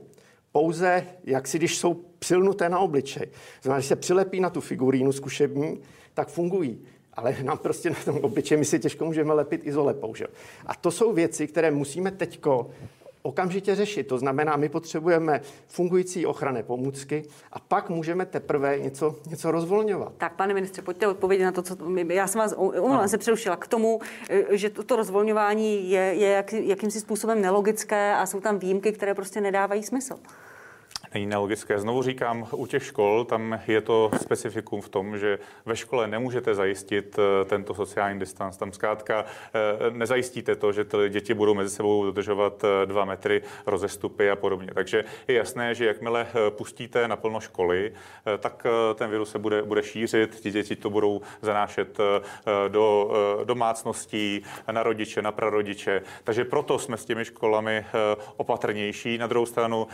pouze, 0.52 1.08
jak 1.24 1.48
si 1.48 1.58
když 1.58 1.78
jsou 1.78 1.94
přilnuté 2.20 2.70
na 2.70 2.80
obličej. 2.80 3.28
Znamená, 3.62 3.78
když 3.78 3.88
se 3.88 3.96
přilepí 3.96 4.40
na 4.40 4.50
tu 4.50 4.62
figurínu 4.62 5.12
zkušební, 5.12 5.82
tak 6.14 6.28
fungují. 6.28 6.86
ale 7.14 7.36
nám 7.44 7.58
prostě 7.58 7.90
na 7.90 7.96
tom 8.06 8.18
obličeji 8.18 8.60
my 8.60 8.66
si 8.66 8.80
těžko 8.80 9.06
můžeme 9.06 9.34
lepit 9.34 9.68
izolepou. 9.68 10.16
Že? 10.16 10.26
A 10.66 10.76
to 10.76 10.92
jsou 10.92 11.14
věci, 11.14 11.48
které 11.48 11.72
musíme 11.72 12.12
teďko 12.12 12.70
okamžitě 13.24 13.76
řešit. 13.76 14.08
To 14.08 14.18
znamená, 14.18 14.56
my 14.56 14.70
potřebujeme 14.70 15.42
fungující 15.68 16.26
ochranné 16.26 16.64
pomůcky 16.64 17.24
a 17.52 17.60
pak 17.60 17.90
můžeme 17.90 18.26
teprve 18.26 18.80
něco, 18.80 19.16
něco 19.30 19.52
rozvolňovat. 19.52 20.14
Tak, 20.18 20.36
pane 20.36 20.54
ministře, 20.54 20.82
pojďte 20.82 21.08
odpovědět 21.08 21.46
na 21.46 21.52
to, 21.52 21.62
co 21.62 21.78
já 22.10 22.28
jsem 22.28 22.40
vás 22.40 22.54
umluvám, 22.58 23.08
se 23.08 23.18
přerušila 23.18 23.56
k 23.56 23.68
tomu, 23.68 24.00
eh, 24.30 24.58
že 24.58 24.70
toto 24.70 24.96
rozvolňování 24.96 25.90
je, 25.90 26.02
je 26.02 26.30
jak, 26.30 26.54
jakýmsi 26.54 27.00
způsobem 27.00 27.42
nelogické 27.42 28.16
a 28.16 28.26
jsou 28.26 28.40
tam 28.40 28.60
výjimky, 28.60 28.92
které 28.92 29.14
prostě 29.14 29.42
nedávají 29.42 29.84
smysl 29.84 30.16
není 31.14 31.26
nelogické. 31.26 31.80
Znovu 31.80 32.02
říkám, 32.02 32.48
u 32.52 32.66
těch 32.66 32.84
škol 32.84 33.26
tam 33.26 33.60
je 33.68 33.82
to 33.82 34.12
specifikum 34.22 34.82
v 34.82 34.90
tom, 34.90 35.18
že 35.18 35.40
ve 35.66 35.76
škole 35.76 36.08
nemůžete 36.08 36.56
zajistit 36.56 37.20
eh, 37.20 37.46
tento 37.46 37.74
sociální 37.74 38.20
distanc. 38.20 38.58
Tam 38.58 38.72
zkrátka 38.72 39.26
eh, 39.26 39.92
nezajistíte 39.92 40.56
to, 40.56 40.72
že 40.72 40.84
ty 40.84 40.98
děti 41.10 41.34
budou 41.34 41.54
mezi 41.54 41.76
sebou 41.76 42.06
dodržovat 42.06 42.64
eh, 42.64 42.86
dva 42.86 43.06
metry 43.06 43.42
rozestupy 43.66 44.30
a 44.32 44.36
podobně. 44.36 44.70
Takže 44.74 45.04
je 45.28 45.36
jasné, 45.36 45.76
že 45.76 45.86
jakmile 45.86 46.28
pustíte 46.50 47.08
naplno 47.08 47.40
školy, 47.40 47.94
tak 48.40 48.68
ten 48.96 49.10
virus 49.10 49.32
se 49.32 49.40
bude, 49.40 49.64
bude 49.64 49.84
šířit, 49.84 50.40
ti 50.40 50.52
děti 50.52 50.76
to 50.76 50.90
budou 50.90 51.22
zanášet 51.42 51.98
do 52.68 53.12
domácností, 53.44 54.44
na 54.72 54.84
rodiče, 54.84 55.22
na 55.22 55.32
prarodiče. 55.32 56.02
Takže 56.24 56.46
proto 56.46 56.80
jsme 56.80 56.98
s 56.98 57.06
těmi 57.06 57.26
školami 57.26 57.86
opatrnější. 58.38 59.18
Na 59.18 59.28
druhou 59.28 59.46
stranu 59.46 59.88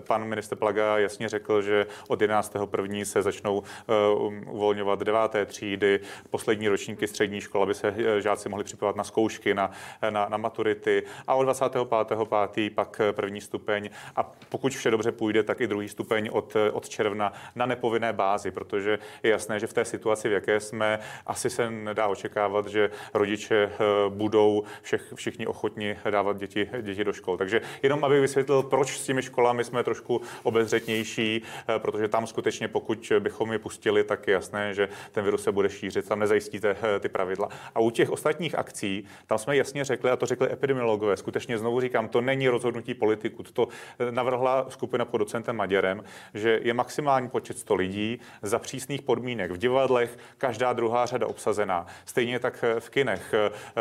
pan 0.00 0.24
ministr 0.24 0.47
minister 0.48 0.58
Plaga 0.58 0.98
jasně 0.98 1.28
řekl, 1.28 1.62
že 1.62 1.86
od 2.08 2.20
11.1. 2.20 3.04
se 3.04 3.22
začnou 3.22 3.58
uh, 3.58 4.54
uvolňovat 4.54 5.00
deváté 5.00 5.46
třídy, 5.46 6.00
poslední 6.30 6.68
ročníky 6.68 7.08
střední 7.08 7.40
školy, 7.40 7.62
aby 7.62 7.74
se 7.74 7.88
eh, 7.88 8.20
žáci 8.20 8.48
mohli 8.48 8.64
připravovat 8.64 8.96
na 8.96 9.04
zkoušky, 9.04 9.54
na, 9.54 9.70
na, 10.10 10.28
na 10.28 10.36
maturity 10.36 11.02
a 11.26 11.34
od 11.34 11.48
25.5. 11.48 12.70
pak 12.74 13.00
první 13.12 13.40
stupeň 13.40 13.90
a 14.16 14.22
pokud 14.48 14.72
vše 14.72 14.90
dobře 14.90 15.12
půjde, 15.12 15.42
tak 15.42 15.60
i 15.60 15.66
druhý 15.66 15.88
stupeň 15.88 16.28
od, 16.32 16.56
od 16.72 16.88
června 16.88 17.32
na 17.56 17.66
nepovinné 17.66 18.12
bázi, 18.12 18.50
protože 18.50 18.98
je 19.22 19.30
jasné, 19.30 19.60
že 19.60 19.66
v 19.66 19.72
té 19.72 19.84
situaci, 19.84 20.28
v 20.28 20.32
jaké 20.32 20.60
jsme, 20.60 20.98
asi 21.26 21.50
se 21.50 21.70
nedá 21.70 22.06
očekávat, 22.06 22.66
že 22.66 22.90
rodiče 23.14 23.56
eh, 23.56 23.78
budou 24.08 24.62
všech, 24.82 25.12
všichni 25.14 25.46
ochotni 25.46 25.96
dávat 26.10 26.36
děti, 26.36 26.70
děti 26.82 27.04
do 27.04 27.12
škol. 27.12 27.36
Takže 27.36 27.60
jenom 27.82 28.04
abych 28.04 28.20
vysvětlil, 28.20 28.62
proč 28.62 28.98
s 28.98 29.04
těmi 29.06 29.22
školami 29.22 29.64
jsme 29.64 29.84
trošku 29.84 30.20
obezřetnější, 30.42 31.42
eh, 31.68 31.78
protože 31.78 32.08
tam 32.08 32.26
skutečně, 32.26 32.68
pokud 32.68 33.12
bychom 33.18 33.52
je 33.52 33.58
pustili, 33.58 34.04
tak 34.04 34.26
je 34.26 34.34
jasné, 34.34 34.74
že 34.74 34.88
ten 35.12 35.24
virus 35.24 35.42
se 35.42 35.52
bude 35.52 35.68
šířit, 35.68 36.08
tam 36.08 36.18
nezajistíte 36.18 36.76
eh, 36.82 37.00
ty 37.00 37.08
pravidla. 37.08 37.48
A 37.74 37.80
u 37.80 37.90
těch 37.90 38.10
ostatních 38.10 38.54
akcí, 38.54 39.04
tam 39.26 39.38
jsme 39.38 39.56
jasně 39.56 39.84
řekli, 39.84 40.10
a 40.10 40.16
to 40.16 40.26
řekli 40.26 40.52
epidemiologové, 40.52 41.16
skutečně 41.16 41.58
znovu 41.58 41.80
říkám, 41.80 42.08
to 42.08 42.20
není 42.20 42.48
rozhodnutí 42.48 42.94
politiků, 42.94 43.42
to 43.42 43.68
eh, 43.98 44.12
navrhla 44.12 44.66
skupina 44.70 45.04
pod 45.04 45.18
docentem 45.18 45.56
Maďarem, 45.56 46.04
že 46.34 46.60
je 46.62 46.74
maximální 46.74 47.28
počet 47.28 47.58
100 47.58 47.74
lidí 47.74 48.20
za 48.42 48.58
přísných 48.58 49.02
podmínek. 49.02 49.50
V 49.50 49.58
divadlech 49.58 50.18
každá 50.38 50.72
druhá 50.72 51.06
řada 51.06 51.26
obsazená. 51.26 51.86
Stejně 52.04 52.38
tak 52.38 52.64
v 52.78 52.90
kinech 52.90 53.34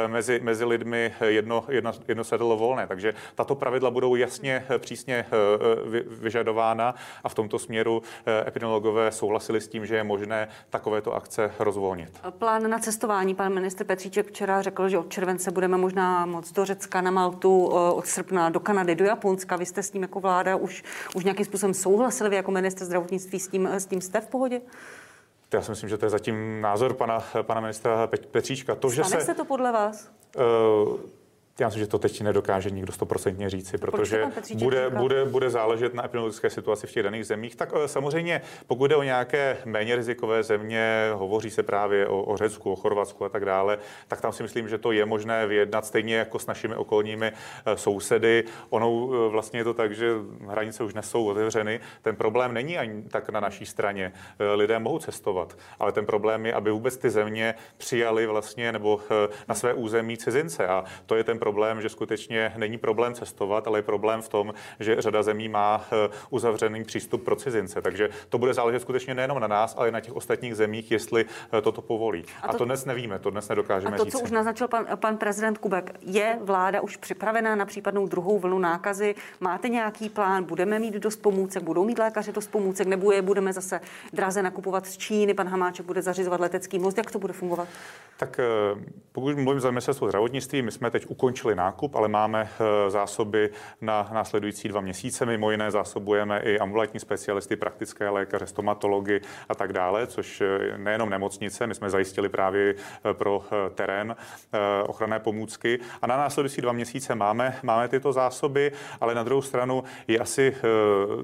mezi, 0.08 0.40
mezi 0.44 0.66
lidmi 0.66 1.14
jedno, 1.26 1.66
jedno, 1.70 1.92
jedno 2.08 2.24
sedlo 2.24 2.58
volné. 2.58 2.88
Takže 2.88 3.14
tato 3.36 3.56
pravidla 3.56 3.92
budou 3.92 4.16
jasně 4.16 4.66
přísně 4.78 5.26
vyžadována 6.08 6.47
vyžadována 6.48 6.96
a 7.24 7.30
v 7.30 7.34
tomto 7.34 7.60
směru 7.60 8.02
eh, 8.26 8.48
epidemiologové 8.48 9.12
souhlasili 9.12 9.62
s 9.62 9.68
tím, 9.68 9.86
že 9.86 9.96
je 9.96 10.04
možné 10.04 10.48
takovéto 10.70 11.14
akce 11.14 11.52
rozvolnit. 11.60 12.20
Plán 12.30 12.70
na 12.70 12.80
cestování. 12.80 13.36
Pan 13.36 13.54
ministr 13.54 13.84
Petříček 13.84 14.28
včera 14.28 14.62
řekl, 14.62 14.90
že 14.90 14.98
od 14.98 15.10
července 15.10 15.52
budeme 15.52 15.78
možná 15.78 16.26
moc 16.26 16.52
do 16.52 16.66
Řecka, 16.66 17.02
na 17.02 17.12
Maltu, 17.12 17.72
eh, 17.72 17.92
od 17.94 18.06
srpna 18.06 18.50
do 18.50 18.60
Kanady, 18.60 18.96
do 18.96 19.06
Japonska. 19.06 19.56
Vy 19.56 19.66
jste 19.66 19.84
s 19.84 19.92
tím 19.92 20.02
jako 20.02 20.20
vláda 20.20 20.56
už, 20.56 20.84
už 21.16 21.24
nějakým 21.24 21.46
způsobem 21.46 21.74
souhlasili, 21.74 22.30
vy 22.30 22.36
jako 22.36 22.52
minister 22.52 22.86
zdravotnictví 22.86 23.40
s 23.40 23.48
tím, 23.48 23.68
s 23.68 23.86
tím 23.86 24.02
jste 24.02 24.22
v 24.22 24.28
pohodě? 24.28 24.62
Já 25.54 25.62
si 25.62 25.72
myslím, 25.72 25.90
že 25.90 25.98
to 25.98 26.06
je 26.06 26.10
zatím 26.10 26.62
názor 26.62 26.94
pana, 26.94 27.24
pana 27.42 27.62
ministra 27.62 28.08
Petříčka. 28.32 28.76
To, 28.76 28.90
Stane 28.90 29.10
že 29.10 29.18
se, 29.20 29.26
se 29.26 29.34
to 29.34 29.46
podle 29.46 29.72
vás? 29.72 30.10
Uh, 30.38 31.00
já 31.60 31.68
myslím, 31.68 31.84
že 31.84 31.88
to 31.88 32.00
teď 32.00 32.22
nedokáže 32.22 32.70
nikdo 32.70 32.94
stoprocentně 32.94 33.50
říci, 33.50 33.78
protože 33.78 34.26
bude, 34.54 34.90
bude, 34.90 35.26
bude 35.26 35.50
záležet 35.50 35.94
na 35.94 36.06
epidemiologické 36.06 36.50
situaci 36.50 36.88
v 36.88 36.92
těch 36.92 37.04
daných 37.04 37.26
zemích. 37.26 37.56
Tak 37.56 37.74
eh, 37.76 37.88
samozřejmě, 37.88 38.42
pokud 38.68 38.88
jde 38.88 38.96
o 38.96 39.04
nějaké 39.04 39.58
méně 39.66 39.96
rizikové 39.96 40.44
země, 40.44 41.10
hovoří 41.14 41.50
se 41.50 41.64
právě 41.64 42.08
o, 42.08 42.22
o 42.22 42.38
Řecku, 42.38 42.72
o 42.72 42.76
Chorvatsku 42.76 43.26
a 43.26 43.30
tak 43.30 43.46
dále, 43.46 43.78
tak 44.08 44.22
tam 44.22 44.32
si 44.32 44.44
myslím, 44.44 44.70
že 44.70 44.78
to 44.78 44.92
je 44.92 45.06
možné 45.06 45.48
vyjednat 45.48 45.86
stejně 45.86 46.16
jako 46.16 46.40
s 46.40 46.48
našimi 46.48 46.76
okolními 46.76 47.32
eh, 47.32 47.78
sousedy. 47.78 48.44
Ono 48.70 49.10
eh, 49.12 49.30
vlastně 49.30 49.60
je 49.60 49.64
to 49.64 49.74
tak, 49.74 49.96
že 49.96 50.14
hranice 50.48 50.84
už 50.84 50.94
nesou 50.94 51.26
otevřeny. 51.26 51.80
Ten 52.02 52.16
problém 52.16 52.54
není 52.54 52.78
ani 52.78 53.04
tak 53.04 53.30
na 53.30 53.40
naší 53.40 53.66
straně. 53.66 54.14
Lidé 54.56 54.80
mohou 54.80 55.00
cestovat, 55.00 55.58
ale 55.80 55.92
ten 55.92 56.06
problém 56.06 56.46
je, 56.46 56.54
aby 56.54 56.72
vůbec 56.72 56.98
ty 56.98 57.10
země 57.10 57.56
přijali 57.78 58.28
vlastně 58.28 58.72
nebo 58.72 59.00
na 59.48 59.56
své 59.56 59.74
území 59.74 60.18
cizince. 60.18 60.68
A 60.68 60.84
to 61.06 61.16
je 61.16 61.24
ten 61.24 61.40
problém, 61.40 61.47
že 61.80 61.90
skutečně 61.90 62.54
není 62.58 62.78
problém 62.78 63.14
cestovat, 63.14 63.68
ale 63.68 63.80
je 63.80 63.84
problém 63.84 64.22
v 64.22 64.30
tom, 64.30 64.54
že 64.80 65.02
řada 65.02 65.24
zemí 65.24 65.50
má 65.50 65.86
eh, 65.92 66.10
uzavřený 66.30 66.84
přístup 66.84 67.24
pro 67.24 67.36
cizince. 67.36 67.82
Takže 67.82 68.10
to 68.30 68.38
bude 68.38 68.54
záležet 68.54 68.80
skutečně 68.80 69.16
nejenom 69.16 69.40
na 69.40 69.48
nás, 69.48 69.76
ale 69.78 69.90
i 69.90 69.92
na 69.92 70.00
těch 70.00 70.16
ostatních 70.16 70.56
zemích, 70.56 70.92
jestli 70.92 71.26
eh, 71.54 71.62
toto 71.62 71.82
povolí. 71.82 72.26
A 72.44 72.48
to, 72.48 72.54
a 72.54 72.58
to 72.58 72.66
dnes 72.66 72.86
nevíme, 72.86 73.20
to 73.20 73.30
dnes 73.30 73.50
nedokážeme 73.50 73.96
A 73.96 73.98
to, 73.98 74.04
říct. 74.04 74.14
co 74.14 74.20
už 74.20 74.32
naznačil 74.32 74.68
pan, 74.68 74.86
pan 74.96 75.18
prezident 75.18 75.58
Kubek, 75.58 75.92
je 76.02 76.40
vláda 76.42 76.82
už 76.82 76.98
připravená 76.98 77.56
na 77.56 77.66
případnou 77.66 78.08
druhou 78.08 78.40
vlnu 78.40 78.60
nákazy? 78.60 79.16
Máte 79.40 79.70
nějaký 79.70 80.10
plán? 80.10 80.44
Budeme 80.44 80.80
mít 80.80 80.94
dost 80.94 81.16
pomůcek? 81.16 81.64
Budou 81.64 81.86
mít 81.86 82.00
lékaři 82.00 82.32
dost 82.32 82.52
pomůcek? 82.52 82.88
Nebo 82.88 83.12
je 83.12 83.22
budeme 83.22 83.54
zase 83.54 83.82
draze 84.14 84.44
nakupovat 84.44 84.86
z 84.86 84.98
Číny? 84.98 85.34
Pan 85.34 85.48
Hamáček 85.48 85.86
bude 85.86 86.02
zařizovat 86.02 86.40
letecký 86.40 86.80
most? 86.80 86.98
Jak 86.98 87.12
to 87.12 87.20
bude 87.20 87.34
fungovat? 87.34 87.68
Tak 88.18 88.40
eh, 88.40 88.46
pokud 89.12 89.38
mluvím 89.38 89.60
za 89.60 89.72
ministerstvo 89.72 90.08
zdravotnictví, 90.08 90.62
my 90.62 90.72
jsme 90.72 90.92
teď 90.92 91.06
ukončili 91.08 91.37
ukončili 91.38 91.56
nákup, 91.56 91.96
ale 91.96 92.08
máme 92.08 92.50
eh, 92.50 92.90
zásoby 92.90 93.50
na 93.82 94.10
následující 94.14 94.68
dva 94.68 94.82
měsíce. 94.82 95.26
Mimo 95.26 95.52
jiné 95.52 95.72
zásobujeme 95.72 96.40
i 96.40 96.60
ambulantní 96.60 97.00
specialisty, 97.00 97.56
praktické 97.56 98.10
lékaře, 98.10 98.48
stomatology 98.48 99.22
a 99.50 99.56
tak 99.56 99.74
dále, 99.74 100.08
což 100.08 100.42
eh, 100.42 100.78
nejenom 100.78 101.10
nemocnice, 101.10 101.68
my 101.68 101.76
jsme 101.76 101.90
zajistili 101.90 102.30
právě 102.30 102.76
eh, 102.76 103.14
pro 103.14 103.44
terén 103.76 104.16
ochranné 104.88 105.20
pomůcky. 105.20 105.80
A 106.02 106.08
na 106.08 106.18
následující 106.18 106.62
dva 106.62 106.72
měsíce 106.72 107.16
máme, 107.16 107.60
máme 107.64 107.88
tyto 107.88 108.14
zásoby, 108.14 108.72
ale 109.02 109.16
na 109.16 109.24
druhou 109.24 109.42
stranu 109.42 109.84
je 110.08 110.20
asi 110.20 110.56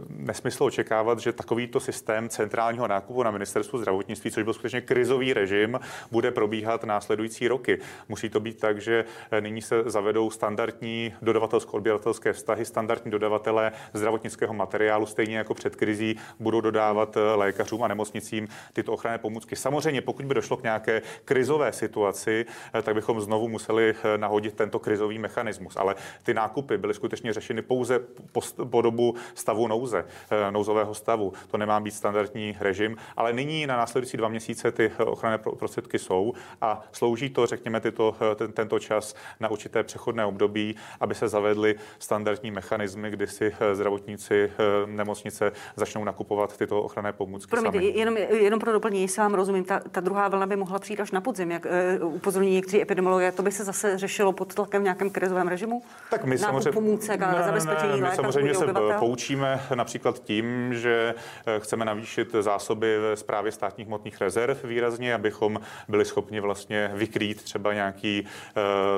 nesmysl 0.09 0.63
očekávat, 0.63 1.19
že 1.19 1.33
takovýto 1.33 1.79
systém 1.79 2.29
centrálního 2.29 2.87
nákupu 2.87 3.23
na 3.23 3.31
ministerstvu 3.31 3.77
zdravotnictví, 3.79 4.31
což 4.31 4.43
byl 4.43 4.53
skutečně 4.53 4.81
krizový 4.81 5.33
režim, 5.33 5.79
bude 6.11 6.31
probíhat 6.31 6.83
následující 6.83 7.47
roky. 7.47 7.79
Musí 8.09 8.29
to 8.29 8.39
být 8.39 8.59
tak, 8.59 8.81
že 8.81 9.05
nyní 9.39 9.61
se 9.61 9.83
zavedou 10.03 10.29
standardní 10.29 11.13
dodavatelsko-odběratelské 11.21 12.33
vztahy, 12.33 12.65
standardní 12.65 13.11
dodavatelé 13.11 13.71
zdravotnického 13.93 14.53
materiálu, 14.53 15.05
stejně 15.05 15.37
jako 15.37 15.53
před 15.53 15.75
krizí 15.75 16.15
budou 16.39 16.61
dodávat 16.61 17.17
eh, 17.17 17.19
lékařům 17.35 17.83
a 17.83 17.87
nemocnicím 17.87 18.47
tyto 18.73 18.93
ochranné 18.93 19.17
pomůcky. 19.17 19.55
Samozřejmě, 19.55 20.01
pokud 20.01 20.25
by 20.25 20.33
došlo 20.33 20.57
k 20.57 20.63
nějaké 20.63 21.01
krizové 21.25 21.71
situaci, 21.71 22.45
eh, 22.73 22.81
tak 22.81 22.95
bychom 22.95 23.21
znovu 23.21 23.47
museli 23.47 23.95
eh, 23.95 24.17
nahodit 24.17 24.53
tento 24.53 24.79
krizový 24.79 25.19
mechanismus. 25.19 25.77
Ale 25.77 25.95
ty 26.23 26.33
nákupy 26.33 26.77
byly 26.77 26.93
skutečně 26.93 27.33
řešeny 27.33 27.61
pouze 27.61 27.99
po, 28.31 28.41
po 28.69 28.81
dobu 28.81 29.15
stavu 29.35 29.67
nouze, 29.67 30.05
nouzového 30.51 30.93
stavu. 30.93 31.33
To 31.51 31.57
nemá 31.57 31.79
být 31.79 31.91
standardní 31.91 32.57
režim, 32.59 32.97
ale 33.17 33.33
nyní 33.33 33.67
na 33.67 33.77
následující 33.77 34.17
dva 34.17 34.27
měsíce 34.27 34.71
ty 34.71 34.91
ochranné 35.05 35.37
prostředky 35.37 35.99
jsou 35.99 36.33
a 36.61 36.81
slouží 36.91 37.29
to, 37.29 37.45
řekněme, 37.45 37.79
tyto, 37.79 38.15
ten, 38.35 38.51
tento 38.51 38.79
čas 38.79 39.15
na 39.39 39.47
určité 39.47 39.83
přechodné 39.93 40.25
období, 40.25 40.75
aby 40.99 41.15
se 41.15 41.27
zavedly 41.27 41.75
standardní 41.99 42.51
mechanismy, 42.51 43.11
kdy 43.11 43.27
si 43.27 43.53
eh, 43.59 43.75
zdravotníci 43.75 44.51
eh, 44.51 44.87
nemocnice 44.87 45.51
začnou 45.75 46.03
nakupovat 46.03 46.57
tyto 46.57 46.81
ochranné 46.81 47.13
pomůcky 47.13 47.49
Promiňte, 47.49 47.77
sami. 47.77 47.99
Jenom, 47.99 48.17
jenom 48.17 48.59
pro 48.59 48.71
doplnění, 48.71 49.01
jestli 49.01 49.21
vám 49.21 49.33
rozumím, 49.33 49.63
ta, 49.63 49.79
ta 49.79 50.01
druhá 50.01 50.27
vlna 50.27 50.45
by 50.45 50.55
mohla 50.55 50.79
přijít 50.79 50.99
až 50.99 51.11
na 51.11 51.21
podzim, 51.21 51.51
jak 51.51 51.65
uh, 52.01 52.15
upozorní 52.15 52.51
někteří 52.51 52.81
epidemiologové. 52.81 53.31
To 53.31 53.43
by 53.43 53.51
se 53.51 53.63
zase 53.63 53.97
řešilo 53.97 54.33
pod 54.33 54.55
tlakem 54.55 54.81
v 54.81 54.83
nějakém 54.83 55.09
krizovém 55.09 55.47
režimu? 55.47 55.83
Tak 56.09 56.25
my 56.25 56.37
samozřejmě, 56.37 56.71
pomůcek 56.71 57.21
a 57.21 57.31
ne, 57.31 57.43
zabezpečení 57.43 58.01
ne, 58.01 58.09
my 58.09 58.15
samozřejmě 58.15 58.53
se 58.53 58.65
obyvatel? 58.65 58.99
poučíme 58.99 59.61
například 59.75 60.19
tím, 60.19 60.73
že 60.73 61.13
chceme 61.59 61.85
navýšit 61.85 62.35
zásoby 62.39 62.97
ve 62.99 63.15
správě 63.15 63.51
státních 63.51 63.87
hmotných 63.87 64.21
rezerv 64.21 64.63
výrazně, 64.63 65.13
abychom 65.13 65.59
byli 65.87 66.05
schopni 66.05 66.39
vlastně 66.39 66.91
vykrýt 66.93 67.43
třeba 67.43 67.73
nějaký 67.73 68.25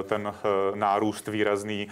ten 0.03 0.33
nárůst 0.75 1.27
výrazný, 1.27 1.87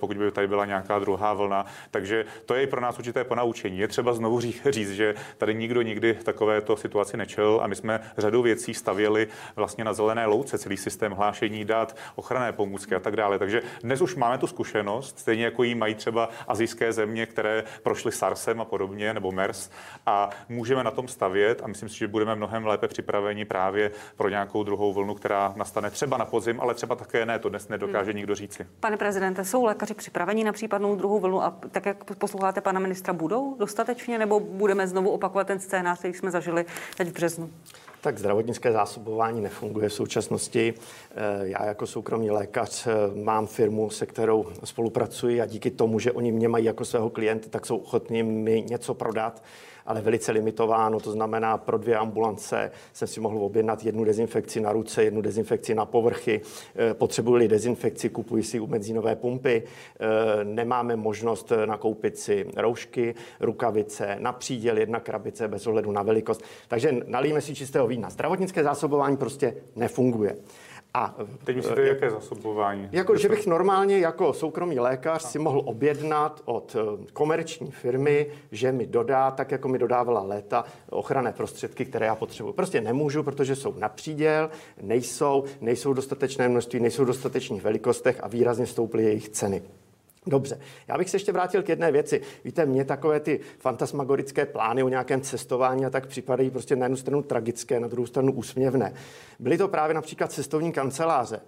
pokud 0.00 0.16
by 0.16 0.30
tady 0.30 0.48
byla 0.48 0.64
nějaká 0.64 0.98
druhá 0.98 1.32
vlna. 1.32 1.66
Takže 1.90 2.24
to 2.46 2.54
je 2.54 2.62
i 2.62 2.66
pro 2.66 2.80
nás 2.80 2.98
určité 2.98 3.24
ponaučení. 3.24 3.78
Je 3.78 3.88
třeba 3.88 4.12
znovu 4.12 4.40
říct, 4.40 4.90
že 4.90 5.14
tady 5.38 5.54
nikdo 5.54 5.82
nikdy 5.82 6.14
takovéto 6.14 6.76
situaci 6.76 7.16
nečel 7.16 7.60
a 7.62 7.66
my 7.66 7.76
jsme 7.76 8.00
řadu 8.18 8.42
věcí 8.42 8.74
stavěli 8.74 9.28
vlastně 9.56 9.84
na 9.84 9.92
zelené 9.92 10.26
louce, 10.26 10.58
celý 10.58 10.76
systém 10.76 11.12
hlášení 11.12 11.64
dat, 11.64 11.96
ochranné 12.14 12.52
pomůcky 12.52 12.94
a 12.94 13.00
tak 13.00 13.16
dále. 13.16 13.38
Takže 13.38 13.62
dnes 13.82 14.00
už 14.00 14.14
máme 14.14 14.38
tu 14.38 14.46
zkušenost, 14.46 15.18
stejně 15.18 15.44
jako 15.44 15.62
ji 15.62 15.74
mají 15.74 15.94
třeba 15.94 16.28
azijské 16.48 16.92
země, 16.92 17.26
které 17.26 17.64
prošly 17.82 18.12
SARSem 18.12 18.60
a 18.60 18.64
podobně, 18.64 19.14
nebo 19.14 19.32
MERS, 19.32 19.70
a 20.06 20.30
můžeme 20.48 20.84
na 20.84 20.90
tom 20.90 21.08
stavět 21.08 21.60
a 21.64 21.66
myslím 21.66 21.88
si, 21.88 21.98
že 21.98 22.08
budeme 22.08 22.34
mnohem 22.34 22.66
lépe 22.66 22.88
připraveni 22.88 23.44
právě 23.44 23.90
pro 24.16 24.28
nějakou 24.28 24.62
druhou 24.62 24.92
vlnu, 24.92 25.14
která 25.14 25.52
nastane 25.56 25.90
třeba 25.90 26.16
na 26.16 26.24
podzim, 26.24 26.60
ale 26.60 26.74
třeba 26.74 26.94
také 26.94 27.26
ne, 27.26 27.38
to 27.38 27.48
dnes 27.48 27.68
nedokáže 27.86 28.10
hmm. 28.10 28.16
nikdo 28.16 28.34
říci. 28.34 28.66
Pane 28.80 28.96
prezidente, 28.96 29.44
jsou 29.44 29.64
lékaři 29.64 29.94
připraveni 29.94 30.44
na 30.44 30.52
případnou 30.52 30.96
druhou 30.96 31.20
vlnu 31.20 31.42
a 31.42 31.50
tak, 31.70 31.86
jak 31.86 32.14
posloucháte 32.14 32.60
pana 32.60 32.80
ministra, 32.80 33.12
budou 33.12 33.56
dostatečně, 33.58 34.18
nebo 34.18 34.40
budeme 34.40 34.88
znovu 34.88 35.10
opakovat 35.10 35.46
ten 35.46 35.60
scénář, 35.60 35.98
který 35.98 36.14
jsme 36.14 36.30
zažili 36.30 36.64
teď 36.96 37.08
v 37.08 37.12
březnu? 37.12 37.50
Tak 38.00 38.18
zdravotnické 38.18 38.72
zásobování 38.72 39.40
nefunguje 39.40 39.88
v 39.88 39.92
současnosti. 39.92 40.74
Eh, 41.10 41.48
já 41.48 41.64
jako 41.64 41.86
soukromý 41.86 42.30
lékař 42.30 42.86
eh, 42.86 42.90
mám 43.24 43.46
firmu, 43.46 43.90
se 43.90 44.06
kterou 44.06 44.46
spolupracuji 44.64 45.40
a 45.40 45.46
díky 45.46 45.70
tomu, 45.70 45.98
že 45.98 46.12
oni 46.12 46.32
mě 46.32 46.48
mají 46.48 46.64
jako 46.64 46.84
svého 46.84 47.10
klienta, 47.10 47.48
tak 47.50 47.66
jsou 47.66 47.76
ochotní 47.76 48.22
mi 48.22 48.62
něco 48.62 48.94
prodat 48.94 49.42
ale 49.86 50.00
velice 50.00 50.32
limitováno, 50.32 51.00
to 51.00 51.12
znamená 51.12 51.58
pro 51.58 51.78
dvě 51.78 51.96
ambulance 51.96 52.70
jsem 52.92 53.08
si 53.08 53.20
mohl 53.20 53.38
objednat 53.38 53.84
jednu 53.84 54.04
dezinfekci 54.04 54.60
na 54.60 54.72
ruce, 54.72 55.04
jednu 55.04 55.20
dezinfekci 55.20 55.74
na 55.74 55.84
povrchy, 55.84 56.40
eh, 56.76 56.94
potřebuji 56.94 57.48
dezinfekci, 57.48 58.08
kupuji 58.08 58.42
si 58.42 58.60
u 58.60 58.66
benzínové 58.66 59.16
pumpy, 59.16 59.62
eh, 59.62 60.44
nemáme 60.44 60.96
možnost 60.96 61.52
nakoupit 61.66 62.18
si 62.18 62.46
roušky, 62.56 63.14
rukavice, 63.40 64.16
na 64.18 64.32
příděl 64.32 64.78
jedna 64.78 65.00
krabice 65.00 65.48
bez 65.48 65.66
ohledu 65.66 65.92
na 65.92 66.02
velikost. 66.02 66.44
Takže 66.68 66.92
nalíme 67.06 67.40
si 67.40 67.54
čistého 67.54 67.86
vína. 67.86 68.10
Zdravotnické 68.10 68.62
zásobování 68.62 69.16
prostě 69.16 69.54
nefunguje. 69.76 70.36
A 70.96 71.14
teď 71.44 71.56
myslíte, 71.56 71.80
jak, 71.80 71.88
jaké 71.88 72.10
zasobování? 72.10 72.88
Jako, 72.92 73.16
že 73.16 73.28
bych 73.28 73.46
normálně 73.46 73.98
jako 73.98 74.32
soukromý 74.32 74.80
lékař 74.80 75.22
si 75.22 75.38
mohl 75.38 75.62
objednat 75.64 76.42
od 76.44 76.76
eh, 76.78 77.06
komerční 77.12 77.70
firmy, 77.70 78.26
že 78.52 78.72
mi 78.72 78.86
dodá, 78.86 79.30
tak 79.30 79.50
jako 79.50 79.68
mi 79.68 79.78
dodávala 79.78 80.22
léta, 80.22 80.64
ochranné 80.90 81.32
prostředky, 81.32 81.84
které 81.84 82.06
já 82.06 82.14
potřebuji. 82.14 82.52
Prostě 82.52 82.80
nemůžu, 82.80 83.22
protože 83.22 83.56
jsou 83.56 83.74
na 83.78 83.88
příděl, 83.88 84.50
nejsou, 84.82 85.44
nejsou 85.60 85.92
dostatečné 85.92 86.48
množství, 86.48 86.80
nejsou 86.80 87.04
v 87.04 87.06
dostatečných 87.06 87.62
velikostech 87.62 88.20
a 88.22 88.28
výrazně 88.28 88.66
stouply 88.66 89.04
jejich 89.04 89.28
ceny. 89.28 89.62
Dobře, 90.26 90.58
já 90.88 90.98
bych 90.98 91.10
se 91.10 91.16
ještě 91.16 91.32
vrátil 91.32 91.62
k 91.62 91.68
jedné 91.68 91.92
věci. 91.92 92.20
Víte, 92.44 92.66
mě 92.66 92.84
takové 92.84 93.20
ty 93.20 93.40
fantasmagorické 93.58 94.46
plány 94.46 94.82
o 94.82 94.88
nějakém 94.88 95.20
cestování 95.20 95.86
a 95.86 95.90
tak 95.90 96.06
připadají 96.06 96.50
prostě 96.50 96.76
na 96.76 96.84
jednu 96.84 96.96
stranu 96.96 97.22
tragické, 97.22 97.80
na 97.80 97.88
druhou 97.88 98.06
stranu 98.06 98.32
úsměvné. 98.32 98.94
Byly 99.38 99.58
to 99.58 99.68
právě 99.68 99.94
například 99.94 100.32
cestovní 100.32 100.72
kanceláře, 100.72 101.40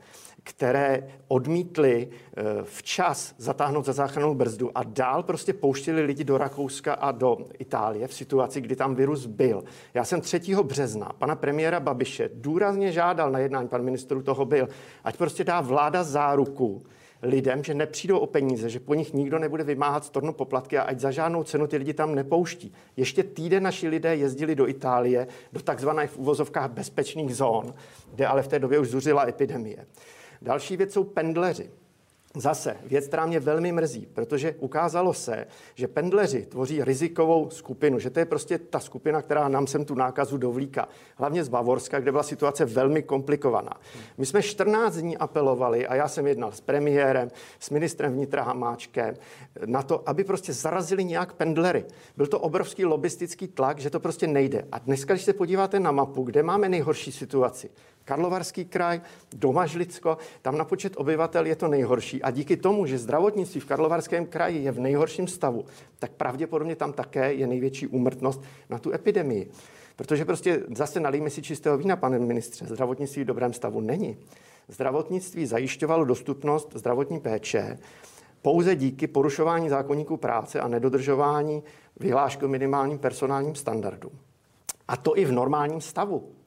které 0.43 1.09
odmítly 1.29 2.09
eh, 2.11 2.43
včas 2.62 3.35
zatáhnout 3.38 3.85
za 3.85 3.93
záchrannou 3.93 4.35
brzdu 4.35 4.71
a 4.75 4.83
dál 4.83 5.23
prostě 5.23 5.53
pouštili 5.53 6.03
lidi 6.03 6.25
do 6.25 6.38
Rakouska 6.38 6.95
a 6.95 7.12
do 7.12 7.38
Itálie 7.59 8.09
v 8.09 8.14
situaci, 8.14 8.61
kdy 8.61 8.77
tam 8.77 8.95
virus 8.95 9.27
byl. 9.27 9.64
Já 9.95 10.05
jsem 10.05 10.21
3. 10.21 10.41
března 10.62 11.12
pana 11.19 11.37
premiéra 11.37 11.81
Babiše 11.81 12.31
důrazně 12.35 12.93
žádal 12.93 13.31
na 13.31 13.38
jednání, 13.38 13.69
pan 13.69 13.83
ministru 13.83 14.23
toho 14.23 14.45
byl, 14.45 14.69
ať 15.05 15.17
prostě 15.17 15.45
dá 15.45 15.61
vláda 15.61 16.05
záruku, 16.05 16.83
lidem, 17.22 17.64
že 17.64 17.74
nepřijdou 17.74 18.18
o 18.18 18.26
peníze, 18.26 18.70
že 18.70 18.81
po 18.81 18.94
nich 18.94 19.12
nikdo 19.12 19.38
nebude 19.38 19.64
vymáhat 19.64 20.04
storno 20.04 20.33
poplatky 20.33 20.78
a 20.78 20.83
ať 20.83 21.00
za 21.00 21.11
žádnou 21.11 21.44
cenu 21.44 21.66
ty 21.66 21.76
lidi 21.76 21.94
tam 21.94 22.14
nepouští. 22.14 22.72
Ještě 22.96 23.22
týden 23.22 23.62
naši 23.62 23.88
lidé 23.88 24.16
jezdili 24.16 24.54
do 24.54 24.68
Itálie, 24.68 25.26
do 25.52 25.62
takzvaných 25.62 26.11
v 26.11 26.18
uvozovkách 26.18 26.70
bezpečných 26.70 27.37
zón, 27.37 27.74
kde 28.14 28.26
ale 28.26 28.42
v 28.42 28.48
té 28.48 28.59
době 28.59 28.78
už 28.78 28.88
zuřila 28.88 29.28
epidemie. 29.28 29.87
Další 30.42 30.76
věc 30.76 30.92
jsou 30.92 31.04
pendleři. 31.04 31.70
Zase 32.37 32.77
věc, 32.85 33.07
která 33.07 33.27
mě 33.27 33.41
velmi 33.41 33.73
mrzí, 33.73 34.09
protože 34.14 34.55
ukázalo 34.59 35.14
se, 35.14 35.47
že 35.75 35.88
pendleři 35.88 36.43
tvoří 36.43 36.85
rizikovou 36.85 37.51
skupinu, 37.51 37.99
že 37.99 38.11
to 38.11 38.19
je 38.19 38.25
prostě 38.25 38.59
ta 38.59 38.81
skupina, 38.81 39.23
která 39.23 39.49
nám 39.49 39.67
sem 39.67 39.85
tu 39.85 39.95
nákazu 39.95 40.37
dovlíká. 40.37 40.88
Hlavně 41.17 41.45
z 41.45 41.49
Bavorska, 41.49 42.01
kde 42.01 42.11
byla 42.11 42.23
situace 42.23 42.64
velmi 42.64 43.03
komplikovaná. 43.03 43.73
My 44.19 44.27
jsme 44.27 44.43
14 44.43 44.97
dní 44.97 45.17
apelovali 45.17 45.87
a 45.87 45.95
já 45.95 46.09
jsem 46.09 46.27
jednal 46.27 46.53
s 46.53 46.61
premiérem, 46.61 47.31
s 47.59 47.71
ministrem 47.71 48.12
vnitra 48.12 48.43
Hamáčkem 48.43 49.14
na 49.67 49.83
to, 49.83 50.09
aby 50.09 50.25
prostě 50.25 50.53
zarazili 50.53 51.05
nějak 51.05 51.33
pendlery. 51.33 51.85
Byl 52.17 52.27
to 52.27 52.41
obrovský 52.41 52.85
lobistický 52.85 53.49
tlak, 53.49 53.79
že 53.79 53.91
to 53.91 54.01
prostě 54.01 54.27
nejde. 54.27 54.64
A 54.73 54.79
dneska, 54.79 55.14
když 55.14 55.25
se 55.25 55.33
podíváte 55.33 55.81
na 55.81 55.93
mapu, 55.93 56.23
kde 56.23 56.43
máme 56.43 56.69
nejhorší 56.69 57.12
situaci, 57.12 57.71
Karlovarský 58.09 58.64
kraj, 58.64 59.01
Domažlicko, 59.37 60.19
tam 60.43 60.59
na 60.59 60.64
počet 60.64 60.93
obyvatel 60.97 61.47
je 61.47 61.57
to 61.57 61.69
nejhorší. 61.69 62.17
A 62.22 62.31
díky 62.31 62.57
tomu, 62.57 62.87
že 62.87 62.98
zdravotnictví 62.98 63.61
v 63.61 63.66
Karlovarském 63.66 64.26
kraji 64.26 64.62
je 64.62 64.72
v 64.72 64.81
nejhorším 64.81 65.28
stavu, 65.28 65.64
tak 65.98 66.11
pravděpodobně 66.11 66.76
tam 66.76 66.92
také 66.92 67.33
je 67.33 67.46
největší 67.46 67.87
úmrtnost 67.87 68.42
na 68.70 68.78
tu 68.78 68.92
epidemii. 68.92 69.50
Protože 69.96 70.24
prostě 70.24 70.62
zase 70.74 71.00
nalíme 71.00 71.31
si 71.31 71.42
čistého 71.42 71.78
vína, 71.78 71.96
pane 71.96 72.18
ministře, 72.18 72.66
zdravotnictví 72.66 73.22
v 73.22 73.26
dobrém 73.26 73.52
stavu 73.52 73.81
není. 73.81 74.16
Zdravotnictví 74.68 75.46
zajišťovalo 75.46 76.04
dostupnost 76.04 76.72
zdravotní 76.74 77.20
péče 77.20 77.78
pouze 78.42 78.76
díky 78.76 79.07
porušování 79.07 79.68
zákonníků 79.68 80.16
práce 80.16 80.61
a 80.61 80.68
nedodržování 80.68 81.62
vyhlášky 82.00 82.44
o 82.44 82.48
minimálním 82.48 82.98
personálním 82.98 83.54
standardu. 83.54 84.11
A 84.88 84.96
to 84.96 85.18
i 85.18 85.24
v 85.24 85.33
normálním 85.33 85.81
stavu. 85.81 86.38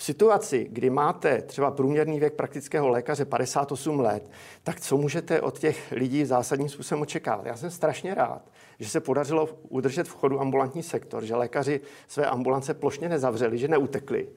V 0.00 0.04
situaci, 0.04 0.66
kdy 0.70 0.90
máte 0.90 1.42
třeba 1.42 1.70
průměrný 1.70 2.20
věk 2.20 2.34
praktického 2.34 2.88
lékaře 2.88 3.24
58 3.24 4.00
let, 4.00 4.30
tak 4.62 4.80
co 4.80 4.96
můžete 4.96 5.40
od 5.40 5.58
těch 5.58 5.92
lidí 5.92 6.24
zásadním 6.24 6.68
způsobem 6.68 7.02
očekávat? 7.02 7.46
Já 7.46 7.56
jsem 7.56 7.70
strašně 7.70 8.14
rád, 8.14 8.42
že 8.78 8.88
se 8.88 9.00
podařilo 9.00 9.48
udržet 9.68 10.08
v 10.08 10.14
chodu 10.14 10.40
ambulantní 10.40 10.82
sektor, 10.82 11.24
že 11.24 11.34
lékaři 11.34 11.80
své 12.08 12.26
ambulance 12.26 12.74
plošně 12.74 13.08
nezavřeli, 13.08 13.58
že 13.58 13.68
neutekli 13.68 14.28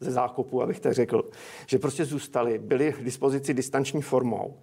ze 0.00 0.10
zákupu, 0.10 0.62
abych 0.62 0.80
tak 0.80 0.94
řekl, 0.94 1.30
že 1.66 1.78
prostě 1.78 2.04
zůstali, 2.04 2.58
byli 2.58 2.92
k 2.92 3.04
dispozici 3.04 3.54
distanční 3.54 4.02
formou. 4.02 4.56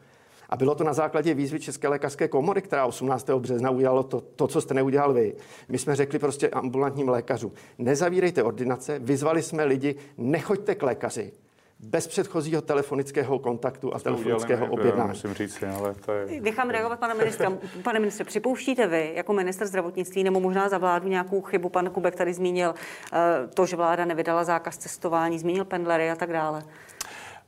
A 0.50 0.58
bylo 0.58 0.76
to 0.76 0.84
na 0.84 0.94
základě 0.94 1.34
výzvy 1.34 1.60
České 1.60 1.88
lékařské 1.88 2.28
komory, 2.28 2.62
která 2.62 2.86
18. 2.86 3.30
března 3.30 3.70
udělalo 3.70 4.04
to, 4.04 4.22
to, 4.22 4.48
co 4.48 4.62
jste 4.62 4.74
neudělal 4.74 5.14
vy. 5.14 5.36
My 5.70 5.78
jsme 5.78 5.96
řekli 5.96 6.20
prostě 6.20 6.50
ambulantním 6.50 7.10
lékařům, 7.10 7.52
nezavírejte 7.78 8.44
ordinace, 8.44 9.00
vyzvali 9.00 9.44
jsme 9.44 9.64
lidi, 9.64 9.96
nechoďte 10.18 10.76
k 10.76 10.84
lékaři, 10.84 11.32
bez 11.80 12.08
předchozího 12.08 12.62
telefonického 12.62 13.40
kontaktu 13.40 13.96
a 13.96 14.00
telefonického 14.00 14.66
udělali, 14.66 14.82
objednání. 14.82 15.10
Musím 15.10 15.34
říct, 15.34 15.64
ale 15.78 15.94
to 16.06 16.12
je... 16.12 16.42
Nechám 16.42 16.70
reagovat 16.70 17.00
pana 17.00 17.14
ministra. 17.14 17.54
Pane 17.84 18.00
ministře, 18.00 18.24
připouštíte 18.24 18.88
vy 18.88 19.12
jako 19.16 19.34
minister 19.34 19.68
zdravotnictví 19.68 20.24
nebo 20.24 20.40
možná 20.40 20.70
za 20.70 20.78
vládu 20.78 21.08
nějakou 21.08 21.42
chybu? 21.42 21.70
Pan 21.70 21.90
Kubek 21.90 22.16
tady 22.16 22.34
zmínil 22.34 22.70
uh, 22.70 23.20
to, 23.54 23.66
že 23.66 23.76
vláda 23.76 24.06
nevydala 24.06 24.44
zákaz 24.44 24.78
cestování, 24.78 25.40
zmínil 25.40 25.66
pendlery 25.66 26.12
a 26.12 26.16
tak 26.16 26.34
dále. 26.34 26.64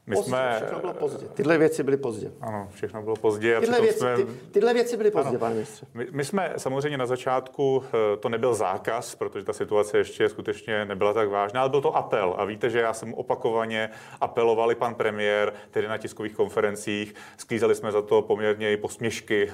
My 0.09 0.15
pozdě, 0.15 0.29
jsme... 0.29 0.55
Všechno 0.57 0.79
bylo 0.79 0.93
pozdě. 0.93 1.27
Tyhle 1.33 1.57
věci 1.57 1.83
byly 1.83 1.97
pozdě. 1.97 2.31
Ano, 2.41 2.67
všechno 2.73 3.01
bylo 3.01 3.15
pozdě. 3.15 3.55
A 3.55 3.59
tyhle, 3.59 3.81
věci, 3.81 3.99
jsme... 3.99 4.15
ty, 4.15 4.25
tyhle 4.51 4.73
věci 4.73 4.97
byly 4.97 5.11
pozdě, 5.11 5.29
ano. 5.29 5.39
pane 5.39 5.53
ministře. 5.53 5.85
My, 5.93 6.07
my 6.11 6.25
jsme 6.25 6.53
samozřejmě 6.57 6.97
na 6.97 7.05
začátku, 7.05 7.83
eh, 7.87 8.17
to 8.17 8.29
nebyl 8.29 8.53
zákaz, 8.53 9.15
protože 9.15 9.45
ta 9.45 9.53
situace 9.53 9.97
ještě 9.97 10.29
skutečně 10.29 10.85
nebyla 10.85 11.13
tak 11.13 11.29
vážná, 11.29 11.61
ale 11.61 11.69
byl 11.69 11.81
to 11.81 11.95
apel. 11.95 12.35
A 12.37 12.45
víte, 12.45 12.69
že 12.69 12.79
já 12.79 12.93
jsem 12.93 13.13
opakovaně 13.13 13.89
apeloval 14.21 14.71
i 14.71 14.75
pan 14.75 14.95
premiér, 14.95 15.53
tedy 15.71 15.87
na 15.87 15.97
tiskových 15.97 16.35
konferencích. 16.35 17.15
Sklízeli 17.37 17.75
jsme 17.75 17.91
za 17.91 18.01
to 18.01 18.21
poměrně 18.21 18.71
i 18.71 18.77
posměšky, 18.77 19.51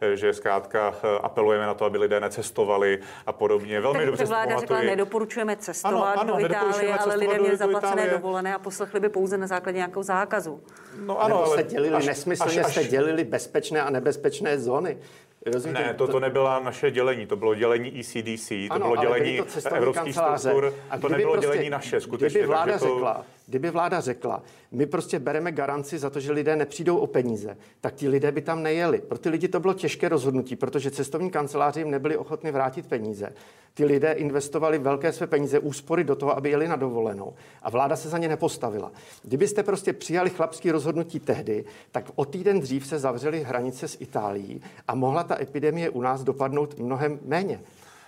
eh, 0.00 0.16
že 0.16 0.32
zkrátka 0.32 0.94
eh, 0.96 1.18
apelujeme 1.22 1.66
na 1.66 1.74
to, 1.74 1.84
aby 1.84 1.98
lidé 1.98 2.20
necestovali 2.20 2.98
a 3.26 3.32
podobně. 3.32 3.80
Velmi 3.80 3.98
tak 3.98 4.06
dobře 4.06 4.24
vláda 4.24 4.58
řekla, 4.58 4.80
nedoporučujeme 4.80 5.56
cestovat 5.56 6.18
ano, 6.18 6.34
ano, 6.34 6.40
do 6.40 6.46
Itálie, 6.46 6.94
ale 6.94 7.16
lidé 7.16 7.38
měli 7.38 7.56
zaplacené 7.56 8.08
dovolené 8.08 8.54
a 8.54 8.58
poslechli 8.58 9.00
by 9.00 9.08
pouze 9.08 9.38
na 9.38 9.46
základě 9.46 9.78
nějakého 9.94 10.02
zákazu. 10.02 10.60
No 11.06 11.20
ano, 11.20 11.36
Nebo 11.36 11.46
ale 11.46 11.62
jste 11.62 11.62
dělili 11.62 11.94
až, 11.94 12.06
nesmyslně, 12.06 12.60
až, 12.60 12.66
až, 12.66 12.72
jste 12.72 12.84
dělili 12.84 13.24
bezpečné 13.24 13.82
a 13.82 13.90
nebezpečné 13.90 14.58
zóny. 14.58 14.98
Rozumíte? 15.46 15.82
Ne, 15.82 15.94
to, 15.94 16.08
to 16.08 16.20
nebyla 16.20 16.60
naše 16.60 16.90
dělení, 16.90 17.26
to 17.26 17.36
bylo 17.36 17.54
dělení 17.54 18.00
ECDC, 18.00 18.48
to 18.48 18.74
ano, 18.74 18.86
bylo 18.86 18.96
dělení 18.96 19.36
to 19.62 19.74
evropských 19.74 20.14
struktur, 20.14 20.74
a 20.90 20.98
to 20.98 21.08
nebylo 21.08 21.32
prostě, 21.32 21.46
dělení 21.46 21.70
naše, 21.70 22.00
skutečně. 22.00 22.38
Kdyby 22.38 22.46
vláda 22.46 22.78
to... 22.78 22.84
řekla, 22.84 23.24
Kdyby 23.46 23.70
vláda 23.70 24.00
řekla, 24.00 24.42
my 24.72 24.86
prostě 24.86 25.18
bereme 25.18 25.52
garanci 25.52 25.98
za 25.98 26.10
to, 26.10 26.20
že 26.20 26.32
lidé 26.32 26.56
nepřijdou 26.56 26.96
o 26.96 27.06
peníze, 27.06 27.56
tak 27.80 27.94
ti 27.94 28.08
lidé 28.08 28.32
by 28.32 28.42
tam 28.42 28.62
nejeli. 28.62 28.98
Pro 28.98 29.18
ty 29.18 29.28
lidi 29.28 29.48
to 29.48 29.60
bylo 29.60 29.74
těžké 29.74 30.08
rozhodnutí, 30.08 30.56
protože 30.56 30.90
cestovní 30.90 31.30
kanceláři 31.30 31.80
jim 31.80 31.90
nebyli 31.90 32.16
ochotni 32.16 32.50
vrátit 32.50 32.86
peníze. 32.86 33.32
Ty 33.74 33.84
lidé 33.84 34.12
investovali 34.12 34.78
velké 34.78 35.12
své 35.12 35.26
peníze, 35.26 35.58
úspory 35.58 36.04
do 36.04 36.16
toho, 36.16 36.36
aby 36.36 36.50
jeli 36.50 36.68
na 36.68 36.76
dovolenou. 36.76 37.34
A 37.62 37.70
vláda 37.70 37.96
se 37.96 38.08
za 38.08 38.18
ně 38.18 38.28
nepostavila. 38.28 38.92
Kdybyste 39.22 39.62
prostě 39.62 39.92
přijali 39.92 40.30
chlapský 40.30 40.70
rozhodnutí 40.70 41.20
tehdy, 41.20 41.64
tak 41.92 42.10
o 42.14 42.24
týden 42.24 42.60
dřív 42.60 42.86
se 42.86 42.98
zavřely 42.98 43.42
hranice 43.42 43.88
s 43.88 44.00
Itálií 44.00 44.62
a 44.88 44.94
mohla 44.94 45.24
ta 45.24 45.40
epidemie 45.40 45.90
u 45.90 46.00
nás 46.00 46.24
dopadnout 46.24 46.78
mnohem 46.78 47.18
méně. 47.24 47.60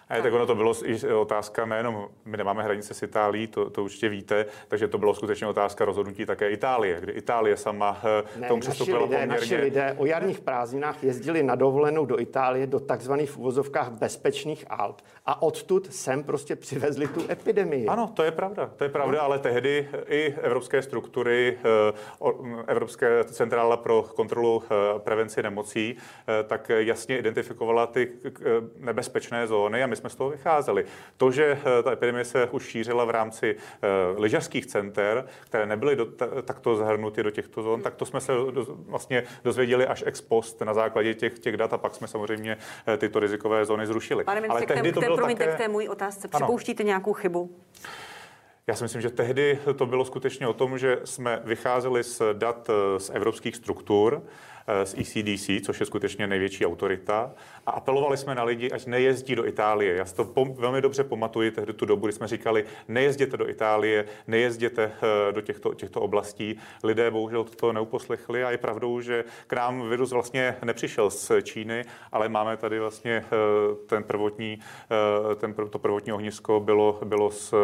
A 0.09 0.23
tak 0.23 0.33
ono 0.33 0.47
to 0.47 0.55
bylo 0.55 0.75
i 0.85 1.13
otázka 1.15 1.67
nejenom, 1.67 2.09
my 2.25 2.37
nemáme 2.37 2.63
hranice 2.63 2.95
s 2.95 3.03
Itálií, 3.03 3.47
to, 3.47 3.71
to 3.71 3.85
určitě 3.85 4.09
víte, 4.09 4.47
takže 4.69 4.89
to 4.89 4.99
bylo 4.99 5.15
skutečně 5.15 5.47
otázka 5.47 5.85
rozhodnutí 5.85 6.27
také 6.27 6.51
Itálie, 6.51 7.01
kdy 7.01 7.13
Itálie 7.13 7.57
sama 7.57 8.01
eh, 8.05 8.41
ne, 8.41 8.49
tomu 8.49 8.61
přistoupila 8.61 8.99
naši 8.99 9.07
lidé, 9.07 9.17
poměrně... 9.17 9.41
Naši 9.41 9.57
lidé 9.57 9.95
o 9.99 10.07
jarních 10.07 10.41
prázdninách 10.41 11.05
jezdili 11.05 11.43
na 11.43 11.55
dovolenou 11.55 12.07
do 12.07 12.21
Itálie, 12.21 12.67
do 12.67 12.81
takzvaných 12.81 13.31
v 13.31 13.37
uvozovkách 13.37 13.91
bezpečných 13.91 14.65
Alp 14.71 15.03
a 15.27 15.43
odtud 15.43 15.93
sem 15.95 16.25
prostě 16.25 16.57
přivezli 16.57 17.09
tu 17.09 17.21
epidemii. 17.31 17.87
Ano, 17.87 18.11
to 18.15 18.23
je 18.23 18.31
pravda, 18.31 18.71
to 18.77 18.85
je 18.85 18.91
pravda, 18.91 19.19
no. 19.19 19.25
ale 19.25 19.39
tehdy 19.39 19.89
i 20.09 20.35
evropské 20.43 20.83
struktury, 20.83 21.59
eh, 21.65 22.33
Evropské 22.67 23.25
centrála 23.25 23.77
pro 23.77 24.03
kontrolu 24.03 24.63
eh, 24.65 24.99
prevenci 24.99 25.43
nemocí, 25.43 25.97
tak 26.47 26.69
jasně 26.69 27.19
identifikovala 27.19 27.87
ty 27.87 28.13
nebezpečné 28.79 29.47
zóny 29.47 29.83
a 29.83 29.87
my 29.87 29.96
jsme 29.97 30.11
z 30.11 30.15
toho 30.15 30.31
vycházeli. 30.31 30.85
To, 31.17 31.31
že 31.31 31.59
eh, 31.79 31.83
ta 31.83 31.93
epidemie 31.93 32.25
se 32.25 32.47
už 32.47 32.67
šířila 32.67 33.05
v 33.05 33.11
rámci 33.11 33.57
uh, 33.57 34.21
lyžařských 34.21 34.67
center, 34.67 35.27
které 35.41 35.67
nebyly 35.67 35.97
do, 35.97 36.07
takto 36.43 36.77
zahrnuty 36.77 37.23
do 37.23 37.31
těchto 37.31 37.63
zón, 37.63 37.83
tak 37.83 37.95
to 37.95 38.07
jsme 38.07 38.21
se 38.21 38.33
do, 38.33 38.67
vlastně 38.69 39.23
dozvěděli 39.45 39.87
až 39.87 40.05
ex 40.07 40.21
post 40.21 40.61
na 40.61 40.75
základě 40.75 41.15
těch, 41.15 41.39
těch 41.39 41.57
dat 41.57 41.73
a 41.73 41.79
pak 41.79 41.95
jsme 41.95 42.09
samozřejmě 42.09 42.57
uh, 42.57 42.97
tyto 42.97 43.21
rizikové 43.21 43.65
zóny 43.65 43.87
zrušili. 43.87 44.25
Pane 44.25 44.41
ministře, 44.41 44.67
Ale 44.67 44.75
tehdy 44.75 44.93
to 44.93 45.01
bylo 45.01 45.17
promiňte, 45.17 45.45
také... 45.45 45.57
k 45.57 45.59
té 45.59 45.69
můj 45.69 45.89
otázce. 45.89 46.29
Připouštíte 46.29 46.83
ano. 46.83 46.87
nějakou 46.87 47.13
chybu? 47.13 47.57
Já 48.67 48.75
si 48.75 48.85
myslím, 48.85 49.03
že 49.03 49.11
tehdy 49.11 49.59
to 49.77 49.87
bylo 49.87 50.05
skutečně 50.05 50.49
o 50.49 50.53
tom, 50.53 50.79
že 50.79 50.99
jsme 51.05 51.41
vycházeli 51.45 52.05
z 52.05 52.23
dat 52.33 52.71
z 52.99 53.11
evropských 53.11 53.57
struktur, 53.57 54.23
z 54.85 54.95
ECDC, 54.99 55.67
což 55.67 55.81
je 55.81 55.87
skutečně 55.87 56.27
největší 56.27 56.67
autorita, 56.67 57.33
a 57.67 57.71
apelovali 57.71 58.17
jsme 58.17 58.35
na 58.35 58.45
lidi, 58.45 58.71
ať 58.71 58.87
nejezdí 58.87 59.35
do 59.35 59.47
Itálie. 59.47 59.95
Já 59.95 60.05
si 60.05 60.15
to 60.15 60.25
pom- 60.25 60.55
velmi 60.55 60.83
dobře 60.83 61.05
pamatuji 61.05 61.51
tehdy 61.51 61.73
tu 61.73 61.87
dobu, 61.87 62.07
kdy 62.07 62.13
jsme 62.13 62.29
říkali, 62.29 62.65
nejezděte 62.89 63.37
do 63.37 63.49
Itálie, 63.49 64.05
nejezděte 64.27 64.93
eh, 65.03 65.33
do 65.33 65.41
těchto, 65.41 65.75
těchto 65.75 66.01
oblastí. 66.01 66.59
Lidé 66.83 67.11
bohužel 67.11 67.45
to 67.45 67.73
neuposlechli 67.73 68.45
a 68.45 68.51
je 68.51 68.59
pravdou, 68.59 69.01
že 69.01 69.25
k 69.47 69.53
nám 69.53 69.89
virus 69.89 70.13
vlastně 70.13 70.57
nepřišel 70.65 71.11
z 71.11 71.33
Číny, 71.43 71.85
ale 72.13 72.29
máme 72.29 72.57
tady 72.57 72.79
vlastně 72.81 73.25
eh, 73.25 73.29
ten 73.87 74.03
prvotní, 74.03 74.59
eh, 74.61 75.35
ten, 75.35 75.55
to 75.55 75.79
prvotní 75.79 76.13
ohnisko 76.13 76.61
bylo, 76.61 76.99
bylo 77.05 77.31
z, 77.31 77.55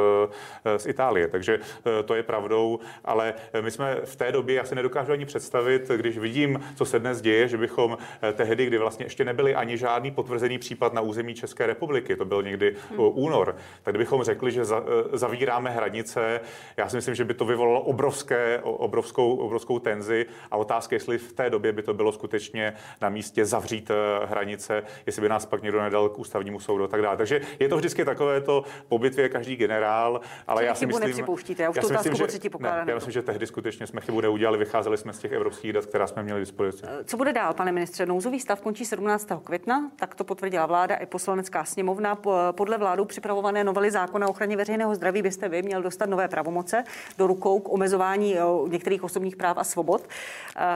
z 0.77 0.87
Itálie. 0.87 1.29
Takže 1.29 1.59
to 2.05 2.15
je 2.15 2.23
pravdou, 2.23 2.81
ale 3.05 3.35
my 3.61 3.71
jsme 3.71 4.01
v 4.05 4.17
té 4.17 4.33
době, 4.33 4.55
já 4.57 4.65
si 4.65 4.75
nedokážu 4.75 5.13
ani 5.13 5.25
představit, 5.25 5.89
když 5.97 6.19
vidím, 6.19 6.61
co 6.77 6.85
se 6.85 6.92
dnes 6.99 7.21
děje, 7.21 7.49
že 7.49 7.57
bychom 7.59 7.99
tehdy, 8.33 8.67
kdy 8.67 8.79
vlastně 8.79 9.07
ještě 9.07 9.25
nebyli 9.25 9.55
ani 9.55 9.77
žádný 9.77 10.11
potvrzený 10.11 10.59
případ 10.59 10.93
na 10.93 11.01
území 11.01 11.35
České 11.35 11.67
republiky, 11.67 12.17
to 12.17 12.25
byl 12.25 12.43
někdy 12.43 12.77
hmm. 12.91 12.99
únor, 12.99 13.57
tak 13.83 13.93
kdybychom 13.93 14.23
řekli, 14.23 14.53
že 14.53 14.65
za, 14.65 14.85
e, 15.15 15.19
zavíráme 15.19 15.71
hranice, 15.71 16.41
já 16.77 16.89
si 16.89 16.97
myslím, 16.97 17.15
že 17.15 17.25
by 17.25 17.35
to 17.35 17.45
vyvolalo 17.45 17.81
obrovské, 17.81 18.61
obrovskou, 18.63 19.37
obrovskou 19.37 19.79
tenzi 19.79 20.27
a 20.51 20.57
otázka, 20.57 20.97
jestli 20.97 21.19
v 21.19 21.33
té 21.33 21.51
době 21.51 21.73
by 21.73 21.83
to 21.83 21.95
bylo 21.95 22.13
skutečně 22.13 22.73
na 23.01 23.09
místě 23.09 23.45
zavřít 23.45 23.91
hranice, 24.25 24.83
jestli 25.07 25.23
by 25.23 25.29
nás 25.29 25.47
pak 25.47 25.63
někdo 25.63 25.83
nedal 25.83 26.09
k 26.09 26.19
ústavnímu 26.19 26.61
soudu 26.61 26.85
a 26.85 26.89
tak 26.89 27.03
dále. 27.03 27.17
Takže 27.17 27.41
je 27.59 27.69
to 27.69 27.77
vždycky 27.77 28.05
takové 28.05 28.41
to 28.41 28.65
po 28.89 28.99
bitvě 28.99 29.29
každý 29.29 29.57
generál, 29.57 30.21
ale 30.47 30.65
já 30.65 30.75
si 30.75 30.87
myslím, 30.87 31.07
nepřipouštíte, 31.07 31.63
já 31.63 31.71
už 31.71 31.77
já 31.77 31.83
tu 31.83 31.93
myslím, 31.93 32.15
že, 32.15 32.27
ne, 32.59 32.85
já 32.87 32.95
myslím, 32.95 33.13
že 33.13 33.23
tehdy 33.23 33.47
skutečně 33.47 33.87
jsme 33.87 34.01
chybu 34.01 34.21
neudělali, 34.21 34.59
vycházeli 34.59 34.99
jsme 34.99 35.13
z 35.13 35.19
těch 35.19 35.33
evropských 35.33 35.73
dat, 35.73 35.87
která 35.87 36.07
jsme 36.07 36.23
měli 36.23 36.41
dispozici. 36.41 36.82
Co 37.05 37.17
bude 37.17 37.33
dál, 37.33 37.55
pane 37.55 37.73
ministře? 37.73 38.07
Nouzový 38.07 38.41
stav 38.41 38.61
končí 38.61 38.85
17. 38.85 39.29
května 39.45 39.91
tak 39.97 40.15
to 40.15 40.25
potvrdila 40.25 40.67
vláda 40.67 40.97
i 40.97 41.07
poslanecká 41.07 41.65
sněmovna. 41.65 42.19
Podle 42.53 42.79
vládu 42.79 43.05
připravované 43.05 43.65
novely 43.65 43.91
zákona 43.91 44.27
o 44.27 44.31
ochraně 44.31 44.57
veřejného 44.57 44.95
zdraví 44.95 45.23
byste 45.23 45.49
vy 45.49 45.63
měl 45.63 45.83
dostat 45.83 46.09
nové 46.09 46.29
pravomoce 46.29 46.85
do 47.19 47.27
rukou 47.27 47.61
k 47.61 47.73
omezování 47.73 48.37
některých 48.69 49.05
osobních 49.05 49.37
práv 49.37 49.59
a 49.59 49.65
svobod. 49.65 50.09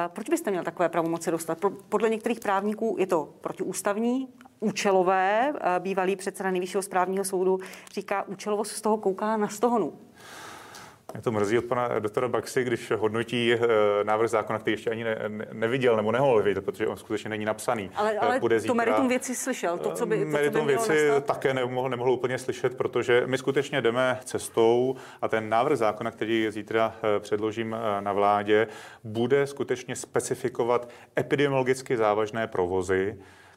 Proč 0.09 0.29
byste 0.29 0.51
měl 0.51 0.65
takové 0.65 0.89
pravomoce 0.89 1.31
dostat? 1.31 1.59
Podle 1.89 2.09
některých 2.09 2.41
právníků 2.41 2.97
je 2.99 3.07
to 3.07 3.29
protiústavní, 3.41 4.29
účelové. 4.61 5.53
Bývalý 5.79 6.17
předseda 6.17 6.51
nejvyššího 6.51 6.83
správního 6.83 7.25
soudu 7.25 7.61
říká, 7.93 8.23
účelovost 8.23 8.73
z 8.73 8.81
toho 8.81 8.97
kouká 8.97 9.37
na 9.37 9.49
stohonu. 9.49 9.93
Mě 11.17 11.23
to 11.23 11.33
mrzí 11.33 11.59
od 11.59 11.65
pana 11.65 11.99
doktora 11.99 12.29
Baxy, 12.29 12.65
když 12.65 12.91
hodnotí 12.91 13.53
eh, 13.55 13.59
návrh 14.05 14.31
zákona, 14.31 14.59
který 14.59 14.73
ještě 14.73 14.91
ani 14.91 15.05
ne, 15.05 15.17
ne, 15.29 15.47
neviděl 15.53 15.97
nebo 15.97 16.13
nemohl 16.13 16.43
vidět, 16.43 16.65
protože 16.65 16.87
on 16.87 16.97
skutečně 16.97 17.31
není 17.31 17.45
napsaný. 17.45 17.91
Ale, 17.95 18.13
eh, 18.13 18.19
ale 18.19 18.41
Bude 18.41 18.61
zítra, 18.61 18.71
to 18.71 18.75
meritum 18.75 19.09
věci 19.09 19.35
slyšel, 19.35 19.79
to, 19.79 19.91
co 19.91 20.07
by, 20.07 20.19
to, 20.19 20.27
meritum 20.27 20.61
co 20.61 20.67
by 20.67 20.73
věci 20.73 21.09
nastat? 21.09 21.25
také 21.25 21.55
nemohl, 21.55 21.89
nemohl 21.89 22.11
úplně 22.11 22.39
slyšet, 22.39 22.77
protože 22.77 23.23
my 23.27 23.39
skutečně 23.39 23.83
jdeme 23.83 24.19
cestou 24.25 24.97
a 25.23 25.29
ten 25.29 25.49
návrh 25.49 25.79
zákona, 25.79 26.11
který 26.11 26.47
zítra 26.51 26.95
eh, 27.03 27.21
předložím 27.21 27.77
na 28.01 28.13
vládě, 28.13 28.67
bude 29.05 29.47
skutečně 29.47 29.97
specifikovat 29.97 30.89
epidemiologicky 31.19 31.97
závažné 31.97 32.47
provozy, 32.47 33.17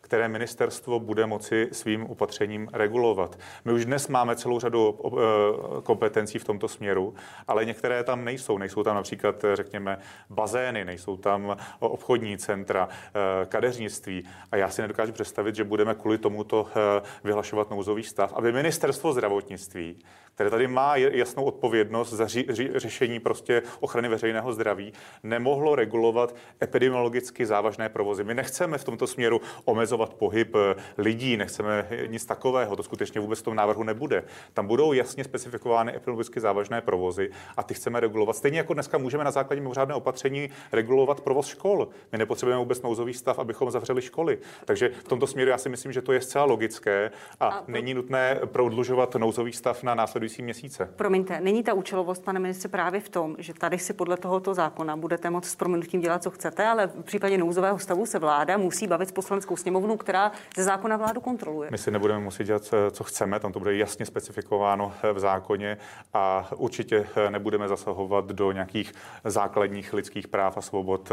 které 0.09 0.27
ministerstvo 0.27 0.99
bude 0.99 1.25
moci 1.25 1.69
svým 1.71 2.05
opatřením 2.05 2.69
regulovat. 2.73 3.39
My 3.65 3.73
už 3.73 3.85
dnes 3.85 4.07
máme 4.07 4.35
celou 4.35 4.59
řadu 4.59 4.99
eh, 5.05 5.81
kompetencí 5.81 6.39
v 6.39 6.43
tomto 6.43 6.67
směru, 6.67 7.13
ale 7.47 7.65
některé 7.65 8.03
tam 8.03 8.25
nejsou. 8.25 8.57
Nejsou 8.57 8.83
tam 8.83 8.95
například, 8.95 9.45
řekněme, 9.53 9.97
bazény, 10.29 10.85
nejsou 10.85 11.17
tam 11.17 11.57
obchodní 11.79 12.37
centra, 12.37 12.89
eh, 12.89 13.45
kadeřnictví. 13.45 14.23
A 14.51 14.57
já 14.57 14.69
si 14.69 14.81
nedokážu 14.81 15.11
představit, 15.11 15.55
že 15.55 15.63
budeme 15.63 15.95
kvůli 15.95 16.17
tomuto 16.17 16.67
eh, 16.69 17.01
vyhlašovat 17.23 17.69
nouzový 17.69 18.03
stav, 18.03 18.33
aby 18.33 18.51
ministerstvo 18.51 19.13
zdravotnictví, 19.13 19.95
které 20.39 20.49
tady 20.49 20.67
má 20.67 20.95
jasnou 20.95 21.43
odpovědnost 21.43 22.13
za 22.13 22.27
řešení 22.75 23.19
prostě 23.19 23.61
ochrany 23.79 24.07
veřejného 24.07 24.53
zdraví, 24.53 24.93
nemohlo 25.23 25.75
regulovat 25.75 26.35
epidemiologicky 26.63 27.45
závažné 27.45 27.89
provozy. 27.89 28.23
My 28.23 28.33
nechceme 28.33 28.77
v 28.77 28.83
tomto 28.83 29.07
směru 29.07 29.41
omezovat 29.65 29.98
pohyb 30.05 30.55
eh, 30.55 30.75
lidí, 30.97 31.37
nechceme 31.37 31.87
nic 32.07 32.25
takového, 32.25 32.75
to 32.75 32.83
skutečně 32.83 33.21
vůbec 33.21 33.39
v 33.39 33.43
tom 33.43 33.55
návrhu 33.55 33.83
nebude. 33.83 34.23
Tam 34.53 34.67
budou 34.67 34.93
jasně 34.93 35.23
specifikovány 35.23 35.95
epidemiologicky 35.95 36.39
závažné 36.39 36.81
provozy 36.81 37.29
a 37.57 37.63
ty 37.63 37.73
chceme 37.73 37.99
regulovat. 37.99 38.35
Stejně 38.35 38.57
jako 38.57 38.73
dneska 38.73 38.97
můžeme 38.97 39.23
na 39.23 39.31
základě 39.31 39.61
mimořádné 39.61 39.95
opatření 39.95 40.49
regulovat 40.71 41.21
provoz 41.21 41.47
škol. 41.47 41.87
My 42.11 42.17
nepotřebujeme 42.17 42.59
vůbec 42.59 42.81
nouzový 42.81 43.13
stav, 43.13 43.39
abychom 43.39 43.71
zavřeli 43.71 44.01
školy. 44.01 44.37
Takže 44.65 44.89
v 44.89 45.07
tomto 45.07 45.27
směru 45.27 45.49
já 45.49 45.57
si 45.57 45.69
myslím, 45.69 45.91
že 45.91 46.01
to 46.01 46.11
je 46.11 46.21
zcela 46.21 46.45
logické 46.45 47.11
a, 47.39 47.47
a 47.47 47.63
není 47.67 47.93
nutné 47.93 48.39
prodlužovat 48.45 49.15
nouzový 49.15 49.53
stav 49.53 49.83
na 49.83 49.95
následující 49.95 50.29
následující 50.29 50.41
měsíce. 50.41 50.89
Promiňte, 50.95 51.41
není 51.41 51.63
ta 51.63 51.73
účelovost, 51.73 52.23
pane 52.23 52.39
ministře, 52.39 52.67
právě 52.67 53.01
v 53.01 53.09
tom, 53.09 53.35
že 53.39 53.53
tady 53.53 53.77
si 53.79 53.93
podle 53.93 54.17
tohoto 54.17 54.53
zákona 54.53 54.97
budete 54.97 55.29
moct 55.29 55.45
s 55.45 55.55
prominutím 55.55 56.01
dělat, 56.01 56.23
co 56.23 56.31
chcete, 56.31 56.67
ale 56.67 56.87
v 56.87 57.03
případě 57.03 57.37
nouzového 57.37 57.79
stavu 57.79 58.05
se 58.05 58.19
vláda 58.19 58.57
musí 58.57 58.87
bavit 58.87 59.09
s 59.09 59.11
poslaneckou 59.11 59.55
sněmovnou, 59.55 59.88
která 59.97 60.31
ze 60.55 60.63
zákona 60.63 60.97
vládu 60.97 61.21
kontroluje. 61.21 61.69
My 61.71 61.77
si 61.77 61.91
nebudeme 61.91 62.19
muset 62.19 62.43
dělat, 62.43 62.73
co 62.91 63.03
chceme, 63.03 63.39
tam 63.39 63.51
to 63.51 63.59
bude 63.59 63.77
jasně 63.77 64.05
specifikováno 64.05 64.93
v 65.13 65.19
zákoně 65.19 65.77
a 66.13 66.49
určitě 66.55 67.07
nebudeme 67.29 67.67
zasahovat 67.67 68.25
do 68.25 68.51
nějakých 68.51 68.93
základních 69.23 69.93
lidských 69.93 70.27
práv 70.27 70.57
a 70.57 70.61
svobod, 70.61 71.11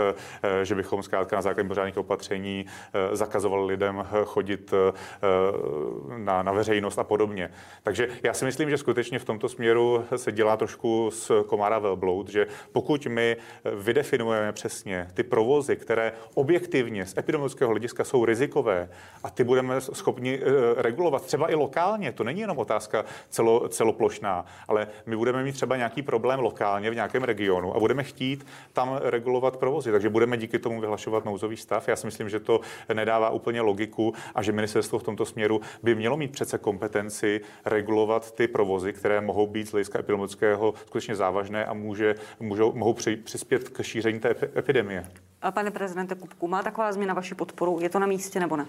že 0.63 0.75
bychom 0.75 1.03
zkrátka 1.03 1.37
na 1.37 1.43
základě 1.43 1.69
pořádných 1.69 1.99
opatření 1.99 2.67
zakazovali 3.13 3.67
lidem 3.67 4.07
chodit 4.25 4.75
na, 6.17 6.43
na 6.43 6.53
veřejnost 6.53 6.99
a 6.99 7.05
podobně. 7.05 7.51
Takže 7.83 8.09
já 8.23 8.35
si 8.35 8.45
myslím, 8.45 8.71
že 8.71 8.79
skutečně 8.79 9.07
skutečně 9.07 9.19
v 9.19 9.25
tomto 9.25 9.49
směru 9.49 10.05
se 10.17 10.33
dělá 10.33 10.57
trošku 10.57 11.11
z 11.11 11.31
komára 11.47 11.79
velbloud, 11.79 12.29
že 12.29 12.47
pokud 12.73 13.07
my 13.07 13.37
vydefinujeme 13.65 14.53
přesně 14.53 15.09
ty 15.15 15.23
provozy, 15.23 15.77
které 15.77 16.13
objektivně 16.35 17.07
z 17.07 17.19
epidemiologického 17.19 17.71
hlediska 17.71 18.05
jsou 18.05 18.25
rizikové, 18.25 18.66
rizikové 18.67 18.89
a 19.23 19.31
ty 19.31 19.45
budeme 19.45 19.81
schopni 19.81 20.41
eh, 20.43 20.83
regulovat 20.83 21.25
třeba 21.25 21.51
i 21.51 21.55
lokálně. 21.55 22.13
To 22.13 22.25
není 22.25 22.41
jenom 22.41 22.59
otázka 22.59 23.05
celo, 23.29 23.69
celoplošná, 23.69 24.45
ale 24.69 24.89
my 25.07 25.17
budeme 25.17 25.45
mít 25.45 25.53
třeba 25.53 25.77
nějaký 25.77 26.03
problém 26.03 26.41
lokálně 26.41 26.91
v 26.91 26.95
nějakém 26.95 27.23
regionu 27.23 27.77
a 27.77 27.79
budeme 27.79 28.03
chtít 28.03 28.47
tam 28.73 29.01
regulovat 29.03 29.57
provozy. 29.57 29.93
Takže 29.93 30.09
budeme 30.09 30.37
díky 30.37 30.59
tomu 30.59 30.81
vyhlašovat 30.81 31.25
nouzový 31.25 31.57
stav. 31.57 31.89
Já 31.89 31.97
si 31.97 32.07
myslím, 32.07 32.29
že 32.29 32.41
to 32.41 32.61
nedává 32.93 33.31
úplně 33.31 33.61
logiku 33.61 34.15
a 34.35 34.43
že 34.43 34.53
ministerstvo 34.53 34.99
v 34.99 35.03
tomto 35.03 35.25
směru 35.25 35.61
by 35.83 35.95
mělo 35.95 36.17
mít 36.17 36.33
přece 36.33 36.59
kompetenci 36.59 37.41
regulovat 37.65 38.35
ty 38.35 38.49
provozy, 38.49 38.93
které 38.93 39.21
mohou 39.21 39.47
být 39.47 39.69
z 39.69 39.73
hlediska 39.73 39.99
epidemiologického 39.99 40.75
skutečně 40.87 41.17
závažné 41.17 41.65
a 41.65 41.75
může, 41.75 42.15
můžou, 42.41 42.73
mohou 42.73 42.95
při, 42.95 43.17
přispět 43.17 43.69
k 43.69 43.83
šíření 43.83 44.21
té 44.21 44.35
epidemie. 44.57 45.07
Pane 45.51 45.71
prezidente 45.71 46.15
Kupku, 46.15 46.49
má 46.49 46.63
taková 46.63 46.93
změna 46.93 47.15
vaši 47.15 47.35
podporu? 47.35 47.79
Je 47.81 47.89
to 47.89 47.99
na 47.99 48.07
místě 48.07 48.41
nebo 48.41 48.57
ne? 48.57 48.67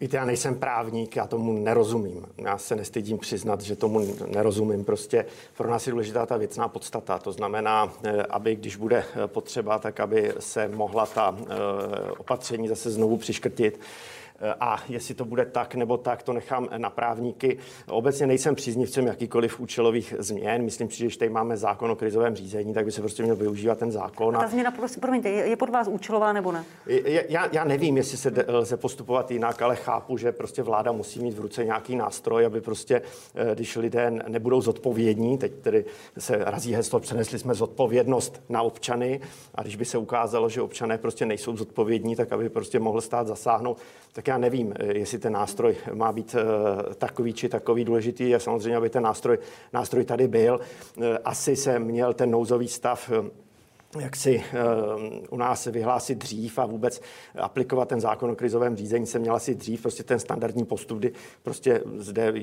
Víte, 0.00 0.16
já 0.16 0.24
nejsem 0.24 0.54
právník, 0.54 1.16
já 1.16 1.26
tomu 1.26 1.52
nerozumím. 1.52 2.26
Já 2.38 2.58
se 2.58 2.76
nestydím 2.76 3.18
přiznat, 3.18 3.60
že 3.60 3.76
tomu 3.76 4.06
nerozumím. 4.26 4.84
Prostě 4.84 5.26
pro 5.56 5.70
nás 5.70 5.86
je 5.86 5.90
důležitá 5.90 6.26
ta 6.26 6.36
věcná 6.36 6.68
podstata. 6.68 7.18
To 7.18 7.32
znamená, 7.32 7.92
eh, 8.04 8.22
aby 8.22 8.56
když 8.56 8.76
bude 8.76 9.04
eh, 9.24 9.26
potřeba, 9.26 9.78
tak 9.78 10.00
aby 10.00 10.32
se 10.38 10.68
mohla 10.68 11.06
ta 11.06 11.36
eh, 11.40 12.10
opatření 12.10 12.68
zase 12.68 12.90
znovu 12.90 13.16
přiškrtit. 13.16 13.80
Eh, 14.40 14.54
a 14.60 14.76
jestli 14.88 15.14
to 15.14 15.24
bude 15.24 15.44
tak 15.44 15.74
nebo 15.74 15.96
tak, 15.96 16.22
to 16.22 16.32
nechám 16.32 16.68
na 16.76 16.90
právníky. 16.90 17.58
Obecně 17.88 18.26
nejsem 18.26 18.54
příznivcem 18.54 19.06
jakýkoliv 19.06 19.60
účelových 19.60 20.14
změn. 20.18 20.62
Myslím 20.62 20.90
si, 20.90 20.98
že 20.98 21.04
když 21.04 21.16
tady 21.16 21.30
máme 21.30 21.56
zákon 21.56 21.90
o 21.90 21.96
krizovém 21.96 22.36
řízení, 22.36 22.74
tak 22.74 22.84
by 22.84 22.92
se 22.92 23.00
prostě 23.00 23.22
měl 23.22 23.36
využívat 23.36 23.78
ten 23.78 23.92
zákon. 23.92 24.36
A 24.36 24.40
ta 24.40 24.48
změna, 24.48 24.70
prosím, 24.70 25.00
promiňte, 25.00 25.28
je, 25.28 25.56
pod 25.56 25.68
vás 25.68 25.88
účelová 25.88 26.32
nebo 26.32 26.52
ne? 26.52 26.64
Já, 27.28 27.48
já 27.52 27.64
nevím, 27.64 27.96
jestli 27.96 28.18
se 28.18 28.32
lze 28.48 28.76
postupovat 28.76 29.30
jinak, 29.30 29.62
ale 29.62 29.76
chápu, 29.76 30.16
že 30.16 30.32
prostě 30.32 30.62
vláda 30.62 30.92
musí 30.92 31.20
mít 31.20 31.34
v 31.34 31.40
ruce 31.40 31.64
nějaký 31.64 31.96
nástroj, 31.96 32.46
aby 32.46 32.60
prostě, 32.60 33.02
eh, 33.34 33.54
když 33.54 33.76
lidé 33.76 34.10
nebudou 34.28 34.60
zodpovědní, 34.60 35.38
teď 35.38 35.52
tedy 35.52 35.84
se 36.18 36.36
razí 36.36 36.74
heslo, 36.74 37.00
přenesli 37.00 37.38
jsme 37.38 37.54
zodpovědnost 37.54 38.42
na 38.48 38.62
občany 38.62 39.20
a 39.54 39.62
když 39.62 39.76
by 39.76 39.84
se 39.84 39.98
ukázalo, 39.98 40.48
že 40.48 40.62
občané 40.62 40.98
prostě 40.98 41.26
nejsou 41.26 41.56
zodpovědní, 41.56 42.16
tak 42.16 42.32
aby 42.32 42.48
prostě 42.48 42.78
mohl 42.78 43.00
stát 43.00 43.26
zasáhnout, 43.26 43.78
tak 44.12 44.25
já 44.28 44.38
nevím, 44.38 44.74
eh, 44.76 44.98
jestli 44.98 45.18
ten 45.18 45.32
nástroj 45.32 45.76
má 45.94 46.12
být 46.12 46.36
eh, 46.38 46.94
takový 46.94 47.32
či 47.32 47.48
takový 47.48 47.84
důležitý. 47.84 48.34
A 48.34 48.38
samozřejmě, 48.38 48.76
aby 48.76 48.90
ten 48.90 49.02
nástroj, 49.02 49.38
nástroj 49.72 50.04
tady 50.04 50.28
byl. 50.28 50.60
Eh, 51.02 51.18
asi 51.18 51.56
se 51.56 51.78
měl 51.78 52.14
ten 52.14 52.30
nouzový 52.30 52.68
stav 52.68 53.10
jak 54.00 54.16
si 54.16 54.44
uh, 54.96 55.02
u 55.30 55.36
nás 55.36 55.64
vyhlásit 55.64 56.18
dřív 56.18 56.58
a 56.58 56.66
vůbec 56.66 57.00
aplikovat 57.38 57.88
ten 57.88 58.00
zákon 58.00 58.30
o 58.30 58.36
krizovém 58.36 58.76
řízení 58.76 59.06
se 59.06 59.18
měla 59.18 59.38
si 59.38 59.54
dřív, 59.54 59.82
prostě 59.82 60.02
ten 60.02 60.18
standardní 60.18 60.64
postup, 60.64 60.98
kdy 60.98 61.12
prostě 61.42 61.82
zde 61.96 62.34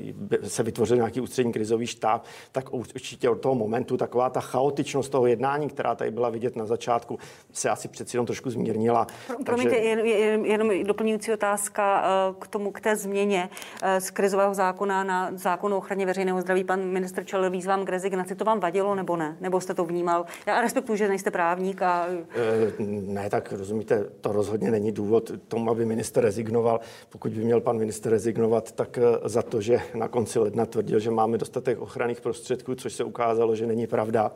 se 0.42 0.62
vytvořil 0.62 0.96
nějaký 0.96 1.20
ústřední 1.20 1.52
krizový 1.52 1.86
štáb, 1.86 2.24
tak 2.52 2.74
určitě 2.74 3.30
od 3.30 3.40
toho 3.40 3.54
momentu 3.54 3.96
taková 3.96 4.30
ta 4.30 4.40
chaotičnost 4.40 5.12
toho 5.12 5.26
jednání, 5.26 5.68
která 5.68 5.94
tady 5.94 6.10
byla 6.10 6.30
vidět 6.30 6.56
na 6.56 6.66
začátku, 6.66 7.18
se 7.52 7.70
asi 7.70 7.88
přeci 7.88 8.16
jenom 8.16 8.26
trošku 8.26 8.50
zmírnila. 8.50 9.06
Promiňte, 9.44 9.70
Takže... 9.70 9.88
jen, 9.88 9.98
jen, 9.98 10.44
jenom 10.44 10.84
doplňující 10.84 11.32
otázka 11.32 12.04
uh, 12.28 12.34
k 12.38 12.46
tomu, 12.46 12.70
k 12.72 12.80
té 12.80 12.96
změně 12.96 13.48
uh, 13.82 13.88
z 13.98 14.10
krizového 14.10 14.54
zákona 14.54 15.04
na 15.04 15.30
zákon 15.34 15.74
o 15.74 15.76
ochraně 15.76 16.06
veřejného 16.06 16.40
zdraví. 16.40 16.64
Pan 16.64 16.84
ministr 16.84 17.24
Čel 17.24 17.50
výzvám 17.50 17.84
k 17.84 17.88
rezignaci. 17.88 18.34
To 18.34 18.44
vám 18.44 18.60
vadilo 18.60 18.94
nebo 18.94 19.16
ne? 19.16 19.36
Nebo 19.40 19.60
jste 19.60 19.74
to 19.74 19.84
vnímal? 19.84 20.26
Já 20.46 20.60
respektuju, 20.60 20.96
že 20.96 21.08
nejste 21.08 21.30
právník 21.44 21.82
a... 21.82 22.06
Eh, 22.08 22.72
ne, 22.78 23.30
tak 23.30 23.52
rozumíte, 23.52 24.04
to 24.20 24.32
rozhodně 24.32 24.70
není 24.70 24.92
důvod 24.92 25.30
tomu, 25.48 25.70
aby 25.70 25.84
minister 25.84 26.22
rezignoval. 26.22 26.80
Pokud 27.10 27.32
by 27.32 27.44
měl 27.44 27.60
pan 27.60 27.78
minister 27.78 28.12
rezignovat, 28.12 28.72
tak 28.72 28.98
eh, 28.98 29.28
za 29.28 29.42
to, 29.42 29.60
že 29.60 29.80
na 29.94 30.08
konci 30.08 30.38
ledna 30.38 30.66
tvrdil, 30.66 30.98
že 30.98 31.10
máme 31.10 31.38
dostatek 31.38 31.80
ochranných 31.80 32.20
prostředků, 32.20 32.74
což 32.74 32.92
se 32.92 33.04
ukázalo, 33.04 33.56
že 33.56 33.66
není 33.66 33.86
pravda. 33.86 34.32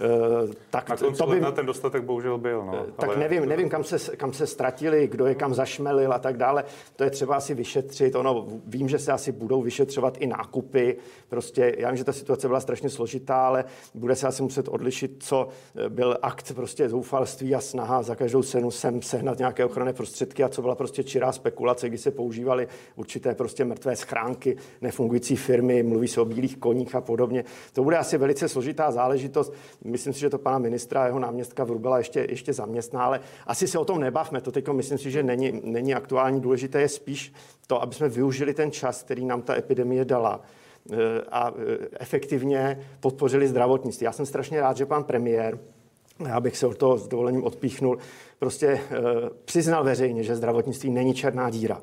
Eh, 0.00 0.54
tak 0.70 0.88
Na 0.88 0.96
to 0.96 1.26
by, 1.26 1.40
ten 1.52 1.66
dostatek 1.66 2.02
bohužel 2.02 2.38
byl. 2.38 2.64
No, 2.66 2.86
tak 2.96 3.08
ale... 3.08 3.18
nevím, 3.18 3.46
nevím 3.46 3.68
kam, 3.68 3.84
se, 3.84 4.16
kam 4.16 4.32
se 4.32 4.46
ztratili, 4.46 5.06
kdo 5.06 5.26
je 5.26 5.34
kam 5.34 5.54
zašmelil 5.54 6.12
a 6.12 6.18
tak 6.18 6.36
dále. 6.36 6.64
To 6.96 7.04
je 7.04 7.10
třeba 7.10 7.36
asi 7.36 7.54
vyšetřit. 7.54 8.14
Ono, 8.14 8.46
vím, 8.66 8.88
že 8.88 8.98
se 8.98 9.12
asi 9.12 9.32
budou 9.32 9.62
vyšetřovat 9.62 10.16
i 10.18 10.26
nákupy. 10.26 10.96
Prostě 11.28 11.74
já 11.78 11.90
vím, 11.90 11.96
že 11.96 12.04
ta 12.04 12.12
situace 12.12 12.48
byla 12.48 12.60
strašně 12.60 12.90
složitá, 12.90 13.46
ale 13.46 13.64
bude 13.94 14.16
se 14.16 14.26
asi 14.26 14.42
muset 14.42 14.68
odlišit, 14.68 15.16
co 15.24 15.48
eh, 15.76 15.88
byl 15.88 16.18
akt 16.22 16.52
prostě 16.54 16.88
zoufalství 16.88 17.54
a 17.54 17.60
snaha 17.60 18.02
za 18.02 18.14
každou 18.14 18.42
cenu 18.42 18.70
sem 18.70 19.02
sehnat 19.02 19.38
nějaké 19.38 19.64
ochranné 19.64 19.92
prostředky 19.92 20.44
a 20.44 20.48
co 20.48 20.62
byla 20.62 20.74
prostě 20.74 21.04
čirá 21.04 21.32
spekulace, 21.32 21.88
kdy 21.88 21.98
se 21.98 22.10
používaly 22.10 22.68
určité 22.96 23.34
prostě 23.34 23.64
mrtvé 23.64 23.96
schránky, 23.96 24.56
nefungující 24.80 25.36
firmy, 25.36 25.82
mluví 25.82 26.08
se 26.08 26.20
o 26.20 26.24
bílých 26.24 26.56
koních 26.56 26.94
a 26.94 27.00
podobně. 27.00 27.44
To 27.72 27.84
bude 27.84 27.96
asi 27.96 28.18
velice 28.18 28.48
složitá 28.48 28.90
záležitost. 28.90 29.52
Myslím 29.84 30.12
si, 30.12 30.20
že 30.20 30.30
to 30.30 30.38
pana 30.38 30.58
ministra 30.58 31.02
a 31.02 31.06
jeho 31.06 31.18
náměstka 31.18 31.64
Vrubela 31.64 31.98
ještě, 31.98 32.26
ještě 32.30 32.52
zaměstná, 32.52 33.04
ale 33.04 33.20
asi 33.46 33.68
se 33.68 33.78
o 33.78 33.84
tom 33.84 34.00
nebavme. 34.00 34.40
To 34.40 34.52
teď 34.52 34.68
myslím 34.68 34.98
si, 34.98 35.10
že 35.10 35.22
není, 35.22 35.60
není 35.64 35.94
aktuální. 35.94 36.40
Důležité 36.40 36.80
je 36.80 36.88
spíš 36.88 37.32
to, 37.66 37.82
aby 37.82 37.94
jsme 37.94 38.08
využili 38.08 38.54
ten 38.54 38.70
čas, 38.70 39.02
který 39.02 39.24
nám 39.24 39.42
ta 39.42 39.56
epidemie 39.56 40.04
dala 40.04 40.40
eh, 40.92 40.96
a 41.30 41.50
eh, 41.50 41.88
efektivně 42.00 42.86
podpořili 43.00 43.48
zdravotnictví. 43.48 44.04
Já 44.04 44.12
jsem 44.12 44.26
strašně 44.26 44.60
rád, 44.60 44.76
že 44.76 44.86
pan 44.86 45.04
premiér, 45.04 45.58
já 46.26 46.40
bych 46.40 46.56
se 46.56 46.66
od 46.66 46.76
toho 46.76 46.98
s 46.98 47.08
dovolením 47.08 47.44
odpíchnul, 47.44 47.98
prostě 48.38 48.66
eh, 48.66 48.80
přiznal 49.44 49.84
veřejně, 49.84 50.22
že 50.22 50.36
zdravotnictví 50.36 50.90
není 50.90 51.14
černá 51.14 51.50
díra 51.50 51.82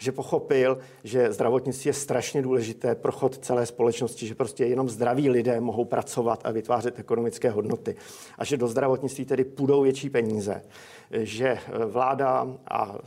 že 0.00 0.12
pochopil, 0.12 0.78
že 1.04 1.32
zdravotnictví 1.32 1.88
je 1.88 1.92
strašně 1.92 2.42
důležité 2.42 2.94
pro 2.94 3.12
chod 3.12 3.38
celé 3.38 3.66
společnosti, 3.66 4.26
že 4.26 4.34
prostě 4.34 4.64
jenom 4.64 4.88
zdraví 4.88 5.30
lidé 5.30 5.60
mohou 5.60 5.84
pracovat 5.84 6.40
a 6.44 6.50
vytvářet 6.50 6.98
ekonomické 6.98 7.50
hodnoty 7.50 7.96
a 8.38 8.44
že 8.44 8.56
do 8.56 8.68
zdravotnictví 8.68 9.24
tedy 9.24 9.44
půjdou 9.44 9.82
větší 9.82 10.10
peníze 10.10 10.62
že 11.10 11.48
eh, 11.48 11.84
vláda 11.84 12.46
a 12.70 12.98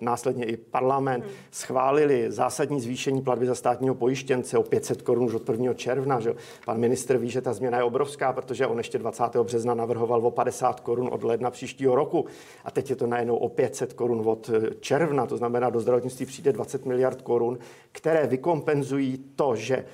následně 0.00 0.44
i 0.44 0.56
parlament 0.56 1.24
hmm. 1.24 1.32
schválili 1.50 2.32
zásadní 2.32 2.80
zvýšení 2.80 3.22
platby 3.22 3.46
za 3.46 3.54
státního 3.54 3.94
pojištěnce 3.94 4.58
o 4.58 4.62
500 4.62 5.02
korun 5.02 5.24
už 5.24 5.34
od 5.34 5.48
1. 5.48 5.74
června. 5.74 6.20
Že? 6.20 6.34
Pan 6.64 6.78
minister 6.78 7.18
ví, 7.18 7.30
že 7.30 7.40
ta 7.40 7.52
změna 7.52 7.78
je 7.78 7.84
obrovská, 7.84 8.32
protože 8.32 8.66
on 8.66 8.78
ještě 8.78 8.98
20. 8.98 9.24
března 9.42 9.74
navrhoval 9.74 10.26
o 10.26 10.30
50 10.30 10.80
korun 10.80 11.08
od 11.12 11.24
ledna 11.24 11.50
příštího 11.50 11.94
roku 11.94 12.26
a 12.64 12.70
teď 12.70 12.90
je 12.90 12.96
to 12.96 13.06
najednou 13.06 13.36
o 13.36 13.48
500 13.48 13.92
korun 13.92 14.22
od 14.24 14.50
eh, 14.54 14.74
června. 14.80 15.26
To 15.26 15.36
znamená, 15.36 15.70
do 15.70 15.80
zdravotnictví 15.80 16.26
přijde 16.26 16.52
20 16.52 16.86
miliard 16.86 17.22
korun, 17.22 17.58
které 17.92 18.26
vykompenzují 18.26 19.24
to, 19.36 19.56
že 19.56 19.84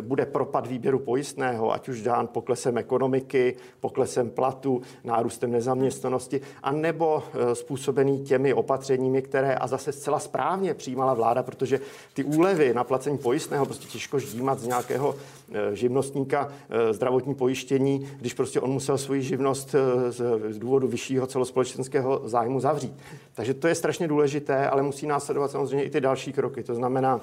bude 0.00 0.26
propad 0.26 0.66
výběru 0.66 0.98
pojistného, 0.98 1.72
ať 1.72 1.88
už 1.88 2.02
dán 2.02 2.26
poklesem 2.26 2.78
ekonomiky, 2.78 3.56
poklesem 3.80 4.30
platu, 4.30 4.82
nárůstem 5.04 5.50
nezaměstnanosti, 5.50 6.40
a 6.62 6.72
nebo 6.72 7.22
eh, 7.22 7.54
způsobený 7.54 8.24
těmi 8.24 8.54
opatřeními, 8.54 9.22
které 9.22 9.54
a 9.54 9.66
zase 9.66 9.92
zcela 9.92 10.18
správně 10.18 10.74
přijímala 10.74 11.14
vláda, 11.14 11.42
protože 11.42 11.80
ty 12.14 12.24
úlevy 12.24 12.74
na 12.74 12.84
placení 12.84 13.18
pojistného 13.18 13.66
prostě 13.66 13.88
těžko 13.88 14.18
ždímat 14.18 14.58
z 14.58 14.66
nějakého 14.66 15.14
eh, 15.52 15.76
živnostníka 15.76 16.48
eh, 16.70 16.92
zdravotní 16.92 17.34
pojištění, 17.34 18.08
když 18.20 18.34
prostě 18.34 18.60
on 18.60 18.70
musel 18.70 18.98
svoji 18.98 19.22
živnost 19.22 19.74
z 20.08 20.58
důvodu 20.58 20.88
vyššího 20.88 21.26
celospolečenského 21.26 22.22
zájmu 22.24 22.60
zavřít. 22.60 22.92
Takže 23.34 23.54
to 23.54 23.68
je 23.68 23.74
strašně 23.74 24.08
důležité, 24.08 24.68
ale 24.68 24.82
musí 24.82 25.06
následovat 25.06 25.50
samozřejmě 25.50 25.84
i 25.84 25.90
ty 25.90 26.00
další 26.00 26.32
kroky. 26.32 26.62
To 26.62 26.74
znamená, 26.74 27.20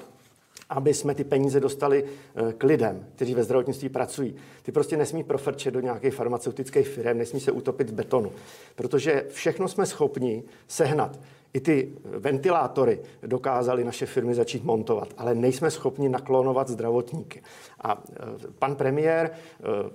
aby 0.70 0.94
jsme 0.94 1.14
ty 1.14 1.24
peníze 1.24 1.60
dostali 1.60 2.04
eh, 2.04 2.52
k 2.52 2.62
lidem, 2.62 3.06
kteří 3.14 3.34
ve 3.34 3.44
zdravotnictví 3.44 3.88
pracují. 3.88 4.34
Ty 4.62 4.72
prostě 4.72 4.96
nesmí 4.96 5.24
profrčet 5.24 5.74
do 5.74 5.80
nějaké 5.80 6.10
farmaceutické 6.10 6.82
firmy, 6.82 7.18
nesmí 7.18 7.40
se 7.40 7.52
utopit 7.52 7.90
v 7.90 7.94
betonu, 7.94 8.32
protože 8.74 9.24
všechno 9.28 9.68
jsme 9.68 9.86
schopni 9.86 10.42
sehnat. 10.68 11.18
I 11.52 11.60
ty 11.60 11.92
ventilátory 12.04 13.00
dokázaly 13.22 13.84
naše 13.84 14.06
firmy 14.06 14.34
začít 14.34 14.64
montovat, 14.64 15.08
ale 15.16 15.34
nejsme 15.34 15.70
schopni 15.70 16.08
naklonovat 16.08 16.68
zdravotníky. 16.68 17.42
A 17.80 17.92
e, 17.92 18.52
pan 18.58 18.76
premiér 18.76 19.26
e, 19.26 19.30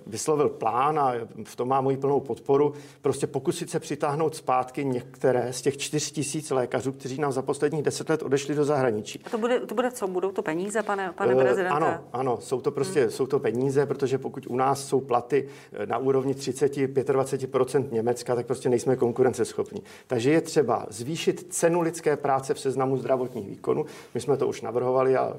vyslovil 0.08 0.50
plán 0.50 1.00
a 1.00 1.14
v 1.44 1.56
tom 1.56 1.68
má 1.68 1.82
moji 1.82 1.98
plnou 1.98 2.20
podporu, 2.20 2.74
prostě 3.02 3.28
pokusit 3.28 3.70
se 3.70 3.80
přitáhnout 3.80 4.36
zpátky 4.36 4.86
některé 4.86 5.54
z 5.54 5.62
těch 5.62 5.78
4 5.78 6.14
tisíc 6.14 6.52
lékařů, 6.52 6.92
kteří 6.92 7.22
nám 7.22 7.32
za 7.32 7.42
posledních 7.42 7.84
deset 7.84 8.10
let 8.10 8.24
odešli 8.24 8.56
do 8.56 8.66
zahraničí. 8.66 9.22
A 9.26 9.30
to 9.30 9.38
bude, 9.38 9.60
to 9.60 9.76
bude 9.76 9.92
co? 9.92 10.08
Budou 10.08 10.32
to 10.32 10.42
peníze, 10.42 10.84
pane, 10.84 11.14
pane 11.18 11.36
prezidente? 11.36 11.70
Ano, 11.70 12.00
ano, 12.14 12.38
jsou 12.42 12.62
to 12.62 12.72
prostě 12.72 13.02
hmm. 13.02 13.12
jsou 13.12 13.28
to 13.28 13.40
peníze, 13.40 13.86
protože 13.86 14.18
pokud 14.18 14.48
u 14.48 14.56
nás 14.56 14.88
jsou 14.88 15.02
platy 15.02 15.50
na 15.86 15.98
úrovni 15.98 16.34
30-25% 16.34 17.92
Německa, 17.92 18.36
tak 18.36 18.46
prostě 18.46 18.70
nejsme 18.70 18.96
konkurenceschopní. 18.96 19.84
Takže 20.08 20.32
je 20.32 20.42
třeba 20.42 20.86
zvýšit 20.90 21.48
cenu 21.50 21.82
lidské 21.82 22.18
práce 22.18 22.54
v 22.54 22.60
seznamu 22.60 22.98
zdravotních 22.98 23.48
výkonů. 23.48 23.86
My 24.14 24.22
jsme 24.22 24.38
to 24.38 24.48
už 24.48 24.62
navrhovali 24.62 25.18
a 25.18 25.38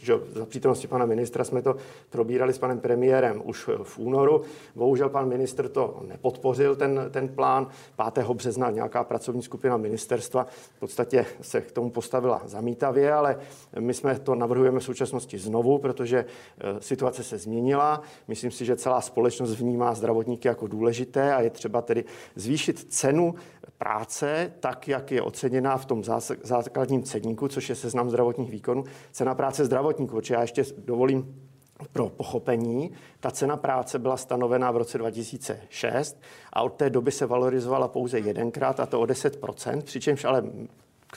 že 0.00 0.14
za 0.34 0.46
přítomnosti 0.46 0.86
pana 0.86 1.06
ministra 1.06 1.44
jsme 1.44 1.57
to 1.62 1.76
probírali 2.10 2.52
s 2.52 2.58
panem 2.58 2.80
premiérem 2.80 3.42
už 3.44 3.70
v 3.82 3.98
únoru. 3.98 4.42
Bohužel 4.74 5.08
pan 5.08 5.28
ministr 5.28 5.68
to 5.68 6.00
nepodpořil, 6.06 6.76
ten, 6.76 7.08
ten 7.10 7.28
plán. 7.28 7.66
5. 8.12 8.28
března 8.28 8.70
nějaká 8.70 9.04
pracovní 9.04 9.42
skupina 9.42 9.76
ministerstva 9.76 10.46
v 10.76 10.80
podstatě 10.80 11.26
se 11.40 11.60
k 11.60 11.72
tomu 11.72 11.90
postavila 11.90 12.42
zamítavě, 12.44 13.12
ale 13.12 13.38
my 13.78 13.94
jsme 13.94 14.18
to 14.18 14.34
navrhujeme 14.34 14.80
v 14.80 14.84
současnosti 14.84 15.38
znovu, 15.38 15.78
protože 15.78 16.18
eh, 16.24 16.80
situace 16.80 17.22
se 17.22 17.38
změnila. 17.38 18.02
Myslím 18.28 18.50
si, 18.50 18.64
že 18.64 18.76
celá 18.76 19.00
společnost 19.00 19.54
vnímá 19.54 19.94
zdravotníky 19.94 20.48
jako 20.48 20.66
důležité 20.66 21.34
a 21.34 21.40
je 21.40 21.50
třeba 21.50 21.82
tedy 21.82 22.04
zvýšit 22.34 22.86
cenu 22.88 23.34
práce, 23.78 24.52
tak 24.60 24.88
jak 24.88 25.12
je 25.12 25.22
oceněná 25.22 25.76
v 25.76 25.86
tom 25.86 26.02
základním 26.42 27.02
ceníku, 27.02 27.48
což 27.48 27.68
je 27.68 27.74
seznam 27.74 28.10
zdravotních 28.10 28.50
výkonů, 28.50 28.84
cena 29.12 29.34
práce 29.34 29.64
zdravotníků. 29.64 30.14
Protože 30.14 30.34
já 30.34 30.40
ještě 30.40 30.64
dovolím 30.78 31.47
pro 31.92 32.08
pochopení, 32.08 32.92
ta 33.20 33.30
cena 33.30 33.56
práce 33.56 33.98
byla 33.98 34.16
stanovena 34.16 34.70
v 34.70 34.76
roce 34.76 34.98
2006 34.98 36.20
a 36.52 36.62
od 36.62 36.72
té 36.72 36.90
doby 36.90 37.12
se 37.12 37.26
valorizovala 37.26 37.88
pouze 37.88 38.18
jedenkrát, 38.18 38.80
a 38.80 38.86
to 38.86 39.00
o 39.00 39.04
10%, 39.04 39.82
přičemž 39.82 40.24
ale 40.24 40.42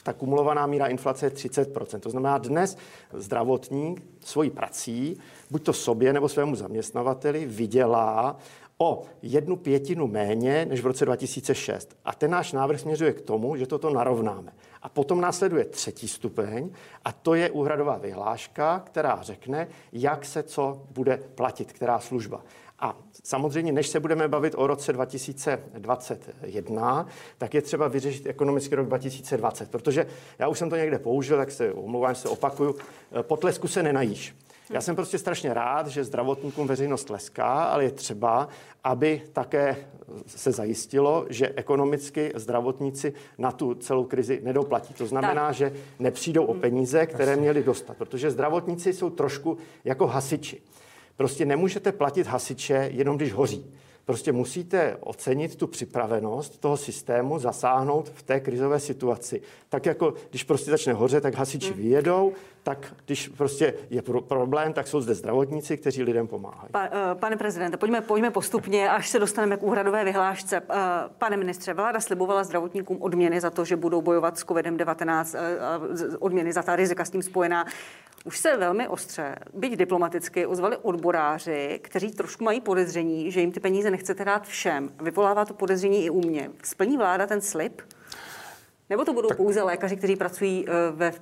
ta 0.02 0.12
kumulovaná 0.12 0.66
míra 0.66 0.86
inflace 0.86 1.26
je 1.26 1.30
30%. 1.30 2.00
To 2.00 2.10
znamená, 2.10 2.38
dnes 2.38 2.76
zdravotník 3.12 4.02
svojí 4.20 4.50
prací, 4.50 5.18
buď 5.50 5.62
to 5.62 5.72
sobě 5.72 6.12
nebo 6.12 6.28
svému 6.28 6.56
zaměstnavateli, 6.56 7.46
vydělá 7.46 8.36
o 8.78 9.02
jednu 9.22 9.56
pětinu 9.56 10.06
méně 10.06 10.66
než 10.66 10.80
v 10.80 10.86
roce 10.86 11.04
2006. 11.04 11.96
A 12.04 12.14
ten 12.14 12.30
náš 12.30 12.52
návrh 12.52 12.80
směřuje 12.80 13.12
k 13.12 13.20
tomu, 13.20 13.56
že 13.56 13.66
toto 13.66 13.90
narovnáme. 13.90 14.52
A 14.82 14.88
potom 14.88 15.20
následuje 15.20 15.64
třetí 15.64 16.08
stupeň 16.08 16.70
a 17.04 17.12
to 17.12 17.34
je 17.34 17.50
úhradová 17.50 17.98
vyhláška, 17.98 18.82
která 18.86 19.22
řekne, 19.22 19.68
jak 19.92 20.24
se 20.24 20.42
co 20.42 20.82
bude 20.90 21.16
platit, 21.34 21.72
která 21.72 21.98
služba. 21.98 22.42
A 22.78 22.96
samozřejmě, 23.24 23.72
než 23.72 23.88
se 23.88 24.00
budeme 24.00 24.28
bavit 24.28 24.54
o 24.56 24.66
roce 24.66 24.92
2021, 24.92 27.06
tak 27.38 27.54
je 27.54 27.62
třeba 27.62 27.88
vyřešit 27.88 28.26
ekonomický 28.26 28.74
rok 28.74 28.86
2020, 28.86 29.70
protože 29.70 30.06
já 30.38 30.48
už 30.48 30.58
jsem 30.58 30.70
to 30.70 30.76
někde 30.76 30.98
použil, 30.98 31.36
tak 31.36 31.50
se 31.50 31.72
omlouvám, 31.72 32.14
se 32.14 32.28
opakuju, 32.28 32.76
potlesku 33.22 33.68
se 33.68 33.82
nenajíš. 33.82 34.34
Já 34.72 34.80
jsem 34.80 34.96
prostě 34.96 35.18
strašně 35.18 35.54
rád, 35.54 35.86
že 35.86 36.04
zdravotníkům 36.04 36.66
veřejnost 36.66 37.04
tleská, 37.04 37.64
ale 37.64 37.84
je 37.84 37.90
třeba, 37.90 38.48
aby 38.84 39.22
také 39.32 39.76
se 40.26 40.52
zajistilo, 40.52 41.26
že 41.28 41.52
ekonomicky 41.56 42.32
zdravotníci 42.34 43.12
na 43.38 43.52
tu 43.52 43.74
celou 43.74 44.04
krizi 44.04 44.40
nedoplatí. 44.42 44.94
To 44.94 45.06
znamená, 45.06 45.46
tak. 45.46 45.54
že 45.54 45.72
nepřijdou 45.98 46.44
o 46.44 46.54
peníze, 46.54 47.06
které 47.06 47.36
měli 47.36 47.62
dostat, 47.62 47.96
protože 47.96 48.30
zdravotníci 48.30 48.92
jsou 48.92 49.10
trošku 49.10 49.58
jako 49.84 50.06
hasiči. 50.06 50.62
Prostě 51.16 51.44
nemůžete 51.44 51.92
platit 51.92 52.26
hasiče 52.26 52.88
jenom 52.92 53.16
když 53.16 53.32
hoří. 53.32 53.72
Prostě 54.04 54.32
musíte 54.32 54.96
ocenit 55.00 55.56
tu 55.56 55.66
připravenost 55.66 56.60
toho 56.60 56.76
systému 56.76 57.38
zasáhnout 57.38 58.12
v 58.14 58.22
té 58.22 58.40
krizové 58.40 58.80
situaci. 58.80 59.42
Tak 59.68 59.86
jako 59.86 60.14
když 60.30 60.44
prostě 60.44 60.70
začne 60.70 60.92
hořet, 60.92 61.22
tak 61.22 61.34
hasiči 61.34 61.72
hmm. 61.72 61.76
vyjedou, 61.76 62.32
tak 62.62 62.94
když 63.04 63.28
prostě 63.28 63.74
je 63.90 64.02
pro- 64.02 64.20
problém, 64.20 64.72
tak 64.72 64.86
jsou 64.86 65.00
zde 65.00 65.14
zdravotníci, 65.14 65.76
kteří 65.76 66.02
lidem 66.02 66.26
pomáhají. 66.26 66.68
Pa, 66.72 66.84
uh, 66.84 67.20
pane 67.20 67.36
prezidente, 67.36 67.76
pojďme, 67.76 68.00
pojďme 68.00 68.30
postupně, 68.30 68.90
až 68.90 69.08
se 69.08 69.18
dostaneme 69.18 69.56
k 69.56 69.62
úhradové 69.62 70.04
vyhlášce. 70.04 70.60
Uh, 70.60 70.76
pane 71.18 71.36
ministře, 71.36 71.74
vláda 71.74 72.00
slibovala 72.00 72.44
zdravotníkům 72.44 72.96
odměny 73.00 73.40
za 73.40 73.50
to, 73.50 73.64
že 73.64 73.76
budou 73.76 74.02
bojovat 74.02 74.38
s 74.38 74.46
COVID-19, 74.46 75.38
uh, 75.38 76.14
odměny 76.18 76.52
za 76.52 76.62
ta 76.62 76.76
rizika 76.76 77.04
s 77.04 77.10
tím 77.10 77.22
spojená. 77.22 77.66
Už 78.24 78.38
se 78.38 78.56
velmi 78.56 78.88
ostře, 78.88 79.36
byť 79.54 79.76
diplomaticky, 79.76 80.46
ozvali 80.46 80.76
odboráři, 80.76 81.80
kteří 81.82 82.10
trošku 82.10 82.44
mají 82.44 82.60
podezření, 82.60 83.30
že 83.30 83.40
jim 83.40 83.52
ty 83.52 83.60
peníze 83.60 83.90
nechcete 83.90 84.24
dát 84.24 84.46
všem. 84.46 84.90
Vyvolává 85.02 85.44
to 85.44 85.54
podezření 85.54 86.04
i 86.04 86.10
u 86.10 86.20
mě. 86.20 86.50
Splní 86.62 86.96
vláda 86.96 87.26
ten 87.26 87.40
slib? 87.40 87.82
Nebo 88.92 89.04
to 89.04 89.12
budou 89.12 89.28
tak... 89.28 89.36
pouze 89.36 89.62
lékaři, 89.62 89.96
kteří 89.96 90.16
pracují 90.16 90.64
eh, 90.68 90.72
ve, 90.90 91.12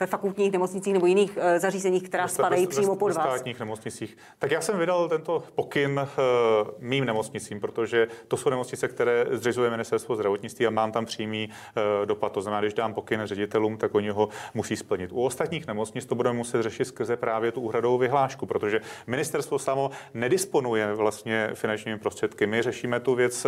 ve 0.00 0.06
fakultních 0.06 0.52
nemocnicích 0.52 0.92
nebo 0.92 1.06
jiných 1.06 1.38
eh, 1.40 1.60
zařízeních, 1.60 2.02
která 2.02 2.24
ve, 2.24 2.28
spadají 2.28 2.66
ve, 2.66 2.70
přímo 2.70 2.96
pod 2.96 3.06
vás? 3.06 3.16
Ve 3.16 3.22
státních 3.22 3.58
nemocnicích. 3.58 4.16
Tak 4.38 4.50
já 4.50 4.60
jsem 4.60 4.78
vydal 4.78 5.08
tento 5.08 5.42
pokyn 5.54 6.00
uh, 6.00 6.70
mým 6.78 7.04
nemocnicím, 7.04 7.60
protože 7.60 8.08
to 8.28 8.36
jsou 8.36 8.50
nemocnice, 8.50 8.88
které 8.88 9.26
zřizuje 9.30 9.70
ministerstvo 9.70 10.14
zdravotnictví 10.14 10.66
a 10.66 10.70
mám 10.70 10.92
tam 10.92 11.04
přímý 11.06 11.48
uh, 11.48 12.06
dopad. 12.06 12.32
To 12.32 12.42
znamená, 12.42 12.60
když 12.60 12.74
dám 12.74 12.94
pokyn 12.94 13.20
ředitelům, 13.24 13.76
tak 13.76 13.94
oni 13.94 14.10
ho 14.10 14.28
musí 14.54 14.76
splnit. 14.76 15.12
U 15.12 15.22
ostatních 15.22 15.66
nemocnic 15.66 16.04
to 16.04 16.14
budeme 16.14 16.36
muset 16.36 16.62
řešit 16.62 16.84
skrze 16.84 17.16
právě 17.16 17.52
tu 17.52 17.60
úhradovou 17.60 17.98
vyhlášku, 17.98 18.46
protože 18.46 18.80
ministerstvo 19.06 19.58
samo 19.58 19.90
nedisponuje 20.14 20.94
vlastně 20.94 21.50
finančními 21.54 21.98
prostředky. 21.98 22.46
My 22.46 22.62
řešíme 22.62 23.00
tu 23.00 23.14
věc 23.14 23.46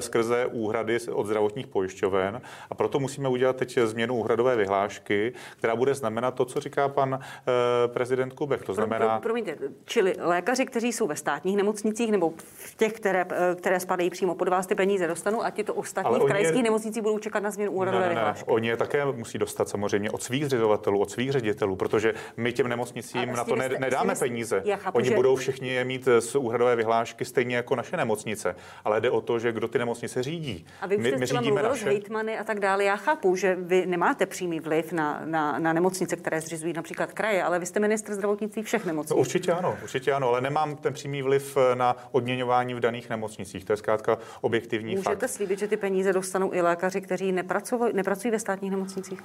skrze 0.00 0.46
úhrady 0.46 0.98
od 1.12 1.26
zdravotních 1.26 1.66
pojišťoven 1.66 2.40
a 2.70 2.74
proto 2.74 2.98
musíme 3.00 3.28
udělat 3.28 3.56
teď 3.56 3.78
změnu 3.84 4.14
úhradové 4.14 4.56
vyhlášky, 4.56 5.32
která 5.58 5.69
bude 5.76 5.94
znamenat 5.94 6.34
to, 6.34 6.44
co 6.44 6.60
říká 6.60 6.88
pan 6.88 7.18
eh, 7.22 7.88
prezident 7.88 8.32
Kubek. 8.32 8.64
To 8.64 8.74
znamená... 8.74 9.06
Pro, 9.06 9.08
pro, 9.08 9.20
promiňte, 9.20 9.56
čili 9.84 10.14
lékaři, 10.18 10.66
kteří 10.66 10.92
jsou 10.92 11.06
ve 11.06 11.16
státních 11.16 11.56
nemocnicích 11.56 12.10
nebo 12.10 12.32
v 12.54 12.76
těch, 12.76 12.92
které, 12.92 13.26
eh, 13.30 13.54
které 13.54 13.80
spadají 13.80 14.10
přímo 14.10 14.34
pod 14.34 14.48
vás, 14.48 14.66
ty 14.66 14.74
peníze 14.74 15.06
dostanou 15.06 15.42
a 15.42 15.50
ti 15.50 15.64
to 15.64 15.74
ostatní 15.74 16.20
v 16.20 16.24
krajských 16.24 16.56
je... 16.56 16.62
nemocnicích 16.62 17.02
budou 17.02 17.18
čekat 17.18 17.42
na 17.42 17.50
změnu 17.50 17.72
úhradové 17.72 18.02
ne, 18.02 18.08
ne, 18.08 18.14
vyhlášky. 18.14 18.50
Oni 18.50 18.68
je 18.68 18.76
také 18.76 19.04
musí 19.04 19.38
dostat 19.38 19.68
samozřejmě 19.68 20.10
od 20.10 20.22
svých 20.22 20.46
zřizovatelů, 20.46 21.00
od 21.00 21.10
svých 21.10 21.32
ředitelů, 21.32 21.76
protože 21.76 22.14
my 22.36 22.52
těm 22.52 22.68
nemocnicím 22.68 23.32
na 23.32 23.44
to 23.44 23.56
jste, 23.56 23.78
nedáme 23.78 24.16
jste, 24.16 24.24
peníze. 24.24 24.62
Chápu, 24.76 24.98
Oni 24.98 25.08
že... 25.08 25.14
budou 25.14 25.36
všichni 25.36 25.68
je 25.68 25.84
mít 25.84 26.08
z 26.18 26.34
úhradové 26.34 26.76
vyhlášky 26.76 27.24
stejně 27.24 27.56
jako 27.56 27.76
naše 27.76 27.96
nemocnice, 27.96 28.56
ale 28.84 29.00
jde 29.00 29.10
o 29.10 29.20
to, 29.20 29.38
že 29.38 29.52
kdo 29.52 29.68
ty 29.68 29.78
nemocnice 29.78 30.22
řídí. 30.22 30.66
A 30.80 30.86
vy 30.86 30.96
už 30.96 31.02
my, 31.02 31.16
my 31.16 31.26
řídíme 31.26 31.62
naše... 31.62 32.00
s 32.00 32.40
a 32.40 32.44
tak 32.44 32.60
dále. 32.60 32.84
Já 32.84 32.96
chápu, 32.96 33.36
že 33.36 33.56
vy 33.60 33.86
nemáte 33.86 34.26
přímý 34.26 34.60
vliv 34.60 34.92
na, 34.92 35.22
na, 35.24 35.58
na 35.60 35.72
nemocnice, 35.72 36.16
které 36.16 36.40
zřizují 36.40 36.72
například 36.72 37.12
kraje, 37.12 37.42
ale 37.42 37.58
vy 37.58 37.66
jste 37.66 37.80
ministr 37.80 38.14
zdravotnictví 38.14 38.62
všech 38.62 38.86
nemocnic. 38.86 39.10
No, 39.10 39.16
určitě 39.16 39.52
ano, 39.52 39.78
určitě 39.82 40.12
ano, 40.12 40.28
ale 40.28 40.40
nemám 40.40 40.76
ten 40.76 40.92
přímý 40.92 41.22
vliv 41.22 41.56
eh, 41.56 41.76
na 41.76 41.96
odměňování 42.12 42.74
v 42.74 42.80
daných 42.80 43.10
nemocnicích. 43.10 43.64
To 43.64 43.72
je 43.72 43.76
zkrátka 43.76 44.18
objektivní 44.40 44.96
Můžete 44.96 45.26
fakt. 45.26 45.30
slíbit, 45.30 45.58
že 45.58 45.68
ty 45.68 45.76
peníze 45.76 46.12
dostanou 46.12 46.54
i 46.54 46.60
lékaři, 46.60 47.00
kteří 47.00 47.32
nepracují, 47.32 47.92
nepracují 47.92 48.32
ve 48.32 48.38
státních 48.38 48.70
nemocnicích? 48.70 49.20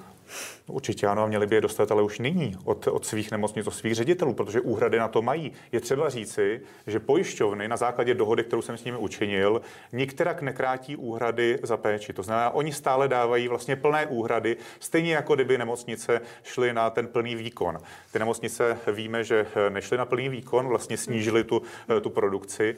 Určitě 0.67 1.07
ano, 1.07 1.23
a 1.23 1.27
měli 1.27 1.47
by 1.47 1.55
je 1.55 1.61
dostat, 1.61 1.91
ale 1.91 2.03
už 2.03 2.19
nyní 2.19 2.57
od, 2.63 2.87
od 2.87 3.05
svých 3.05 3.31
nemocnic, 3.31 3.67
od 3.67 3.71
svých 3.71 3.95
ředitelů, 3.95 4.33
protože 4.33 4.61
úhrady 4.61 4.99
na 4.99 5.07
to 5.07 5.21
mají. 5.21 5.51
Je 5.71 5.79
třeba 5.79 6.09
říci, 6.09 6.61
že 6.87 6.99
pojišťovny 6.99 7.67
na 7.67 7.77
základě 7.77 8.13
dohody, 8.13 8.43
kterou 8.43 8.61
jsem 8.61 8.77
s 8.77 8.83
nimi 8.83 8.97
učinil, 8.97 9.61
nikterak 9.93 10.41
nekrátí 10.41 10.95
úhrady 10.95 11.59
za 11.63 11.77
péči. 11.77 12.13
To 12.13 12.23
znamená, 12.23 12.49
oni 12.49 12.73
stále 12.73 13.07
dávají 13.07 13.47
vlastně 13.47 13.75
plné 13.75 14.05
úhrady, 14.05 14.57
stejně 14.79 15.13
jako 15.15 15.35
kdyby 15.35 15.57
nemocnice 15.57 16.21
šly 16.43 16.73
na 16.73 16.89
ten 16.89 17.07
plný 17.07 17.35
výkon. 17.35 17.77
Ty 18.11 18.19
nemocnice 18.19 18.77
víme, 18.93 19.23
že 19.23 19.45
nešly 19.69 19.97
na 19.97 20.05
plný 20.05 20.29
výkon, 20.29 20.67
vlastně 20.67 20.97
snížily 20.97 21.43
tu, 21.43 21.61
tu 22.01 22.09
produkci, 22.09 22.75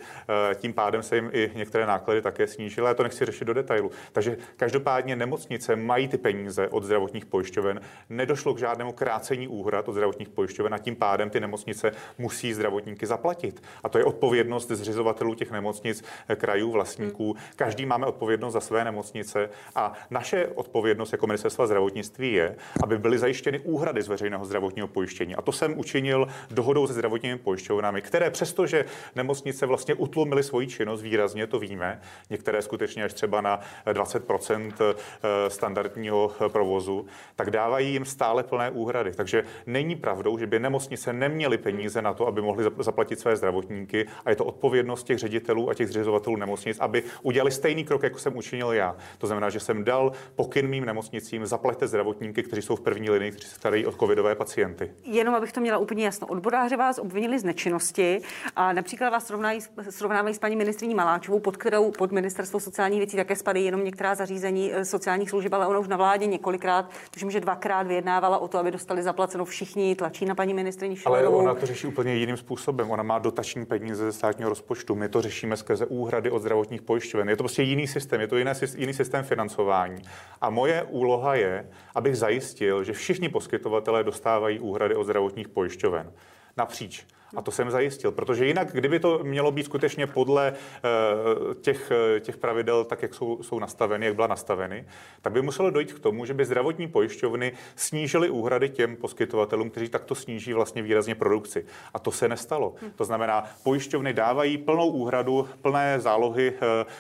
tím 0.56 0.74
pádem 0.74 1.04
se 1.04 1.16
jim 1.16 1.30
i 1.34 1.52
některé 1.56 1.86
náklady 1.86 2.22
také 2.22 2.48
snížily, 2.48 2.88
ale 2.88 2.96
to 2.96 3.04
nechci 3.04 3.26
řešit 3.26 3.46
do 3.46 3.54
detailu. 3.54 3.92
Takže 4.12 4.38
každopádně 4.58 5.16
nemocnice 5.16 5.76
mají 5.76 6.08
ty 6.08 6.18
peníze 6.18 6.68
od 6.68 6.84
zdravotních 6.84 7.26
pojišťoven, 7.26 7.82
nedošlo 8.10 8.54
k 8.54 8.60
žádnému 8.60 8.92
krácení 8.92 9.48
úhrad 9.48 9.88
od 9.90 9.94
zdravotních 9.94 10.30
pojišťoven 10.30 10.74
a 10.74 10.78
tím 10.78 10.96
pádem 10.96 11.30
ty 11.30 11.40
nemocnice 11.40 11.92
musí 12.18 12.54
zdravotníky 12.54 13.06
zaplatit. 13.06 13.64
A 13.84 13.90
to 13.90 13.98
je 13.98 14.04
odpovědnost 14.04 14.72
zřizovatelů 14.72 15.36
těch 15.36 15.52
nemocnic, 15.52 16.04
krajů, 16.36 16.72
vlastníků. 16.72 17.36
Každý 17.56 17.86
máme 17.86 18.06
odpovědnost 18.06 18.54
za 18.54 18.60
své 18.60 18.84
nemocnice 18.84 19.50
a 19.76 19.94
naše 20.10 20.48
odpovědnost 20.48 21.12
jako 21.12 21.28
ministerstva 21.28 21.68
zdravotnictví 21.68 22.34
je, 22.34 22.56
aby 22.84 22.98
byly 22.98 23.18
zajištěny 23.28 23.60
úhrady 23.60 24.02
z 24.02 24.08
veřejného 24.08 24.46
zdravotního 24.46 24.88
pojištění. 24.88 25.36
A 25.36 25.42
to 25.42 25.52
jsem 25.52 25.80
učinil 25.80 26.28
dohodou 26.52 26.88
se 26.88 26.94
zdravotními 26.94 27.38
pojišťovnami, 27.38 28.02
které 28.02 28.30
přestože 28.30 28.86
nemocnice 29.16 29.66
vlastně 29.66 29.94
utlumily 29.94 30.44
svoji 30.44 30.68
činnost 30.68 31.02
výrazně, 31.02 31.48
to 31.48 31.60
víme, 31.60 32.02
některé 32.30 32.62
skutečně 32.62 33.04
až 33.04 33.14
třeba 33.14 33.42
na 33.42 33.60
20 33.94 34.24
eh, 34.32 35.50
standardního 35.50 36.32
provozu, 36.48 37.06
tak 37.36 37.52
dávají 37.52 37.92
jim 37.92 38.06
stále 38.06 38.44
plné 38.44 38.72
úhrady. 38.72 39.12
Takže 39.12 39.44
není 39.66 39.96
pravdou, 39.96 40.38
že 40.38 40.48
by 40.48 40.60
nemocnice 40.60 41.14
neměly 41.14 41.58
peníze 41.58 42.02
na 42.02 42.14
to, 42.14 42.28
aby 42.28 42.42
mohly 42.42 42.64
zaplatit 42.80 43.20
své 43.20 43.36
zdravotníky 43.36 44.08
a 44.26 44.30
je 44.30 44.36
to 44.36 44.46
odpovědnost 44.46 45.04
těch 45.04 45.18
ředitelů 45.18 45.70
a 45.70 45.74
těch 45.74 45.88
zřizovatelů 45.88 46.36
nemocnic, 46.36 46.80
aby 46.80 47.04
udělali 47.22 47.52
stejný 47.52 47.84
krok, 47.84 48.04
jako 48.04 48.20
jsem 48.20 48.38
učinil 48.38 48.72
já. 48.72 48.96
To 49.18 49.28
znamená, 49.28 49.50
že 49.50 49.60
jsem 49.60 49.84
dal 49.84 50.12
pokyn 50.36 50.68
mým 50.68 50.86
nemocnicím, 50.86 51.46
zaplaťte 51.46 51.88
zdravotníky, 51.88 52.44
kteří 52.44 52.62
jsou 52.62 52.76
v 52.76 52.82
první 52.82 53.10
linii, 53.18 53.32
kteří 53.32 53.48
se 53.48 53.56
starají 53.56 53.86
o 53.86 53.92
covidové 53.92 54.36
pacienty. 54.36 54.92
Jenom 55.04 55.36
abych 55.36 55.52
to 55.52 55.62
měla 55.62 55.78
úplně 55.78 56.06
jasno. 56.06 56.28
Odboráři 56.28 56.76
vás 56.76 57.00
obvinili 57.00 57.40
z 57.40 57.44
nečinnosti 57.44 58.22
a 58.56 58.74
například 58.74 59.10
vás 59.10 59.28
srovnávají, 59.28 59.60
srovnávají 59.90 60.36
s 60.36 60.40
paní 60.40 60.56
ministriní 60.56 60.96
Maláčovou, 60.96 61.40
pod 61.40 61.58
kterou 61.58 61.92
pod 61.92 62.12
ministerstvo 62.12 62.60
sociálních 62.60 63.00
věcí 63.00 63.18
také 63.18 63.36
spadají 63.36 63.66
jenom 63.66 63.84
některá 63.84 64.16
zařízení 64.16 64.74
eh, 64.74 64.86
sociálních 64.86 65.30
služeb, 65.30 65.54
ale 65.54 65.68
ona 65.68 65.80
už 65.80 65.88
na 65.88 65.98
vládě 65.98 66.26
několikrát, 66.26 66.90
tuším, 67.12 67.32
že 67.32 67.40
dvakrát 67.40 67.88
vyjednávala 67.88 68.38
o 68.38 68.48
to, 68.48 68.58
aby 68.58 68.72
dostali 68.72 69.04
zaplaceno 69.04 69.46
všichni, 69.46 69.96
tlačí 69.96 70.26
na 70.26 70.36
paní 70.36 70.54
ministrině 70.54 70.96
Ale 71.06 71.28
ona 71.28 71.56
to 71.56 71.66
řeší 71.66 71.88
úplně 71.88 72.16
jiným 72.16 72.38
způsobem. 72.38 72.92
Ona 72.92 73.04
má 73.04 73.20
dotační 73.20 73.66
peníze 73.66 74.06
ze 74.06 74.12
státního 74.12 74.50
rozpočtu. 74.50 74.96
My 74.96 75.10
to 75.10 75.22
řešíme 75.22 75.58
skrze 75.58 75.86
úhrady 75.86 76.32
od 76.32 76.40
zdravotních 76.40 76.82
pojišťoven. 76.82 77.30
Je 77.30 77.36
to 77.38 77.44
prostě 77.44 77.64
jiný 77.64 77.88
systém, 77.88 78.22
je 78.22 78.28
to 78.28 78.38
jiný, 78.38 78.52
jiný 78.76 78.94
systém 78.94 79.24
financování. 79.24 80.02
A 80.42 80.50
moje 80.50 80.84
úloha 80.84 81.36
je, 81.36 81.70
abych 81.96 82.18
zajistil, 82.18 82.84
že 82.84 82.94
všichni 82.94 83.07
poskytovatelé 83.30 84.04
dostávají 84.04 84.60
úhrady 84.60 84.96
od 84.96 85.04
zdravotních 85.04 85.48
pojišťoven 85.48 86.12
napříč. 86.58 87.06
A 87.36 87.42
to 87.42 87.52
jsem 87.52 87.72
zajistil, 87.72 88.12
protože 88.12 88.46
jinak, 88.46 88.72
kdyby 88.72 89.00
to 89.00 89.20
mělo 89.24 89.52
být 89.52 89.64
skutečně 89.64 90.08
podle 90.08 90.52
uh, 90.52 91.54
těch, 91.54 91.92
eh, 91.92 92.20
těch 92.20 92.38
pravidel, 92.38 92.84
tak 92.84 93.02
jak 93.02 93.14
jsou, 93.14 93.44
jsou 93.44 93.60
nastaveny, 93.60 94.06
jak 94.06 94.16
byla 94.16 94.28
nastaveny, 94.28 94.86
tak 95.22 95.34
by 95.34 95.42
muselo 95.42 95.70
dojít 95.70 95.94
k 95.94 96.00
tomu, 96.00 96.26
že 96.26 96.34
by 96.34 96.46
zdravotní 96.46 96.88
pojišťovny 96.88 97.52
snížily 97.76 98.30
úhrady 98.30 98.70
těm 98.70 98.96
poskytovatelům, 98.96 99.70
kteří 99.70 99.90
takto 99.90 100.16
sníží 100.16 100.54
vlastně 100.54 100.82
výrazně 100.82 101.16
produkci. 101.16 101.66
A 101.94 102.00
to 102.00 102.12
se 102.12 102.28
nestalo. 102.28 102.76
To 102.96 103.06
znamená, 103.06 103.46
pojišťovny 103.64 104.14
dávají 104.14 104.58
plnou 104.58 104.88
úhradu, 104.88 105.50
plné 105.62 106.00
zálohy 106.00 106.52
uh, 106.52 106.58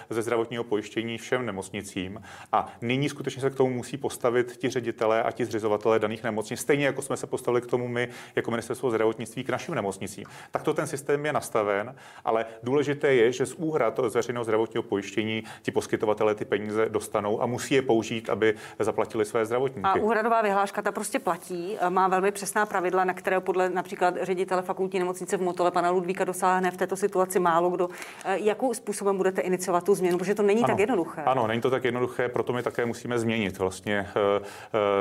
ze 0.09 0.21
zdravotního 0.21 0.63
pojištění 0.63 1.17
všem 1.17 1.45
nemocnicím. 1.45 2.21
A 2.51 2.73
nyní 2.81 3.09
skutečně 3.09 3.41
se 3.41 3.49
k 3.49 3.55
tomu 3.55 3.73
musí 3.73 3.97
postavit 3.97 4.57
ti 4.57 4.69
ředitelé 4.69 5.23
a 5.23 5.31
ti 5.31 5.45
zřizovatelé 5.45 5.99
daných 5.99 6.23
nemocnic, 6.23 6.59
stejně 6.59 6.85
jako 6.85 7.01
jsme 7.01 7.17
se 7.17 7.27
postavili 7.27 7.61
k 7.61 7.67
tomu 7.67 7.87
my 7.87 8.07
jako 8.35 8.51
ministerstvo 8.51 8.89
zdravotnictví 8.89 9.43
k 9.43 9.49
našim 9.49 9.75
nemocnicím 9.75 10.16
nemocnicím. 10.17 10.63
to 10.63 10.73
ten 10.73 10.87
systém 10.87 11.25
je 11.25 11.33
nastaven, 11.33 11.95
ale 12.25 12.45
důležité 12.63 13.13
je, 13.13 13.31
že 13.31 13.45
z 13.45 13.53
úhrad 13.53 13.99
z 14.07 14.15
veřejného 14.15 14.43
zdravotního 14.43 14.83
pojištění 14.83 15.43
ti 15.61 15.71
poskytovatelé 15.71 16.35
ty 16.35 16.45
peníze 16.45 16.89
dostanou 16.89 17.41
a 17.41 17.45
musí 17.45 17.75
je 17.75 17.81
použít, 17.81 18.29
aby 18.29 18.55
zaplatili 18.79 19.25
své 19.25 19.45
zdravotníky. 19.45 19.89
A 19.89 19.95
úhradová 19.95 20.41
vyhláška 20.41 20.81
ta 20.81 20.91
prostě 20.91 21.19
platí, 21.19 21.77
má 21.89 22.07
velmi 22.07 22.31
přesná 22.31 22.65
pravidla, 22.65 23.03
na 23.03 23.13
které 23.13 23.39
podle 23.39 23.69
například 23.69 24.13
ředitele 24.21 24.61
fakultní 24.61 24.99
nemocnice 24.99 25.37
v 25.37 25.41
Motole 25.41 25.71
pana 25.71 25.89
Ludvíka 25.89 26.25
dosáhne 26.25 26.71
v 26.71 26.77
této 26.77 26.95
situaci 26.95 27.39
málo 27.39 27.69
kdo. 27.69 27.89
E, 28.25 28.39
jakou 28.39 28.73
způsobem 28.73 29.17
budete 29.17 29.41
iniciovat 29.41 29.83
tu 29.83 29.95
změnu? 29.95 30.17
Protože 30.17 30.35
to 30.35 30.43
není 30.43 30.63
ano, 30.63 30.67
tak 30.67 30.79
jednoduché. 30.79 31.23
Ano, 31.23 31.47
není 31.47 31.61
to 31.61 31.69
tak 31.69 31.83
jednoduché, 31.83 32.29
proto 32.29 32.53
my 32.53 32.63
také 32.63 32.85
musíme 32.85 33.19
změnit 33.19 33.57
vlastně 33.57 33.97
e, 33.97 34.05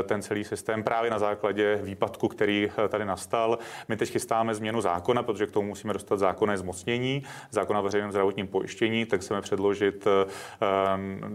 e, 0.00 0.02
ten 0.02 0.22
celý 0.22 0.44
systém 0.44 0.82
právě 0.82 1.10
na 1.10 1.18
základě 1.18 1.80
výpadku, 1.82 2.28
který 2.28 2.70
tady 2.88 3.04
nastal. 3.04 3.58
My 3.88 3.96
teď 3.96 4.10
chystáme 4.10 4.54
změnu 4.54 4.80
zákona 4.80 5.05
zákona, 5.06 5.22
protože 5.22 5.46
k 5.46 5.50
tomu 5.50 5.68
musíme 5.68 5.92
dostat 5.92 6.18
zákonné 6.18 6.58
zmocnění, 6.58 7.22
zákona 7.50 7.80
o 7.80 7.82
veřejném 7.82 8.10
zdravotním 8.10 8.46
pojištění, 8.46 9.06
tak 9.06 9.20
chceme 9.20 9.40
předložit 9.40 10.06
eh, 10.06 10.26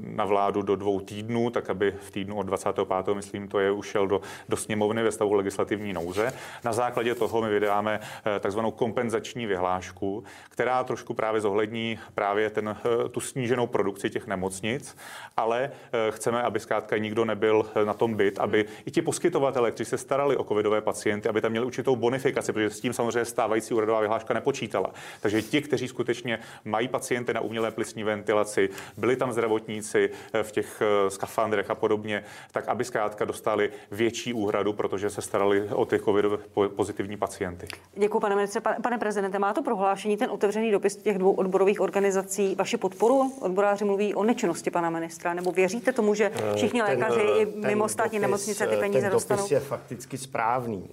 na 0.01 0.25
vládu 0.25 0.61
do 0.61 0.75
dvou 0.75 0.99
týdnů, 0.99 1.49
tak 1.49 1.69
aby 1.69 1.91
v 1.91 2.11
týdnu 2.11 2.35
od 2.35 2.43
25. 2.43 2.87
myslím, 3.13 3.47
to 3.47 3.59
je 3.59 3.71
ušel 3.71 4.07
do, 4.07 4.21
do 4.49 4.57
sněmovny 4.57 5.03
ve 5.03 5.11
stavu 5.11 5.33
legislativní 5.33 5.93
nouze. 5.93 6.33
Na 6.63 6.73
základě 6.73 7.15
toho 7.15 7.41
my 7.41 7.49
vydáme 7.49 7.99
eh, 7.99 8.39
takzvanou 8.39 8.71
kompenzační 8.71 9.45
vyhlášku, 9.45 10.23
která 10.49 10.83
trošku 10.83 11.13
právě 11.13 11.41
zohlední 11.41 11.99
právě 12.15 12.49
ten, 12.49 12.75
eh, 12.75 13.09
tu 13.09 13.19
sníženou 13.19 13.67
produkci 13.67 14.09
těch 14.09 14.27
nemocnic, 14.27 14.97
ale 15.37 15.71
chceme, 16.09 16.43
aby 16.43 16.59
zkrátka 16.59 16.97
nikdo 16.97 17.25
nebyl 17.25 17.65
na 17.85 17.93
tom 17.93 18.13
byt, 18.13 18.39
aby 18.39 18.65
i 18.85 18.91
ti 18.91 19.01
poskytovatele, 19.01 19.71
kteří 19.71 19.89
se 19.89 19.97
starali 19.97 20.37
o 20.37 20.43
covidové 20.43 20.81
pacienty, 20.81 21.29
aby 21.29 21.41
tam 21.41 21.51
měli 21.51 21.65
určitou 21.65 21.95
bonifikaci, 21.95 22.53
protože 22.53 22.69
s 22.69 22.79
tím 22.79 22.93
samozřejmě 22.93 23.25
stávají 23.25 23.60
stávající 23.61 23.73
úhradová 23.73 24.01
vyhláška 24.01 24.33
nepočítala. 24.33 24.91
Takže 25.21 25.41
ti, 25.41 25.61
kteří 25.61 25.87
skutečně 25.87 26.39
mají 26.65 26.87
pacienty 26.87 27.33
na 27.33 27.41
umělé 27.41 27.71
plicní 27.71 28.03
ventilaci, 28.03 28.69
byli 28.97 29.15
tam 29.15 29.31
zdravotníci 29.31 30.09
eh, 30.33 30.43
v 30.43 30.51
těch 30.51 30.81
eh, 30.81 31.09
skafandrech 31.09 31.69
a 31.69 31.75
podobně, 31.75 32.23
tak 32.51 32.67
aby 32.67 32.85
zkrátka 32.85 33.25
dostali 33.25 33.71
větší 33.91 34.33
úhradu, 34.33 34.73
protože 34.73 35.09
se 35.09 35.21
starali 35.21 35.69
o 35.69 35.85
ty 35.85 35.99
covidové 35.99 36.37
pozitivní 36.75 37.17
pacienty. 37.17 37.67
Děkuji, 37.95 38.19
pane 38.19 38.35
ministře. 38.35 38.61
Pane, 38.61 38.97
prezidente, 38.97 39.39
má 39.39 39.53
to 39.53 39.63
prohlášení, 39.63 40.17
ten 40.17 40.31
otevřený 40.31 40.71
dopis 40.71 40.95
těch 40.95 41.17
dvou 41.17 41.31
odborových 41.31 41.81
organizací, 41.81 42.55
vaši 42.55 42.77
podporu? 42.77 43.31
Odboráři 43.41 43.85
mluví 43.85 44.15
o 44.15 44.23
nečinnosti 44.23 44.71
pana 44.71 44.89
ministra, 44.89 45.33
nebo 45.33 45.51
věříte 45.51 45.91
tomu, 45.91 46.13
že 46.13 46.31
eh, 46.33 46.55
všichni 46.55 46.81
ten, 46.81 46.89
lékaři 46.89 47.21
i 47.21 47.45
mimo 47.67 47.89
státní 47.89 48.19
dopis, 48.19 48.21
nemocnice 48.21 48.67
ty 48.67 48.75
peníze 48.75 49.01
ten 49.01 49.11
dostanou? 49.11 49.47
Ten 49.47 49.57
je 49.57 49.59
fakticky 49.59 50.17
správný. 50.17 50.89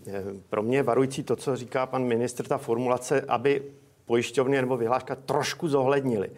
Pro 0.51 0.63
mě 0.63 0.83
varující 0.83 1.23
to, 1.23 1.37
co 1.37 1.57
říká 1.57 1.87
pan 1.87 2.05
ministr, 2.05 2.47
ta 2.47 2.58
formulace, 2.59 3.21
aby 3.29 3.63
pojišťovny 4.07 4.57
nebo 4.57 4.77
vyhláška 4.77 5.15
trošku 5.15 5.69
zohlednili. 5.69 6.31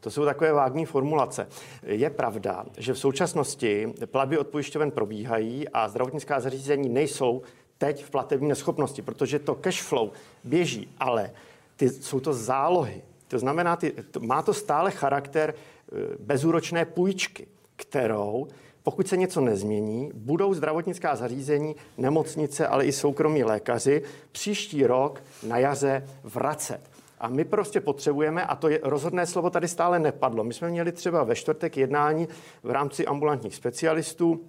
To 0.00 0.10
jsou 0.10 0.24
takové 0.24 0.52
vágní 0.52 0.86
formulace. 0.86 1.48
Je 1.82 2.10
pravda, 2.10 2.66
že 2.78 2.92
v 2.92 2.98
současnosti 2.98 3.92
platby 4.06 4.38
od 4.38 4.48
pojišťoven 4.48 4.90
probíhají 4.90 5.68
a 5.68 5.88
zdravotnická 5.88 6.40
zařízení 6.40 6.88
nejsou 6.88 7.42
teď 7.78 8.04
v 8.04 8.10
platební 8.10 8.48
neschopnosti, 8.48 9.02
protože 9.02 9.38
to 9.38 9.54
cash 9.54 9.82
flow 9.82 10.10
běží, 10.44 10.88
ale 10.98 11.30
ty, 11.76 11.88
jsou 11.88 12.20
to 12.20 12.32
zálohy. 12.32 13.02
To 13.28 13.38
znamená, 13.38 13.76
ty, 13.76 13.94
to, 14.10 14.20
má 14.20 14.42
to 14.42 14.54
stále 14.54 14.90
charakter 14.90 15.50
e, 15.50 15.54
bezúročné 16.18 16.84
půjčky, 16.84 17.46
kterou 17.76 18.48
pokud 18.86 19.08
se 19.08 19.16
něco 19.16 19.40
nezmění, 19.40 20.10
budou 20.14 20.54
zdravotnická 20.54 21.16
zařízení, 21.16 21.76
nemocnice, 21.98 22.66
ale 22.66 22.84
i 22.84 22.92
soukromí 22.92 23.44
lékaři 23.44 24.02
příští 24.32 24.86
rok 24.86 25.22
na 25.46 25.58
jaře 25.58 26.08
vracet. 26.22 26.80
A 27.18 27.28
my 27.28 27.44
prostě 27.44 27.80
potřebujeme, 27.80 28.44
a 28.44 28.56
to 28.56 28.68
je 28.68 28.80
rozhodné 28.82 29.26
slovo 29.26 29.50
tady 29.50 29.68
stále 29.68 29.98
nepadlo. 29.98 30.44
My 30.44 30.54
jsme 30.54 30.70
měli 30.70 30.92
třeba 30.92 31.24
ve 31.24 31.34
čtvrtek 31.34 31.76
jednání 31.76 32.28
v 32.62 32.70
rámci 32.70 33.06
ambulantních 33.06 33.54
specialistů 33.54 34.40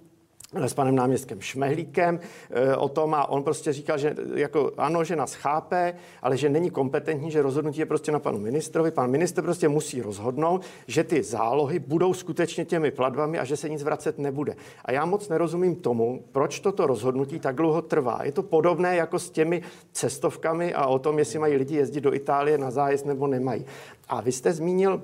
s 0.54 0.74
panem 0.74 0.94
náměstkem 0.94 1.40
Šmehlíkem 1.40 2.20
eh, 2.50 2.76
o 2.76 2.88
tom 2.88 3.14
a 3.14 3.28
on 3.28 3.42
prostě 3.42 3.72
říkal, 3.72 3.98
že 3.98 4.16
jako 4.34 4.72
ano, 4.76 5.04
že 5.04 5.16
nás 5.16 5.34
chápe, 5.34 5.94
ale 6.22 6.36
že 6.36 6.48
není 6.48 6.70
kompetentní, 6.70 7.30
že 7.30 7.42
rozhodnutí 7.42 7.80
je 7.80 7.86
prostě 7.86 8.12
na 8.12 8.18
panu 8.18 8.38
ministrovi. 8.38 8.90
Pan 8.90 9.10
ministr 9.10 9.42
prostě 9.42 9.68
musí 9.68 10.02
rozhodnout, 10.02 10.62
že 10.86 11.04
ty 11.04 11.22
zálohy 11.22 11.78
budou 11.78 12.14
skutečně 12.14 12.64
těmi 12.64 12.90
platbami 12.90 13.38
a 13.38 13.44
že 13.44 13.56
se 13.56 13.68
nic 13.68 13.82
vracet 13.82 14.18
nebude. 14.18 14.56
A 14.84 14.92
já 14.92 15.04
moc 15.04 15.28
nerozumím 15.28 15.76
tomu, 15.76 16.24
proč 16.32 16.60
toto 16.60 16.86
rozhodnutí 16.86 17.40
tak 17.40 17.56
dlouho 17.56 17.82
trvá. 17.82 18.20
Je 18.22 18.32
to 18.32 18.42
podobné 18.42 18.96
jako 18.96 19.18
s 19.18 19.30
těmi 19.30 19.62
cestovkami 19.92 20.74
a 20.74 20.86
o 20.86 20.98
tom, 20.98 21.18
jestli 21.18 21.38
mají 21.38 21.56
lidi 21.56 21.76
jezdit 21.76 22.00
do 22.00 22.14
Itálie 22.14 22.58
na 22.58 22.70
zájezd 22.70 23.06
nebo 23.06 23.26
nemají. 23.26 23.64
A 24.08 24.20
vy 24.20 24.32
jste 24.32 24.52
zmínil 24.52 25.02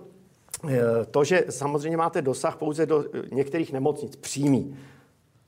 eh, 0.69 0.81
to, 1.11 1.25
že 1.25 1.45
samozřejmě 1.51 1.97
máte 1.97 2.23
dosah 2.23 2.57
pouze 2.57 2.87
do 2.87 3.05
eh, 3.15 3.23
některých 3.33 3.73
nemocnic 3.73 4.17
přímý 4.17 4.77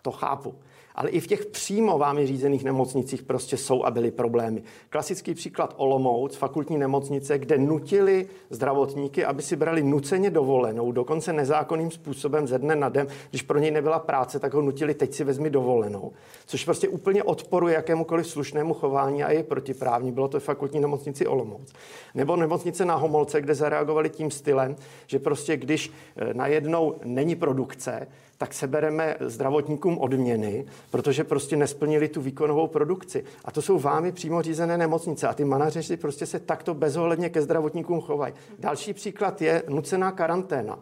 to 0.07 0.13
chápu 0.13 0.55
ale 0.97 1.11
i 1.11 1.21
v 1.21 1.27
těch 1.27 1.47
přímo 1.47 1.99
vámi 1.99 2.27
řízených 2.27 2.65
nemocnicích 2.65 3.23
prostě 3.23 3.57
jsou 3.57 3.85
a 3.85 3.91
byly 3.91 4.11
problémy. 4.11 4.63
Klasický 4.89 5.35
příklad 5.35 5.75
Olomouc, 5.77 6.37
fakultní 6.37 6.79
nemocnice, 6.79 7.39
kde 7.39 7.59
nutili 7.59 8.29
zdravotníky, 8.51 9.25
aby 9.25 9.43
si 9.43 9.57
brali 9.57 9.83
nuceně 9.83 10.31
dovolenou, 10.31 10.93
dokonce 10.93 11.33
nezákonným 11.33 11.91
způsobem 11.91 12.47
ze 12.47 12.59
dne 12.59 12.77
na 12.77 12.89
den. 12.89 13.07
Když 13.31 13.43
pro 13.43 13.59
něj 13.59 13.71
nebyla 13.71 13.99
práce, 13.99 14.39
tak 14.39 14.55
ho 14.55 14.63
nutili, 14.63 14.95
teď 14.95 15.15
si 15.15 15.25
vezmi 15.25 15.51
dovolenou. 15.51 16.13
Což 16.47 16.65
prostě 16.65 16.89
úplně 16.89 17.23
odporuje 17.23 17.75
jakémukoliv 17.75 18.27
slušnému 18.27 18.75
chování 18.75 19.25
a 19.25 19.31
je 19.31 19.43
protiprávní. 19.43 20.13
Bylo 20.13 20.29
to 20.29 20.41
v 20.41 20.45
fakultní 20.45 20.81
nemocnici 20.81 21.27
Olomouc. 21.27 21.73
Nebo 22.15 22.37
nemocnice 22.37 22.85
na 22.85 22.95
Homolce, 22.95 23.41
kde 23.41 23.55
zareagovali 23.55 24.11
tím 24.11 24.31
stylem, 24.31 24.77
že 25.07 25.19
prostě 25.19 25.57
když 25.57 25.93
eh, 26.17 26.35
najednou 26.35 26.95
není 27.05 27.37
produkce, 27.37 28.07
tak 28.39 28.55
sebereme 28.55 29.17
zdravotníkům 29.21 29.99
odměny, 29.99 30.67
protože 30.91 31.25
prostě 31.25 31.57
nesplnili 31.57 32.09
tu 32.09 32.21
výkonovou 32.21 32.67
produkci. 32.67 33.25
A 33.45 33.51
to 33.51 33.63
jsou 33.63 33.79
vámi 33.79 34.13
přímo 34.13 34.43
řízené 34.43 34.79
nemocnice. 34.79 35.29
A 35.29 35.35
ty 35.35 35.45
manažeři 35.45 35.97
prostě 35.97 36.27
se 36.27 36.41
takto 36.41 36.75
bezohledně 36.75 37.29
ke 37.29 37.43
zdravotníkům 37.43 38.01
chovají. 38.01 38.35
Další 38.59 38.95
příklad 38.95 39.43
je 39.43 39.63
nucená 39.69 40.13
karanténa. 40.13 40.79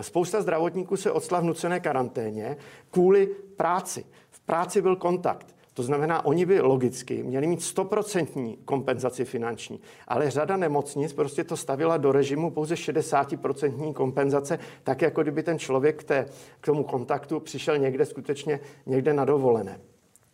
Spousta 0.00 0.42
zdravotníků 0.42 0.96
se 0.96 1.10
odstala 1.10 1.40
v 1.40 1.44
nucené 1.44 1.80
karanténě 1.80 2.56
kvůli 2.90 3.26
práci. 3.56 4.04
V 4.30 4.40
práci 4.40 4.82
byl 4.82 4.96
kontakt. 4.96 5.59
To 5.80 5.84
znamená, 5.84 6.24
oni 6.24 6.46
by 6.46 6.60
logicky 6.60 7.22
měli 7.22 7.46
mít 7.46 7.62
stoprocentní 7.62 8.58
kompenzaci 8.64 9.24
finanční, 9.24 9.80
ale 10.08 10.30
řada 10.30 10.56
nemocnic 10.56 11.12
prostě 11.12 11.44
to 11.44 11.56
stavila 11.56 11.96
do 11.96 12.12
režimu 12.12 12.50
pouze 12.50 12.74
60% 12.74 13.92
kompenzace, 13.92 14.58
tak 14.82 15.02
jako 15.02 15.22
kdyby 15.22 15.42
ten 15.42 15.58
člověk 15.58 16.00
k, 16.00 16.04
té, 16.04 16.26
k 16.60 16.66
tomu 16.66 16.84
kontaktu 16.84 17.40
přišel 17.40 17.78
někde 17.78 18.06
skutečně 18.06 18.60
někde 18.86 19.12
na 19.12 19.24
dovolené. 19.24 19.80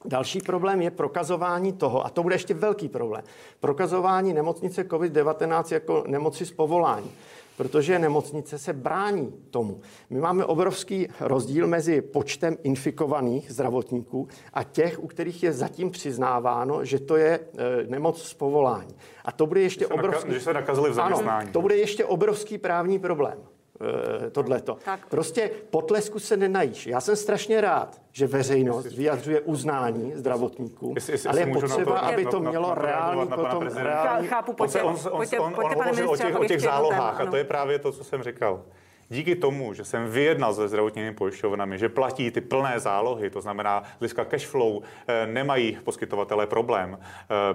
Další 0.05 0.41
problém 0.41 0.83
je 0.83 0.91
prokazování 0.91 1.73
toho, 1.73 2.07
a 2.07 2.09
to 2.09 2.23
bude 2.23 2.35
ještě 2.35 2.55
velký 2.55 2.89
problém, 2.89 3.23
prokazování 3.61 4.33
nemocnice 4.33 4.83
COVID-19 4.83 5.75
jako 5.75 6.05
nemoci 6.07 6.47
z 6.47 6.53
povolání. 6.53 7.11
Protože 7.57 7.99
nemocnice 7.99 8.59
se 8.59 8.73
brání 8.73 9.35
tomu. 9.51 9.81
My 10.11 10.21
máme 10.21 10.45
obrovský 10.45 11.09
rozdíl 11.21 11.67
mezi 11.67 12.01
počtem 12.01 12.57
infikovaných 12.63 13.53
zdravotníků 13.53 14.29
a 14.53 14.63
těch, 14.63 15.03
u 15.03 15.07
kterých 15.07 15.43
je 15.43 15.53
zatím 15.53 15.91
přiznáváno, 15.91 16.85
že 16.85 16.99
to 16.99 17.17
je 17.17 17.31
e, 17.31 17.41
nemoc 17.87 18.23
z 18.23 18.35
povolání. 18.35 18.95
A 19.25 19.33
to 19.33 19.47
bude 19.47 19.61
ještě 19.61 19.85
že 19.85 19.87
obrovský... 19.87 20.33
Že 20.33 20.41
se 20.41 20.53
nakazili 20.53 20.91
v 20.91 20.95
zaměstnání. 20.95 21.43
Ano, 21.43 21.53
to 21.53 21.63
bude 21.63 21.77
ještě 21.77 22.05
obrovský 22.05 22.59
právní 22.59 22.99
problém. 22.99 23.39
Eh, 23.81 24.31
tohleto. 24.31 24.79
Tak. 24.85 25.07
Prostě 25.09 25.51
potlesku 25.71 26.19
se 26.19 26.37
nenajíš. 26.37 26.87
Já 26.87 27.01
jsem 27.01 27.17
strašně 27.17 27.61
rád, 27.61 28.01
že 28.13 28.27
veřejnost 28.27 28.87
vyjadřuje 28.87 29.41
uznání 29.41 30.13
zdravotníků, 30.15 30.93
jestli, 30.95 31.13
jestli, 31.13 31.29
ale 31.29 31.41
je 31.41 31.47
potřeba, 31.47 31.85
to, 31.85 32.05
aby 32.05 32.27
to 32.27 32.41
na, 32.41 32.51
mělo 32.51 32.69
na, 32.69 32.75
reálný 32.75 33.29
potom 33.29 33.67
reálný... 33.67 34.29
Chápu, 34.29 34.53
pojďte, 34.53 34.83
on, 34.83 34.97
on, 35.11 35.23
on, 35.23 35.27
on, 35.39 35.55
on, 35.55 35.65
on 35.65 35.75
hovořil 35.75 36.11
o 36.11 36.17
těch, 36.17 36.37
o 36.37 36.45
těch 36.45 36.61
zálohách 36.61 37.21
a 37.21 37.27
to 37.27 37.37
je 37.37 37.45
právě 37.45 37.79
to, 37.79 37.93
co 37.93 38.05
jsem 38.05 38.23
říkal 38.23 38.63
díky 39.09 39.37
tomu, 39.37 39.75
že 39.75 39.85
jsem 39.85 40.09
vyjednal 40.09 40.55
se 40.55 40.69
zdravotními 40.69 41.15
pojišťovnami, 41.15 41.79
že 41.79 41.89
platí 41.89 42.31
ty 42.31 42.41
plné 42.41 42.81
zálohy, 42.81 43.31
to 43.31 43.41
znamená, 43.41 43.83
liska 44.01 44.25
cash 44.25 44.47
flow, 44.47 44.83
eh, 45.09 45.27
nemají 45.27 45.79
poskytovatelé 45.85 46.47
problém, 46.47 46.99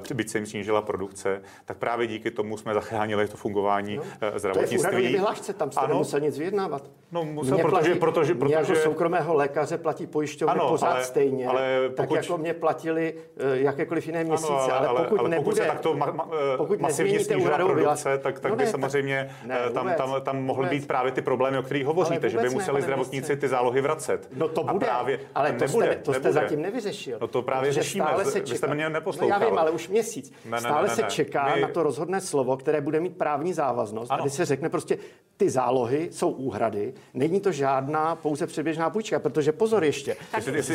eh, 0.09 0.13
byť 0.13 0.29
se 0.29 0.37
jim 0.37 0.45
snížila 0.45 0.81
produkce, 0.81 1.41
tak 1.65 1.77
právě 1.77 2.07
díky 2.07 2.31
tomu 2.31 2.57
jsme 2.57 2.73
zachránili 2.73 3.27
to 3.27 3.37
fungování 3.37 3.97
no, 3.97 4.03
zdravotnictví. 4.35 4.91
To 4.91 4.97
je 4.97 5.09
v 5.09 5.11
vyhlášce, 5.11 5.53
tam 5.53 5.71
jste 5.71 5.79
ano. 5.79 5.89
nemusel 5.93 6.19
nic 6.19 6.37
vyjednávat. 6.37 6.83
No, 7.11 7.25
musel, 7.25 7.53
mě 7.53 7.63
protože, 7.63 7.89
platí, 7.89 7.99
protože, 7.99 8.35
protože, 8.35 8.53
jako 8.53 8.75
soukromého 8.75 9.33
lékaře 9.33 9.77
platí 9.77 10.07
pojišťovny 10.07 10.59
ano, 10.59 10.69
pořád 10.69 10.91
ale, 10.91 11.03
stejně, 11.03 11.47
ale 11.47 11.79
pokud, 11.89 11.95
tak 11.95 12.11
jako 12.11 12.37
mě 12.37 12.53
platili 12.53 13.15
jakékoliv 13.53 14.07
jiné 14.07 14.23
měsíce, 14.23 14.53
ano, 14.53 14.73
ale, 14.73 14.87
ale, 14.87 15.03
pokud 15.03 15.19
ale 15.19 15.29
nebude, 15.29 15.43
pokud 15.43 15.57
se 15.57 15.65
takto 15.65 15.93
ma, 15.93 16.11
ma, 16.11 16.29
pokud 16.57 16.79
masivně 16.79 17.19
snížila 17.19 17.57
produkce, 17.57 18.17
tak, 18.17 18.39
tak 18.39 18.51
no 18.51 18.55
by 18.57 18.63
ne, 18.63 18.69
samozřejmě 18.69 19.29
ne, 19.45 19.57
tam, 19.73 19.93
tam, 19.97 20.21
tam 20.21 20.43
mohly 20.43 20.69
být 20.69 20.87
právě 20.87 21.11
ty 21.11 21.21
problémy 21.21 21.40
problémy, 21.41 21.57
o 21.57 21.63
kterých 21.63 21.85
hovoříte, 21.85 22.29
že 22.29 22.37
by 22.37 22.49
museli 22.49 22.77
ne, 22.79 22.81
zdravotníci 22.81 23.35
ty 23.35 23.47
zálohy 23.47 23.81
vracet. 23.81 24.29
No 24.35 24.47
to 24.47 24.63
bude, 24.63 24.87
a 24.87 24.91
právě, 24.91 25.19
ale 25.35 25.53
to, 25.53 25.65
nebude, 25.65 25.85
jste, 25.85 25.95
to 25.95 26.13
jste 26.13 26.23
nebude. 26.23 26.33
zatím 26.33 26.61
nevyřešil. 26.61 27.17
No 27.21 27.27
to 27.27 27.41
právě 27.41 27.73
řešíme, 27.73 28.05
stále 28.05 28.25
se 28.25 28.39
čeká. 28.39 28.51
vy 28.51 28.57
jste 28.57 28.75
mě 28.75 28.89
neposlouchal. 28.89 29.39
No 29.39 29.45
já 29.45 29.49
vím, 29.49 29.59
ale 29.59 29.71
už 29.71 29.87
měsíc. 29.87 30.31
Ne, 30.45 30.51
ne, 30.51 30.59
stále 30.59 30.81
ne, 30.81 30.87
ne, 30.87 30.95
se 30.95 31.03
čeká 31.03 31.55
my... 31.55 31.61
na 31.61 31.67
to 31.67 31.83
rozhodné 31.83 32.21
slovo, 32.21 32.57
které 32.57 32.81
bude 32.81 32.99
mít 32.99 33.17
právní 33.17 33.53
závaznost, 33.53 34.11
ano. 34.11 34.23
kdy 34.23 34.29
se 34.29 34.45
řekne 34.45 34.69
prostě, 34.69 34.97
ty 35.41 35.49
zálohy 35.49 36.09
jsou 36.11 36.29
úhrady, 36.29 36.93
není 37.13 37.39
to 37.39 37.51
žádná 37.51 38.15
pouze 38.15 38.47
předběžná 38.47 38.89
půjčka, 38.89 39.19
protože 39.19 39.51
pozor 39.51 39.83
ještě, 39.83 40.15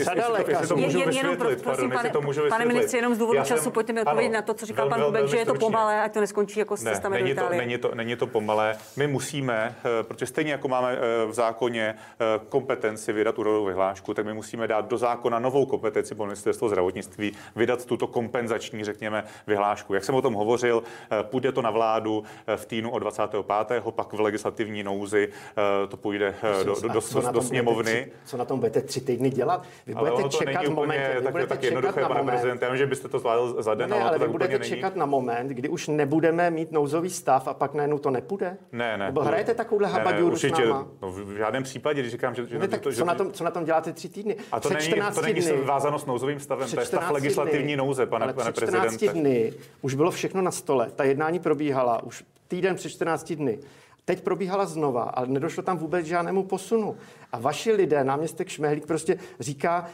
řada 0.03 0.29
lékařů... 0.29 0.77
Pane 2.49 2.64
ministře, 2.64 2.97
jenom 2.97 3.14
z 3.14 3.19
důvodu 3.19 3.45
času 3.45 3.71
pojďte 3.71 3.93
mi 3.93 4.01
odpovědět 4.01 4.35
na 4.35 4.43
to, 4.43 4.55
co 4.55 4.67
říkal 4.67 4.89
pan 4.89 5.05
Bubek, 5.05 5.29
že 5.29 5.37
je 5.37 5.47
to 5.47 5.55
pomalé, 5.55 6.03
ať 6.03 6.14
to 6.14 6.21
neskončí 6.21 6.59
jako 6.59 6.77
s 6.77 6.83
cestami 6.83 7.21
do 7.21 7.27
Itálie. 7.27 7.79
Není 7.95 8.17
to 8.17 8.27
pomalé. 8.27 8.77
My 8.97 9.07
musíme, 9.07 9.77
eh, 9.85 10.03
protože 10.03 10.27
stejně 10.27 10.53
jako 10.53 10.69
máme 10.69 10.97
Eh, 11.07 11.27
v 11.27 11.33
zákoně 11.33 11.95
eh, 11.95 12.25
kompetenci 12.49 13.12
vydat 13.12 13.39
úrodovou 13.39 13.64
vyhlášku, 13.64 14.14
tak 14.14 14.27
my 14.27 14.35
musíme 14.35 14.69
dát 14.69 14.89
do 14.89 14.99
zákona 14.99 15.39
novou 15.39 15.67
kompetenci 15.67 16.14
pro 16.14 16.27
ministerstvo 16.27 16.69
zdravotnictví, 16.69 17.33
vydat 17.57 17.85
tuto 17.85 18.07
kompenzační, 18.07 18.85
řekněme, 18.85 19.25
vyhlášku. 19.47 19.95
Jak 19.95 20.05
jsem 20.05 20.14
o 20.14 20.23
tom 20.23 20.35
hovořil, 20.35 20.83
půjde 21.23 21.53
to 21.53 21.62
na 21.62 21.71
vládu 21.71 22.25
v 22.57 22.67
týdnu 22.67 22.91
od 22.91 22.99
25. 22.99 23.47
pak 23.91 24.12
v 24.12 24.17
legislativní 24.57 24.83
nouzi 24.83 25.29
to 25.89 25.97
půjde 25.97 26.35
do, 26.65 26.75
do, 26.75 26.89
do, 26.89 27.01
do, 27.23 27.33
do 27.33 27.43
sněmovny. 27.43 27.93
Tři, 27.93 28.13
co 28.25 28.37
na 28.37 28.45
tom 28.45 28.59
budete 28.59 28.81
tři 28.81 29.01
týdny 29.01 29.31
dělat? 29.31 29.67
Vy 29.87 29.95
budete 29.95 30.11
ale 30.11 30.23
to 30.23 30.29
čekat 30.29 30.63
není 30.63 30.75
moment, 30.75 30.97
úplně 30.97 31.21
tak, 31.23 31.33
budete 31.33 31.49
tak 31.49 31.63
jednoduché, 31.63 32.05
pane 32.05 32.23
prezident. 32.23 32.63
Já 32.63 32.69
vím, 32.69 32.79
že 32.79 32.87
byste 32.87 33.09
to 33.09 33.19
zvládl 33.19 33.63
za 33.63 33.75
den, 33.75 33.91
ne, 33.91 33.97
ale, 33.97 34.05
ale 34.05 34.19
to 34.19 34.25
tak 34.25 34.31
budete 34.31 34.59
čekat 34.59 34.89
není. 34.89 35.01
na 35.01 35.07
moment, 35.07 35.49
kdy 35.49 35.69
už 35.69 35.89
nebudeme 35.89 36.51
mít 36.51 36.73
nouzový 36.73 37.11
stav 37.11 37.49
a 37.49 37.55
pak 37.55 37.75
najednou 37.75 37.99
to 37.99 38.11
nepůjde? 38.11 38.57
Ne, 38.73 38.97
ne. 38.97 39.07
Nebo 39.07 39.21
hrajete 39.21 39.55
takovouhle 39.55 39.89
habaduru 39.89 40.37
s 40.37 40.43
náma? 40.43 40.89
No, 41.03 41.13
v 41.13 41.37
žádném 41.37 41.63
případě, 41.63 42.01
když 42.01 42.13
říkám, 42.13 42.35
že... 42.35 42.47
že, 42.47 42.59
ne, 42.59 42.69
tak 42.69 42.81
to, 42.81 42.89
co, 42.89 42.97
že 42.97 43.05
na 43.05 43.15
tom, 43.15 43.33
co 43.33 43.45
na 43.45 43.51
tom 43.51 43.65
děláte 43.65 43.93
tři 43.93 44.09
týdny? 44.09 44.37
A 44.53 44.61
to 44.61 44.69
není, 44.69 44.95
to 45.15 45.21
není 45.23 45.41
dny, 45.41 45.63
vázáno 45.65 45.99
s 45.99 46.07
nouzovým 46.07 46.41
stavem, 46.41 46.71
to 46.71 46.81
je 46.81 46.87
stav 46.87 47.11
legislativní 47.11 47.77
nouze, 47.77 48.07
pane, 48.07 48.33
pane 48.33 48.53
prezidente. 48.53 48.89
14 48.89 49.13
dny 49.13 49.53
už 49.83 49.95
bylo 49.95 50.11
všechno 50.11 50.43
na 50.43 50.51
stole, 50.51 50.91
ta 50.97 51.05
jednání 51.05 51.39
probíhala 51.39 52.03
už 52.03 52.25
týden 52.49 52.77
před 52.77 52.89
14 52.89 53.33
dny. 53.33 53.59
Teď 54.07 54.21
probíhala 54.21 54.67
znova, 54.67 55.03
ale 55.03 55.27
nedošlo 55.27 55.63
tam 55.63 55.79
vůbec 55.79 56.07
žádnému 56.07 56.45
posunu. 56.45 56.97
A 57.33 57.39
vaši 57.39 57.73
lidé, 57.73 58.05
náměstek 58.05 58.49
Šmehlík 58.49 58.87
prostě 58.87 59.19
říká, 59.41 59.87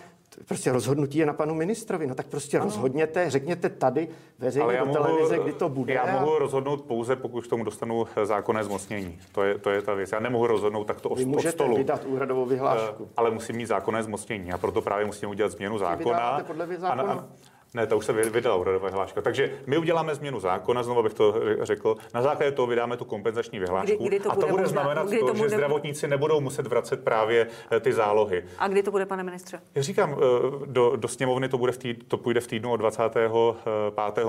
prostě 0.49 0.73
rozhodnutí 0.73 1.19
je 1.19 1.27
na 1.27 1.33
panu 1.33 1.55
ministrovi. 1.55 2.07
No 2.07 2.15
tak 2.15 2.27
prostě 2.27 2.59
ano. 2.59 2.65
rozhodněte, 2.65 3.31
řekněte 3.31 3.69
tady 3.69 4.09
veřejně 4.39 4.79
do 4.79 4.87
mohu, 4.87 4.93
televize, 4.93 5.39
kdy 5.39 5.53
to 5.53 5.69
bude. 5.69 5.95
Já 5.95 6.03
a... 6.03 6.21
mohu 6.21 6.39
rozhodnout 6.39 6.83
pouze, 6.83 7.17
pokud 7.17 7.47
k 7.47 7.51
tomu 7.51 7.65
dostanu 7.65 8.07
zákonné 8.25 8.65
zmocnění. 8.65 9.19
To 9.33 9.43
je, 9.43 9.59
to 9.59 9.71
je 9.71 9.83
ta 9.83 9.95
věc. 9.95 10.13
Já 10.13 10.21
nemohu 10.21 10.47
rozhodnout 10.47 10.85
takto 10.85 11.09
Vy 11.09 11.25
můžete 11.25 11.49
od 11.49 11.53
stolu. 11.53 11.77
vydat 11.77 12.05
úhradovou 12.05 12.47
vyhlášku. 12.47 13.09
Ale 13.17 13.31
musím 13.31 13.57
mít 13.57 13.67
zákonné 13.67 14.03
zmocnění 14.03 14.53
a 14.53 14.59
proto 14.59 14.83
právě 14.83 15.07
musím 15.07 15.31
udělat 15.31 15.53
změnu 15.53 15.79
zákona. 15.79 16.41
podle 16.47 16.67
zákona? 16.77 17.03
A, 17.03 17.13
a, 17.13 17.29
ne, 17.75 17.87
to 17.87 17.97
už 17.97 18.07
se 18.07 18.12
vydala 18.12 18.57
úhradová 18.57 18.89
vyhláška. 18.89 19.23
Takže 19.23 19.51
my 19.66 19.79
uděláme 19.79 20.14
změnu 20.14 20.41
zákona, 20.41 20.83
znovu 20.83 21.03
bych 21.03 21.14
to 21.14 21.35
řekl. 21.61 21.97
Na 22.14 22.23
základě 22.23 22.53
toho 22.53 22.66
vydáme 22.66 22.97
tu 22.97 23.05
kompenzační 23.05 23.59
vyhlášku. 23.59 23.97
Kdy, 23.97 24.07
kdy 24.07 24.20
to 24.20 24.33
a 24.33 24.35
to 24.35 24.47
bude 24.47 24.66
znamenat 24.66 25.07
kdy 25.07 25.18
to, 25.18 25.27
to 25.27 25.35
bude... 25.35 25.49
že 25.49 25.55
zdravotníci 25.55 26.09
nebudou 26.09 26.41
muset 26.41 26.66
vracet 26.66 27.05
právě 27.05 27.47
eh, 27.70 27.81
ty 27.81 27.93
zálohy. 27.93 28.45
A 28.59 28.68
kdy 28.68 28.83
to 28.83 28.91
bude, 28.91 29.07
pane 29.07 29.23
ministře? 29.23 29.61
Já 29.75 29.83
říkám, 29.83 30.12
eh, 30.12 30.66
do, 30.66 30.97
do 30.97 31.09
sněmovny 31.09 31.49
to, 31.49 31.59
bude 31.59 31.73
v 31.73 31.79
týd, 31.79 32.09
to 32.09 32.16
půjde 32.16 32.41
v 32.41 32.47
týdnu 32.47 32.73
od 32.73 32.77
25. 32.77 33.33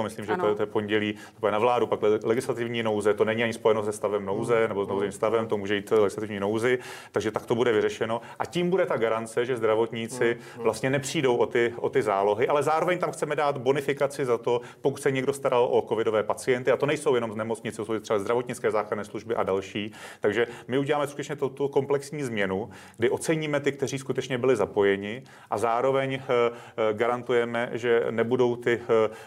Myslím, 0.04 0.26
že 0.26 0.36
to 0.38 0.48
je, 0.48 0.56
to 0.56 0.62
je 0.62 0.66
pondělí, 0.66 1.14
to 1.14 1.40
bude 1.40 1.52
na 1.52 1.60
vládu, 1.60 1.88
pak 1.88 2.00
legislativní 2.24 2.84
nouze. 2.84 3.14
To 3.14 3.26
není 3.26 3.44
ani 3.44 3.54
spojeno 3.54 3.84
se 3.84 3.92
stavem 3.92 4.26
nouze 4.26 4.60
hmm. 4.60 4.68
nebo 4.68 4.86
s 4.86 4.88
nouzovým 4.88 5.12
stavem, 5.12 5.48
to 5.48 5.58
může 5.58 5.76
jít 5.76 5.92
legislativní 5.92 6.40
nouzi. 6.40 6.80
Takže 7.12 7.32
tak 7.32 7.46
to 7.46 7.56
bude 7.56 7.72
vyřešeno. 7.72 8.22
A 8.40 8.46
tím 8.46 8.70
bude 8.70 8.86
ta 8.86 8.98
garance, 8.98 9.46
že 9.46 9.58
zdravotníci 9.58 10.24
hmm. 10.24 10.42
hmm. 10.56 10.64
vlastně 10.64 10.90
nepřijdou 10.90 11.36
o 11.36 11.46
ty, 11.46 11.74
o 11.78 11.90
ty 11.90 12.02
zálohy, 12.02 12.48
ale 12.48 12.64
zároveň 12.64 12.98
tam 12.98 13.12
chceme 13.12 13.33
chceme 13.34 13.46
dát 13.46 13.58
bonifikaci 13.58 14.26
za 14.26 14.38
to, 14.38 14.62
pokud 14.82 15.02
se 15.02 15.12
někdo 15.12 15.34
staral 15.34 15.66
o 15.72 15.82
covidové 15.82 16.24
pacienty, 16.24 16.72
a 16.72 16.78
to 16.78 16.86
nejsou 16.86 17.16
jenom 17.16 17.32
z 17.32 17.36
nemocnice, 17.36 17.86
jsou 17.86 18.00
třeba 18.00 18.20
zdravotnické 18.20 18.72
záchranné 18.72 19.06
služby 19.06 19.36
a 19.36 19.44
další. 19.44 19.92
Takže 20.22 20.48
my 20.68 20.78
uděláme 20.78 21.08
skutečně 21.08 21.36
tuto 21.36 21.68
komplexní 21.68 22.24
změnu, 22.24 22.70
kdy 22.98 23.10
oceníme 23.10 23.60
ty, 23.60 23.72
kteří 23.72 24.00
skutečně 24.00 24.38
byli 24.38 24.56
zapojeni 24.56 25.24
a 25.50 25.58
zároveň 25.58 26.14
eh, 26.14 26.22
eh, 26.22 26.94
garantujeme, 26.94 27.70
že 27.74 28.06
nebudou 28.12 28.56
ty 28.56 28.80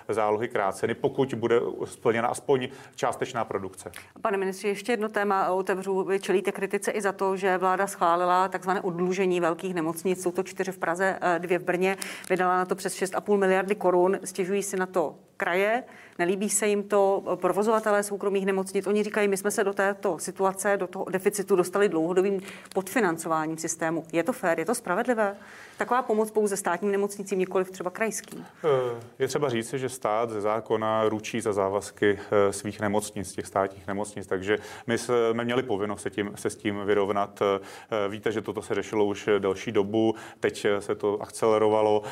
eh, 0.09 0.15
zálohy 0.15 0.49
kráceny, 0.49 0.95
pokud 0.95 1.35
bude 1.35 1.61
splněna 1.85 2.29
aspoň 2.29 2.69
částečná 2.95 3.45
produkce. 3.45 3.93
Pane 4.23 4.37
ministře, 4.37 4.69
ještě 4.69 4.93
jedno 4.93 5.09
téma 5.09 5.51
otevřu. 5.51 6.05
Vy 6.05 6.21
čelíte 6.21 6.53
kritice 6.53 6.91
i 6.91 7.01
za 7.01 7.13
to, 7.13 7.37
že 7.37 7.59
vláda 7.59 7.87
schválila 7.87 8.49
takzvané 8.49 8.81
odlužení 8.81 9.41
velkých 9.41 9.75
nemocnic. 9.75 10.23
Jsou 10.23 10.33
to 10.33 10.43
čtyři 10.43 10.73
v 10.73 10.79
Praze, 10.79 11.19
dvě 11.39 11.59
v 11.59 11.65
Brně. 11.65 11.97
Vydala 12.31 12.57
na 12.57 12.65
to 12.65 12.75
přes 12.75 12.95
6,5 13.03 13.37
miliardy 13.37 13.75
korun 13.75 13.96
korun, 13.97 14.19
stěžují 14.25 14.63
si 14.63 14.77
na 14.77 14.87
to 14.87 15.15
kraje, 15.37 15.84
nelíbí 16.18 16.51
se 16.51 16.66
jim 16.66 16.82
to 16.82 17.22
provozovatelé 17.41 18.03
soukromých 18.03 18.47
nemocnic. 18.47 18.87
Oni 18.87 19.03
říkají, 19.03 19.28
my 19.28 19.37
jsme 19.37 19.51
se 19.51 19.64
do 19.64 19.72
této 19.72 20.18
situace, 20.18 20.76
do 20.76 20.87
toho 20.87 21.05
deficitu 21.11 21.57
dostali 21.57 21.89
dlouhodobým 21.89 22.41
podfinancováním 22.74 23.59
systému. 23.59 24.05
Je 24.12 24.22
to 24.22 24.32
fér, 24.32 24.59
je 24.59 24.64
to 24.64 24.74
spravedlivé? 24.74 25.37
Taková 25.78 26.03
pomoc 26.03 26.30
pouze 26.30 26.57
státním 26.57 26.93
nemocnicím, 26.93 27.39
nikoli 27.39 27.64
třeba 27.64 27.91
krajským. 27.91 28.47
Eh, 28.64 28.68
je 29.18 29.28
třeba 29.28 29.49
říct, 29.49 29.74
že 29.74 29.89
stát 29.89 30.30
ze 30.30 30.41
zákona 30.41 31.09
ručí 31.09 31.41
za 31.41 31.53
závazky 31.53 32.18
eh, 32.18 32.53
svých 32.53 32.80
nemocnic, 32.80 33.32
těch 33.32 33.47
státních 33.47 33.87
nemocnic, 33.87 34.26
takže 34.26 34.59
my 34.87 34.99
jsme 34.99 35.45
měli 35.45 35.62
povinnost 35.62 36.03
se, 36.03 36.11
tím, 36.11 36.32
se 36.34 36.51
s 36.51 36.57
tím 36.57 36.80
vyrovnat. 36.84 37.43
Eh, 37.43 38.09
víte, 38.09 38.32
že 38.32 38.41
toto 38.41 38.62
se 38.62 38.74
řešilo 38.74 39.05
už 39.05 39.28
delší 39.39 39.72
dobu, 39.72 40.14
teď 40.41 40.66
se 40.78 40.95
to 40.95 41.22
akcelerovalo. 41.22 42.03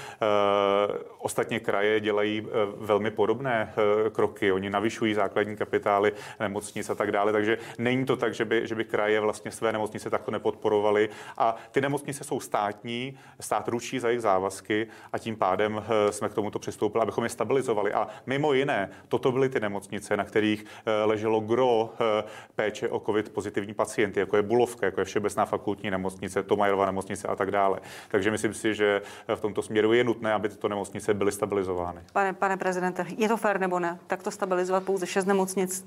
Ostatně 1.18 1.60
kraje 1.60 2.00
dělají 2.00 2.46
velmi 2.76 3.10
podobné 3.14 3.72
kroky. 4.12 4.52
Oni 4.52 4.70
navyšují 4.70 5.14
základní 5.14 5.56
kapitály 5.56 6.12
nemocnic 6.40 6.90
a 6.90 6.94
tak 6.94 7.12
dále, 7.12 7.32
takže 7.32 7.58
není 7.78 8.04
to 8.04 8.16
tak, 8.16 8.34
že 8.34 8.44
by, 8.44 8.66
že 8.66 8.74
by 8.74 8.84
kraje 8.84 9.20
vlastně 9.20 9.50
své 9.50 9.72
nemocnice 9.72 10.10
takto 10.10 10.30
nepodporovaly. 10.30 11.08
A 11.38 11.56
ty 11.70 11.80
nemocnice 11.80 12.24
jsou 12.24 12.40
státní, 12.40 13.18
stát 13.40 13.68
ručí 13.68 13.98
za 13.98 14.08
jejich 14.08 14.22
závazky 14.22 14.86
a 15.12 15.18
tím 15.18 15.36
pádem 15.36 15.82
eh, 15.82 16.12
jsme 16.12 16.28
k 16.28 16.34
tomuto 16.34 16.58
přistoupili, 16.58 17.02
abychom 17.02 17.24
je 17.24 17.30
stabilizovali. 17.30 17.92
A 17.92 18.08
mimo 18.26 18.52
jiné, 18.52 18.90
toto 19.08 19.32
byly 19.32 19.48
ty 19.48 19.60
nemocnice, 19.60 20.16
na 20.16 20.24
kterých 20.24 20.64
eh, 20.64 21.04
leželo 21.04 21.40
gro 21.40 21.94
eh, 21.94 22.24
péče 22.54 22.88
o 22.88 23.00
COVID 23.00 23.32
pozitivní 23.32 23.74
pacienty, 23.74 24.20
jako 24.20 24.36
je 24.36 24.42
Bulovka, 24.42 24.86
jako 24.86 25.00
je 25.00 25.04
Všeobecná 25.04 25.44
fakultní 25.44 25.90
nemocnice, 25.90 26.42
Tomajerova 26.42 26.86
nemocnice 26.86 27.28
a 27.28 27.36
tak 27.36 27.50
dále. 27.50 27.80
Takže 28.08 28.30
myslím 28.30 28.54
si, 28.54 28.74
že 28.74 29.02
v 29.34 29.40
tomto 29.40 29.62
směru 29.62 29.92
je 29.92 30.04
nutné, 30.04 30.32
aby 30.32 30.48
tyto 30.48 30.68
nemocnice 30.68 31.14
byly 31.14 31.32
stabilizovány. 31.32 32.00
Pane, 32.12 32.32
pane 32.32 32.56
prezidente, 32.56 33.02
je 33.16 33.28
to 33.28 33.36
fér 33.36 33.60
nebo 33.60 33.78
ne? 33.78 33.98
Tak 34.06 34.22
to 34.22 34.30
stabilizovat 34.30 34.82
pouze 34.82 35.06
šest 35.06 35.24
nemocnic 35.24 35.86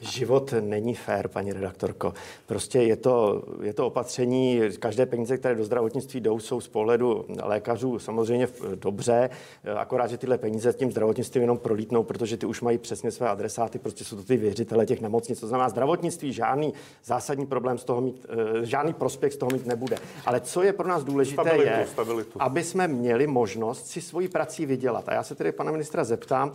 Život 0.00 0.54
není 0.60 0.94
fér, 0.94 1.28
paní 1.28 1.52
redaktorko. 1.52 2.14
Prostě 2.46 2.78
je 2.78 2.96
to, 2.96 3.44
je 3.62 3.72
to 3.72 3.86
opatření, 3.86 4.60
každé 4.78 5.06
peníze, 5.06 5.38
které 5.38 5.54
do 5.54 5.64
zdravotnictví 5.64 6.20
jdou, 6.20 6.38
jsou 6.38 6.60
z 6.60 6.68
pohledu 6.68 7.24
lékařů 7.42 7.98
samozřejmě 7.98 8.48
dobře, 8.74 9.30
akorát, 9.76 10.10
že 10.10 10.18
tyhle 10.18 10.38
peníze 10.38 10.72
tím 10.72 10.90
zdravotnictvím 10.90 11.42
jenom 11.42 11.58
prolítnou, 11.58 12.02
protože 12.02 12.36
ty 12.36 12.46
už 12.46 12.60
mají 12.60 12.78
přesně 12.78 13.10
své 13.10 13.28
adresáty, 13.28 13.78
prostě 13.78 14.04
jsou 14.04 14.16
to 14.16 14.22
ty 14.22 14.36
věřitele 14.36 14.86
těch 14.86 15.00
nemocnic. 15.00 15.40
To 15.40 15.46
znamená, 15.46 15.68
zdravotnictví 15.68 16.32
žádný 16.32 16.74
zásadní 17.04 17.46
problém 17.46 17.78
z 17.78 17.84
toho 17.84 18.00
mít, 18.00 18.26
eh, 18.28 18.66
žádný 18.66 18.92
prospěch 18.92 19.32
z 19.32 19.36
toho 19.36 19.50
mít 19.52 19.66
nebude. 19.66 19.96
Ale 20.26 20.40
co 20.40 20.62
je 20.62 20.72
pro 20.72 20.88
nás 20.88 21.04
důležité, 21.04 21.42
stabilitu, 21.42 21.70
je, 21.70 21.86
stabilitu. 21.86 22.42
aby 22.42 22.64
jsme 22.64 22.88
měli 22.88 23.26
možnost 23.26 23.86
si 23.86 24.00
svoji 24.00 24.28
prací 24.28 24.66
vydělat. 24.66 25.08
A 25.08 25.14
já 25.14 25.22
se 25.22 25.34
tedy 25.34 25.52
pana 25.52 25.72
ministra 25.72 26.04
zeptám, 26.04 26.52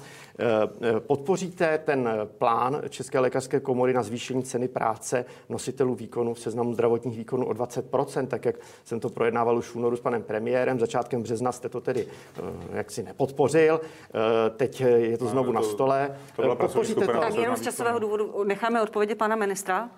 podpoříte 0.99 1.78
ten 1.78 2.10
plán 2.38 2.82
České 2.89 3.20
lékařské 3.20 3.60
komory 3.60 3.93
na 3.93 4.04
zvýšení 4.04 4.43
ceny 4.43 4.68
práce 4.68 5.26
nositelů 5.49 5.95
výkonu 5.95 6.34
v 6.34 6.39
seznamu 6.39 6.74
zdravotních 6.74 7.18
výkonů 7.18 7.47
o 7.47 7.52
20%, 7.52 8.28
tak 8.28 8.45
jak 8.45 8.56
jsem 8.84 8.99
to 8.99 9.10
projednával 9.10 9.58
už 9.58 9.68
v 9.68 9.76
únoru 9.76 9.95
s 9.95 9.99
panem 9.99 10.24
premiérem. 10.24 10.80
Začátkem 10.80 11.24
března 11.24 11.52
jste 11.52 11.70
to 11.70 11.82
tedy 11.82 12.08
jaksi 12.74 13.04
nepodpořil. 13.04 13.82
Teď 14.58 14.82
je 14.82 15.18
to 15.18 15.28
znovu 15.28 15.52
na 15.52 15.62
stole. 15.62 16.18
To 16.36 16.56
Podpoříte 16.56 17.06
to? 17.06 17.20
Tak 17.20 17.36
jenom 17.36 17.56
z 17.56 17.62
časového 17.62 17.99
důvodu 17.99 18.43
necháme 18.43 18.82
odpovědi 18.82 19.16
pana 19.16 19.36
ministra. 19.36 19.89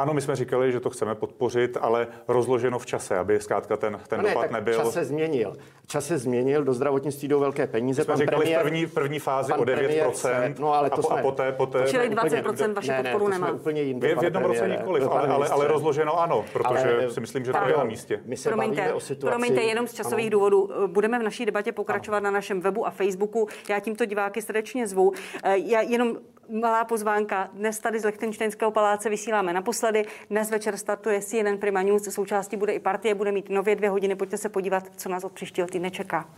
Ano, 0.00 0.14
my 0.14 0.20
jsme 0.20 0.36
říkali, 0.36 0.72
že 0.72 0.80
to 0.80 0.90
chceme 0.90 1.14
podpořit, 1.14 1.76
ale 1.80 2.08
rozloženo 2.28 2.78
v 2.78 2.86
čase, 2.86 3.18
aby 3.18 3.40
zkrátka 3.40 3.76
ten, 3.76 4.00
ten 4.08 4.18
no 4.18 4.22
ne, 4.22 4.28
dopad 4.28 4.42
tak 4.42 4.50
nebyl. 4.50 4.74
Čas 4.74 4.92
se 4.92 5.04
změnil. 5.04 5.56
Čas 5.86 6.06
se 6.06 6.18
změnil, 6.18 6.64
do 6.64 6.74
zdravotnictví 6.74 7.28
jdou 7.28 7.40
velké 7.40 7.66
peníze. 7.66 8.02
My 8.02 8.04
jsme 8.04 8.16
říkali 8.16 8.36
premiér, 8.36 8.60
v 8.60 8.62
první, 8.62 8.86
první 8.86 9.18
fázi 9.18 9.52
o 9.52 9.62
9%, 9.62 10.12
se, 10.12 10.54
no, 10.58 10.74
ale 10.74 10.90
to 10.90 10.98
a, 10.98 11.02
jsme, 11.02 11.20
a 11.20 11.22
poté, 11.22 11.52
poté... 11.52 11.84
Čili 11.86 12.10
20% 12.10 12.74
vaše 12.74 12.92
ne, 12.92 13.02
podporu 13.02 13.28
ne, 13.28 13.34
nemá. 13.34 13.50
úplně 13.52 13.82
jinde, 13.82 14.14
v 14.14 14.24
jednom 14.24 14.44
roce 14.44 14.68
nikoliv, 14.68 15.08
ale, 15.10 15.28
ale, 15.28 15.48
ale 15.48 15.68
rozloženo 15.68 16.20
ano, 16.20 16.44
protože 16.52 16.94
ale, 16.94 17.10
si 17.10 17.20
myslím, 17.20 17.44
že 17.44 17.52
to 17.52 17.68
je 17.68 17.76
na 17.76 17.84
místě. 17.84 18.20
My 18.24 18.36
se 18.36 18.48
promiňte, 18.48 18.92
o 18.92 19.00
situaci... 19.00 19.32
promiňte, 19.32 19.62
jenom 19.62 19.86
z 19.86 19.94
časových 19.94 20.26
ano. 20.26 20.30
důvodů. 20.30 20.70
Budeme 20.86 21.18
v 21.18 21.22
naší 21.22 21.46
debatě 21.46 21.72
pokračovat 21.72 22.18
ano. 22.18 22.24
na 22.24 22.30
našem 22.30 22.60
webu 22.60 22.86
a 22.86 22.90
Facebooku. 22.90 23.48
Já 23.68 23.80
tímto 23.80 24.04
diváky 24.04 24.42
srdečně 24.42 24.86
zvu. 24.86 25.12
Eh, 25.42 25.58
já 25.58 25.80
jenom 25.80 26.16
malá 26.50 26.84
pozvánka. 26.84 27.50
Dnes 27.52 27.78
tady 27.78 28.00
z 28.00 28.04
Lechtenštejnského 28.04 28.70
paláce 28.70 29.08
vysíláme 29.08 29.52
naposledy. 29.52 30.04
Dnes 30.30 30.50
večer 30.50 30.76
startuje 30.76 31.20
CNN 31.20 31.58
Prima 31.58 31.82
News. 31.82 32.14
Součástí 32.14 32.56
bude 32.56 32.72
i 32.72 32.78
partie, 32.78 33.14
bude 33.14 33.32
mít 33.32 33.50
nově 33.50 33.76
dvě 33.76 33.90
hodiny. 33.90 34.16
Pojďte 34.16 34.36
se 34.36 34.48
podívat, 34.48 34.84
co 34.96 35.08
nás 35.08 35.24
od 35.24 35.32
příštího 35.32 35.68
týdne 35.68 35.90
čeká. 35.90 36.28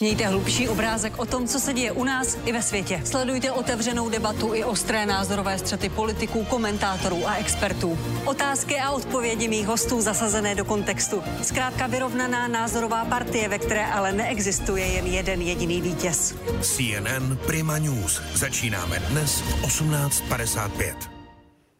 Mějte 0.00 0.26
hlubší 0.26 0.68
obrázek 0.68 1.18
o 1.18 1.26
tom, 1.26 1.46
co 1.48 1.60
se 1.60 1.72
děje 1.72 1.92
u 1.92 2.04
nás 2.04 2.38
i 2.44 2.52
ve 2.52 2.62
světě. 2.62 3.00
Sledujte 3.04 3.52
otevřenou 3.52 4.08
debatu 4.08 4.54
i 4.54 4.64
ostré 4.64 5.06
názorové 5.06 5.58
střety 5.58 5.88
politiků, 5.88 6.44
komentátorů 6.44 7.28
a 7.28 7.34
expertů. 7.34 7.98
Otázky 8.24 8.78
a 8.80 8.90
odpovědi 8.90 9.48
mých 9.48 9.66
hostů 9.66 10.00
zasazené 10.00 10.54
do 10.54 10.64
kontextu. 10.64 11.22
Zkrátka 11.42 11.86
vyrovnaná 11.86 12.48
názorová 12.48 13.04
partie, 13.04 13.48
ve 13.48 13.58
které 13.58 13.86
ale 13.86 14.12
neexistuje 14.12 14.86
jen 14.86 15.06
jeden 15.06 15.42
jediný 15.42 15.80
vítěz. 15.80 16.34
CNN 16.60 17.38
Prima 17.46 17.78
News. 17.78 18.22
Začínáme 18.34 18.98
dnes 18.98 19.40
v 19.40 19.62
18.55. 19.62 21.13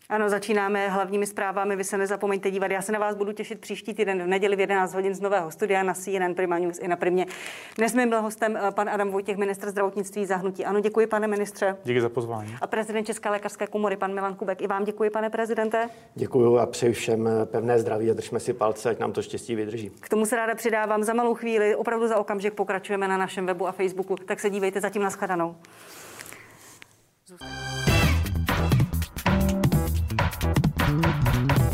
Ano, 0.09 0.29
začínáme 0.29 0.89
hlavními 0.89 1.27
zprávami. 1.27 1.77
Vy 1.77 1.85
se 1.85 1.99
nezapomeňte 1.99 2.51
dívat. 2.51 2.71
Já 2.71 2.83
se 2.83 2.93
na 2.93 2.99
vás 2.99 3.17
budu 3.17 3.33
těšit 3.33 3.61
příští 3.61 3.95
týden 3.95 4.23
v 4.23 4.27
neděli 4.27 4.57
v 4.57 4.61
11 4.61 4.95
hodin 4.95 5.15
z 5.15 5.21
nového 5.21 5.51
studia 5.51 5.83
na 5.83 5.95
CNN 5.95 6.35
Prima 6.37 6.59
News 6.59 6.79
i 6.79 6.89
na 6.89 6.97
Primě. 6.97 7.27
Dnes 7.77 7.95
mi 7.95 8.07
byl 8.07 8.23
hostem 8.23 8.57
eh, 8.57 8.71
pan 8.71 8.89
Adam 8.89 9.11
Vojtěch, 9.11 9.37
ministr 9.37 9.71
zdravotnictví 9.71 10.27
zahnutí. 10.27 10.65
Ano, 10.65 10.81
děkuji, 10.81 11.07
pane 11.07 11.27
ministře. 11.27 11.77
Díky 11.85 12.01
za 12.01 12.09
pozvání. 12.09 12.57
A 12.61 12.67
prezident 12.67 13.05
České 13.05 13.31
lékařské 13.31 13.67
komory, 13.67 13.97
pan 13.97 14.15
Milan 14.15 14.35
Kubek. 14.35 14.63
I 14.63 14.67
vám 14.67 14.85
děkuji, 14.85 15.11
pane 15.11 15.31
prezidente. 15.31 15.89
Děkuji 16.15 16.59
a 16.59 16.67
přeji 16.67 16.93
všem 16.93 17.29
eh, 17.29 17.47
pevné 17.47 17.79
zdraví 17.79 18.11
a 18.11 18.15
držme 18.15 18.41
si 18.41 18.53
palce, 18.53 18.91
ať 18.91 18.99
nám 18.99 19.13
to 19.13 19.23
štěstí 19.23 19.55
vydrží. 19.55 19.91
K 20.01 20.09
tomu 20.09 20.27
se 20.27 20.37
ráda 20.37 20.55
přidávám 20.55 21.03
za 21.03 21.15
malou 21.15 21.35
chvíli. 21.35 21.77
Opravdu 21.77 22.09
za 22.09 22.17
okamžik 22.17 22.55
pokračujeme 22.55 23.09
na 23.09 23.17
našem 23.17 23.47
webu 23.47 23.67
a 23.67 23.73
Facebooku. 23.73 24.17
Tak 24.17 24.41
se 24.41 24.51
dívejte 24.51 24.81
zatím 24.81 25.03
na 25.03 25.11
shledanou. 25.11 25.57
Zůstaň. 27.27 27.64
Música 30.95 31.74